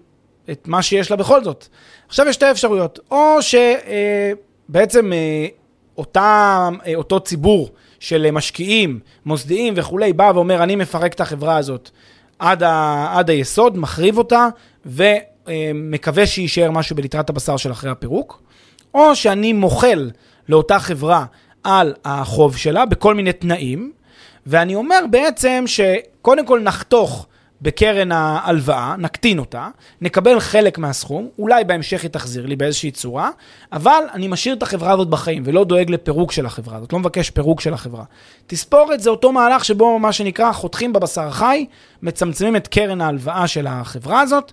את 0.51 0.69
מה 0.69 0.83
שיש 0.83 1.11
לה 1.11 1.17
בכל 1.17 1.45
זאת. 1.45 1.67
עכשיו 2.13 2.29
יש 2.29 2.35
שתי 2.35 2.51
אפשרויות, 2.51 2.99
או 3.11 3.39
שבעצם 3.43 5.13
אה, 5.13 5.47
אותה, 5.99 6.69
אה, 6.87 6.95
אותו 6.95 7.21
ציבור 7.21 7.71
של 8.01 8.31
משקיעים, 8.31 9.01
מוסדיים 9.27 9.75
וכולי, 9.77 10.13
בא 10.13 10.33
ואומר, 10.35 10.63
אני 10.63 10.77
מפרק 10.77 11.13
את 11.13 11.21
החברה 11.21 11.57
הזאת, 11.57 11.91
עד, 12.39 12.63
ה, 12.63 13.09
עד 13.19 13.31
היסוד, 13.31 13.79
מחריב 13.79 14.19
אותה, 14.19 14.49
ומקווה 14.87 16.27
שיישאר 16.27 16.71
משהו 16.71 16.97
בליטרת 16.97 17.31
הבשר 17.31 17.57
של 17.57 17.73
אחרי 17.73 17.91
הפירוק, 17.91 18.43
או 18.95 19.17
שאני 19.17 19.53
מוחל 19.53 20.11
לאותה 20.49 20.79
חברה 20.79 21.25
על 21.65 21.95
החוב 22.05 22.57
שלה 22.57 22.87
בכל 22.87 23.15
מיני 23.15 23.33
תנאים, 23.33 23.93
ואני 24.47 24.75
אומר 24.75 25.01
בעצם 25.11 25.65
שקודם 25.67 26.47
כל 26.47 26.61
נחתוך 26.61 27.27
בקרן 27.63 28.13
ההלוואה, 28.13 28.95
נקטין 28.99 29.39
אותה, 29.39 29.69
נקבל 30.01 30.41
חלק 30.41 30.79
מהסכום, 30.79 31.29
אולי 31.39 31.65
בהמשך 31.65 32.03
היא 32.03 32.11
תחזיר 32.11 32.47
לי 32.47 32.57
באיזושהי 32.57 32.91
צורה, 32.91 33.31
אבל 33.73 34.05
אני 34.13 34.29
משאיר 34.29 34.55
את 34.55 34.63
החברה 34.63 34.93
הזאת 34.93 35.09
בחיים 35.09 35.43
ולא 35.47 35.65
דואג 35.65 35.91
לפירוק 35.91 36.33
של 36.33 36.47
החברה 36.47 36.77
הזאת, 36.77 36.93
לא 36.93 36.99
מבקש 36.99 37.31
פירוק 37.31 37.61
של 37.61 37.75
החברה. 37.75 38.05
תספורת 38.47 39.01
זה 39.01 39.11
אותו 39.11 39.33
מהלך 39.33 39.65
שבו 39.65 39.99
מה 39.99 40.13
שנקרא 40.13 40.53
חותכים 40.53 40.93
בבשר 40.93 41.23
החי, 41.23 41.67
מצמצמים 42.03 42.57
את 42.57 42.69
קרן 42.69 43.01
ההלוואה 43.01 43.47
של 43.47 43.67
החברה 43.67 44.21
הזאת. 44.21 44.53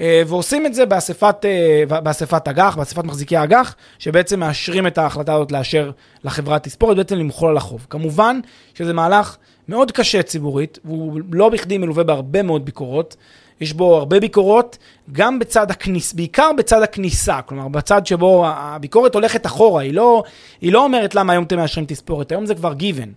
אה, 0.00 0.22
ועושים 0.26 0.66
את 0.66 0.74
זה 0.74 0.86
באספת, 0.86 1.36
אה, 1.44 2.00
באספת 2.00 2.48
אג"ח, 2.48 2.76
באספת 2.76 3.04
מחזיקי 3.04 3.36
האג"ח, 3.36 3.74
שבעצם 3.98 4.40
מאשרים 4.40 4.86
את 4.86 4.98
ההחלטה 4.98 5.34
הזאת 5.34 5.52
לאשר 5.52 5.90
לחברת 6.24 6.62
תספורת, 6.62 6.96
בעצם 6.96 7.16
למחול 7.16 7.50
על 7.50 7.56
החוב. 7.56 7.86
כמובן 7.90 8.40
שזה 8.74 8.92
מהלך 8.92 9.36
מאוד 9.70 9.92
קשה 9.92 10.22
ציבורית, 10.22 10.78
והוא 10.84 11.20
לא 11.32 11.48
בכדי 11.48 11.78
מלווה 11.78 12.04
בהרבה 12.04 12.42
מאוד 12.42 12.64
ביקורות. 12.64 13.16
יש 13.60 13.72
בו 13.72 13.96
הרבה 13.96 14.20
ביקורות, 14.20 14.78
גם 15.12 15.38
בצד 15.38 15.70
הכניסה, 15.70 16.16
בעיקר 16.16 16.50
בצד 16.58 16.82
הכניסה, 16.82 17.42
כלומר 17.42 17.68
בצד 17.68 18.06
שבו 18.06 18.46
הביקורת 18.46 19.14
הולכת 19.14 19.46
אחורה, 19.46 19.82
היא 19.82 19.94
לא, 19.94 20.22
היא 20.60 20.72
לא 20.72 20.84
אומרת 20.84 21.14
למה 21.14 21.32
היום 21.32 21.44
אתם 21.44 21.56
מאשרים 21.56 21.86
תספורת, 21.86 22.32
היום 22.32 22.46
זה 22.46 22.54
כבר 22.54 22.72
given. 22.72 23.08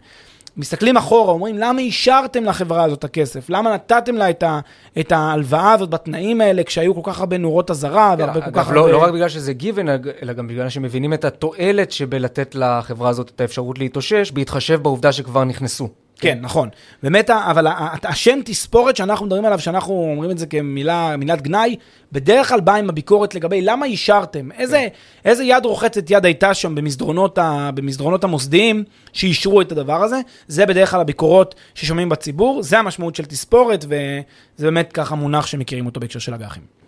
מסתכלים 0.58 0.98
אחורה, 0.98 1.34
אומרים, 1.34 1.58
למה 1.58 1.82
אישרתם 1.82 2.44
לחברה 2.44 2.84
הזאת 2.84 3.00
את 3.00 3.04
הכסף? 3.04 3.50
למה 3.50 3.74
נתתם 3.74 4.16
לה 4.16 4.30
את, 4.30 4.44
ה, 4.44 4.60
את 5.00 5.12
ההלוואה 5.12 5.74
הזאת 5.74 5.90
בתנאים 5.90 6.42
האלה, 6.42 6.64
כשהיו 6.64 6.96
כל 6.96 7.12
כך 7.12 7.20
הרבה 7.20 7.38
נורות 7.38 7.72
אזהרה 7.72 8.16
והרבה 8.18 8.42
כל 8.42 8.52
כך 8.54 8.70
לא, 8.74 8.80
הרבה... 8.80 8.92
לא 8.92 9.04
רק 9.04 9.12
בגלל 9.12 9.30
שזה 9.30 9.54
גיוון, 9.54 9.88
אלא 10.22 10.34
גם 10.34 10.48
בגלל 10.48 10.70
שמבינים 10.70 11.14
את 11.14 11.26
התועלת 11.26 11.92
שבלתת 11.92 12.56
לחברה 12.56 13.10
הזאת 13.10 13.32
את 13.36 13.42
האפשרות 13.42 13.80
להתאושש, 13.80 14.32
בהתחשב 14.32 14.84
בעובדה 14.84 15.12
שכבר 15.12 15.44
נכנסו. 15.44 16.03
כן, 16.24 16.38
נכון. 16.42 16.70
באמת, 17.04 17.30
אבל 17.30 17.68
השם 18.04 18.40
תספורת 18.46 18.96
שאנחנו 18.96 19.26
מדברים 19.26 19.46
עליו, 19.46 19.60
שאנחנו 19.60 19.94
אומרים 19.94 20.32
את 20.32 20.38
זה 20.38 20.46
כמילה, 20.46 21.18
מילת 21.18 21.42
גנאי, 21.42 21.76
בדרך 22.12 22.50
כלל 22.50 22.60
בא 22.60 22.76
עם 22.76 22.90
הביקורת 22.90 23.36
לגבי 23.36 23.62
למה 23.62 23.86
אישרתם, 23.86 24.52
איזה, 24.52 24.78
כן. 24.78 25.30
איזה 25.30 25.44
יד 25.44 25.66
רוחצת 25.66 26.10
יד 26.10 26.26
הייתה 26.26 26.54
שם 26.54 26.76
במסדרונות, 26.76 27.38
ה, 27.38 27.70
במסדרונות 27.74 28.24
המוסדיים 28.24 28.84
שאישרו 29.14 29.62
את 29.62 29.72
הדבר 29.72 30.04
הזה, 30.04 30.20
זה 30.48 30.66
בדרך 30.66 30.92
כלל 30.92 31.02
הביקורות 31.02 31.56
ששומעים 31.76 32.10
בציבור, 32.10 32.64
זה 32.64 32.80
המשמעות 32.80 33.16
של 33.16 33.26
תספורת, 33.26 33.86
וזה 33.86 34.22
באמת 34.60 34.94
ככה 34.94 35.16
מונח 35.16 35.46
שמכירים 35.46 35.86
אותו 35.86 36.00
בהקשר 36.00 36.20
של 36.20 36.34
אג"חים. 36.34 36.83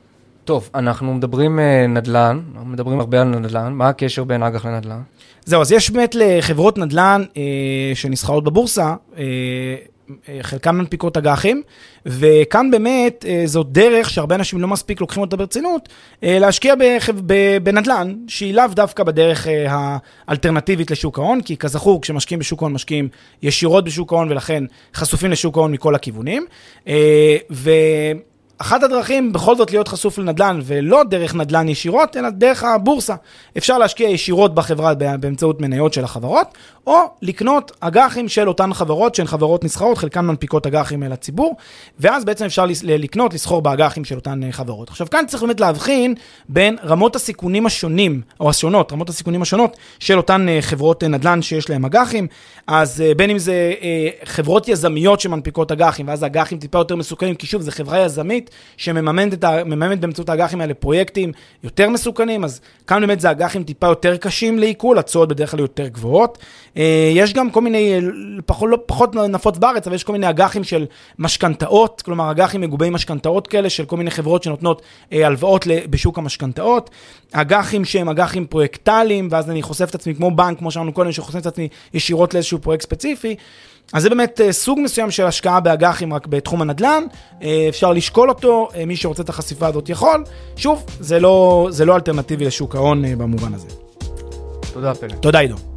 טוב, 0.45 0.69
אנחנו 0.75 1.13
מדברים 1.13 1.59
אה, 1.59 1.87
נדל"ן, 1.87 2.41
אנחנו 2.53 2.69
מדברים 2.69 2.99
הרבה 2.99 3.21
על 3.21 3.27
נדל"ן, 3.27 3.73
מה 3.73 3.89
הקשר 3.89 4.23
בין 4.23 4.43
אג"ח 4.43 4.65
לנדל"ן? 4.65 5.01
זהו, 5.45 5.61
אז 5.61 5.71
יש 5.71 5.89
באמת 5.91 6.15
לחברות 6.15 6.77
נדל"ן 6.77 7.23
אה, 7.37 7.41
שנסחרות 7.95 8.43
בבורסה, 8.43 8.95
אה, 9.17 9.23
אה, 10.29 10.37
חלקן 10.41 10.75
מנפיקות 10.75 11.17
אג"חים, 11.17 11.61
וכאן 12.05 12.71
באמת 12.71 13.25
אה, 13.27 13.41
זו 13.45 13.63
דרך 13.63 14.09
שהרבה 14.09 14.35
אנשים 14.35 14.61
לא 14.61 14.67
מספיק 14.67 15.01
לוקחים 15.01 15.21
אותה 15.21 15.37
ברצינות, 15.37 15.89
להשקיע 16.21 16.73
בחב, 16.79 17.13
בנדל"ן, 17.63 18.15
שהיא 18.27 18.53
לאו 18.53 18.67
דווקא 18.67 19.03
בדרך 19.03 19.47
האלטרנטיבית 20.27 20.91
לשוק 20.91 21.19
ההון, 21.19 21.41
כי 21.41 21.57
כזכור, 21.57 22.01
כשמשקיעים 22.01 22.39
בשוק 22.39 22.61
ההון, 22.61 22.73
משקיעים 22.73 23.07
ישירות 23.43 23.85
בשוק 23.85 24.13
ההון, 24.13 24.31
ולכן 24.31 24.63
חשופים 24.95 25.31
לשוק 25.31 25.57
ההון 25.57 25.71
מכל 25.71 25.95
הכיוונים. 25.95 26.45
ו... 27.51 27.69
אחת 28.57 28.83
הדרכים 28.83 29.33
בכל 29.33 29.55
זאת 29.55 29.71
להיות 29.71 29.87
חשוף 29.87 30.17
לנדל"ן, 30.17 30.59
ולא 30.63 31.03
דרך 31.03 31.35
נדל"ן 31.35 31.69
ישירות, 31.69 32.17
אלא 32.17 32.29
דרך 32.29 32.63
הבורסה. 32.63 33.15
אפשר 33.57 33.77
להשקיע 33.77 34.09
ישירות 34.09 34.55
בחברה 34.55 34.93
באמצעות 34.93 35.61
מניות 35.61 35.93
של 35.93 36.03
החברות, 36.03 36.47
או 36.87 36.99
לקנות 37.21 37.71
אג"חים 37.79 38.29
של 38.29 38.47
אותן 38.47 38.73
חברות 38.73 39.15
שהן 39.15 39.27
חברות 39.27 39.63
נסחרות, 39.63 39.97
חלקן 39.97 40.25
מנפיקות 40.25 40.67
אג"חים 40.67 41.03
אל 41.03 41.11
הציבור, 41.11 41.55
ואז 41.99 42.25
בעצם 42.25 42.45
אפשר 42.45 42.65
לקנות, 42.83 43.33
לסחור 43.33 43.61
באג"חים 43.61 44.05
של 44.05 44.15
אותן 44.15 44.43
אה, 44.43 44.51
חברות. 44.51 44.89
עכשיו 44.89 45.07
כאן 45.11 45.25
צריך 45.27 45.43
באמת 45.43 45.59
להבחין 45.59 46.15
בין 46.49 46.77
רמות 46.83 47.15
הסיכונים 47.15 47.65
השונים, 47.65 48.21
או 48.39 48.49
השונות, 48.49 48.91
רמות 48.91 49.09
הסיכונים 49.09 49.41
השונות 49.41 49.77
של 49.99 50.17
אותן 50.17 50.49
אה, 50.49 50.61
חברות 50.61 51.03
אה, 51.03 51.07
נדל"ן 51.07 51.41
שיש 51.41 51.69
להן 51.69 51.85
אג"חים, 51.85 52.27
אז 52.67 53.03
בין 53.17 53.29
אם 53.29 53.37
זה 53.37 53.73
חברות 54.23 54.67
יזמיות 54.67 55.19
שמנפיקות 55.19 55.71
אג"חים, 55.71 56.07
ואז 56.07 56.23
אג"חים 56.23 56.57
טיפה 56.57 56.77
יותר 56.77 56.95
מסוכנים, 56.95 57.35
כי 57.35 57.47
שוב, 57.47 57.61
זו 57.61 57.71
חברה 57.71 57.99
יזמית 57.99 58.44
שמממנת 58.77 59.43
ה, 59.43 59.63
באמצעות 59.99 60.29
האג"חים 60.29 60.61
האלה 60.61 60.73
פרויקטים 60.73 61.31
יותר 61.63 61.89
מסוכנים, 61.89 62.43
אז 62.43 62.61
כאן 62.87 63.01
באמת 63.01 63.19
זה 63.19 63.31
אג"חים 63.31 63.63
טיפה 63.63 63.87
יותר 63.87 64.17
קשים 64.17 64.59
לעיכול, 64.59 64.97
הצעות 64.97 65.29
בדרך 65.29 65.51
כלל 65.51 65.59
יותר 65.59 65.87
גבוהות. 65.87 66.37
אה, 66.77 67.11
יש 67.15 67.33
גם 67.33 67.51
כל 67.51 67.61
מיני, 67.61 67.93
אה, 67.93 67.99
פחות, 68.45 68.69
לא, 68.69 68.77
פחות 68.85 69.15
נפוץ 69.15 69.57
בארץ, 69.57 69.87
אבל 69.87 69.95
יש 69.95 70.03
כל 70.03 70.13
מיני 70.13 70.29
אג"חים 70.29 70.63
של 70.63 70.85
משכנתאות, 71.19 72.01
כלומר 72.01 72.31
אג"חים 72.31 72.61
מגובי 72.61 72.89
משכנתאות 72.89 73.47
כאלה, 73.47 73.69
של 73.69 73.85
כל 73.85 73.97
מיני 73.97 74.11
חברות 74.11 74.43
שנותנות 74.43 74.81
אה, 75.13 75.27
הלוואות 75.27 75.67
בשוק 75.89 76.17
המשכנתאות. 76.17 76.89
אג"חים 77.31 77.85
שהם 77.85 78.09
אג"חים 78.09 78.45
פרויקטליים, 78.45 79.27
ואז 79.31 79.49
אני 79.49 79.61
חושף 79.61 79.89
את 79.89 79.95
עצמי 79.95 80.15
כמו 80.15 80.31
בנק, 80.31 80.59
כמו 80.59 80.71
שאמרנו 80.71 80.93
קודם, 80.93 81.11
שחושף 81.11 81.37
את 81.37 81.45
עצמי 81.45 81.67
ישירות 81.93 82.33
לאיזשהו 82.33 82.59
פרויקט 82.59 82.83
ספציפי. 82.83 83.35
אז 83.93 84.03
זה 84.03 84.09
באמת 84.09 84.41
סוג 84.51 84.79
מסוים 84.83 85.11
של 85.11 85.25
השקעה 85.25 85.59
באג"חים 85.59 86.13
רק 86.13 86.27
בתחום 86.27 86.61
הנדל"ן, 86.61 87.03
אפשר 87.69 87.93
לשקול 87.93 88.29
אותו, 88.29 88.69
מי 88.87 88.95
שרוצה 88.95 89.23
את 89.23 89.29
החשיפה 89.29 89.67
הזאת 89.67 89.89
יכול. 89.89 90.23
שוב, 90.55 90.85
זה 90.99 91.19
לא, 91.19 91.67
זה 91.71 91.85
לא 91.85 91.95
אלטרנטיבי 91.95 92.45
לשוק 92.45 92.75
ההון 92.75 93.17
במובן 93.17 93.53
הזה. 93.53 93.67
תודה, 94.73 94.93
פלא. 94.93 95.15
תודה, 95.15 95.39
עידו. 95.39 95.74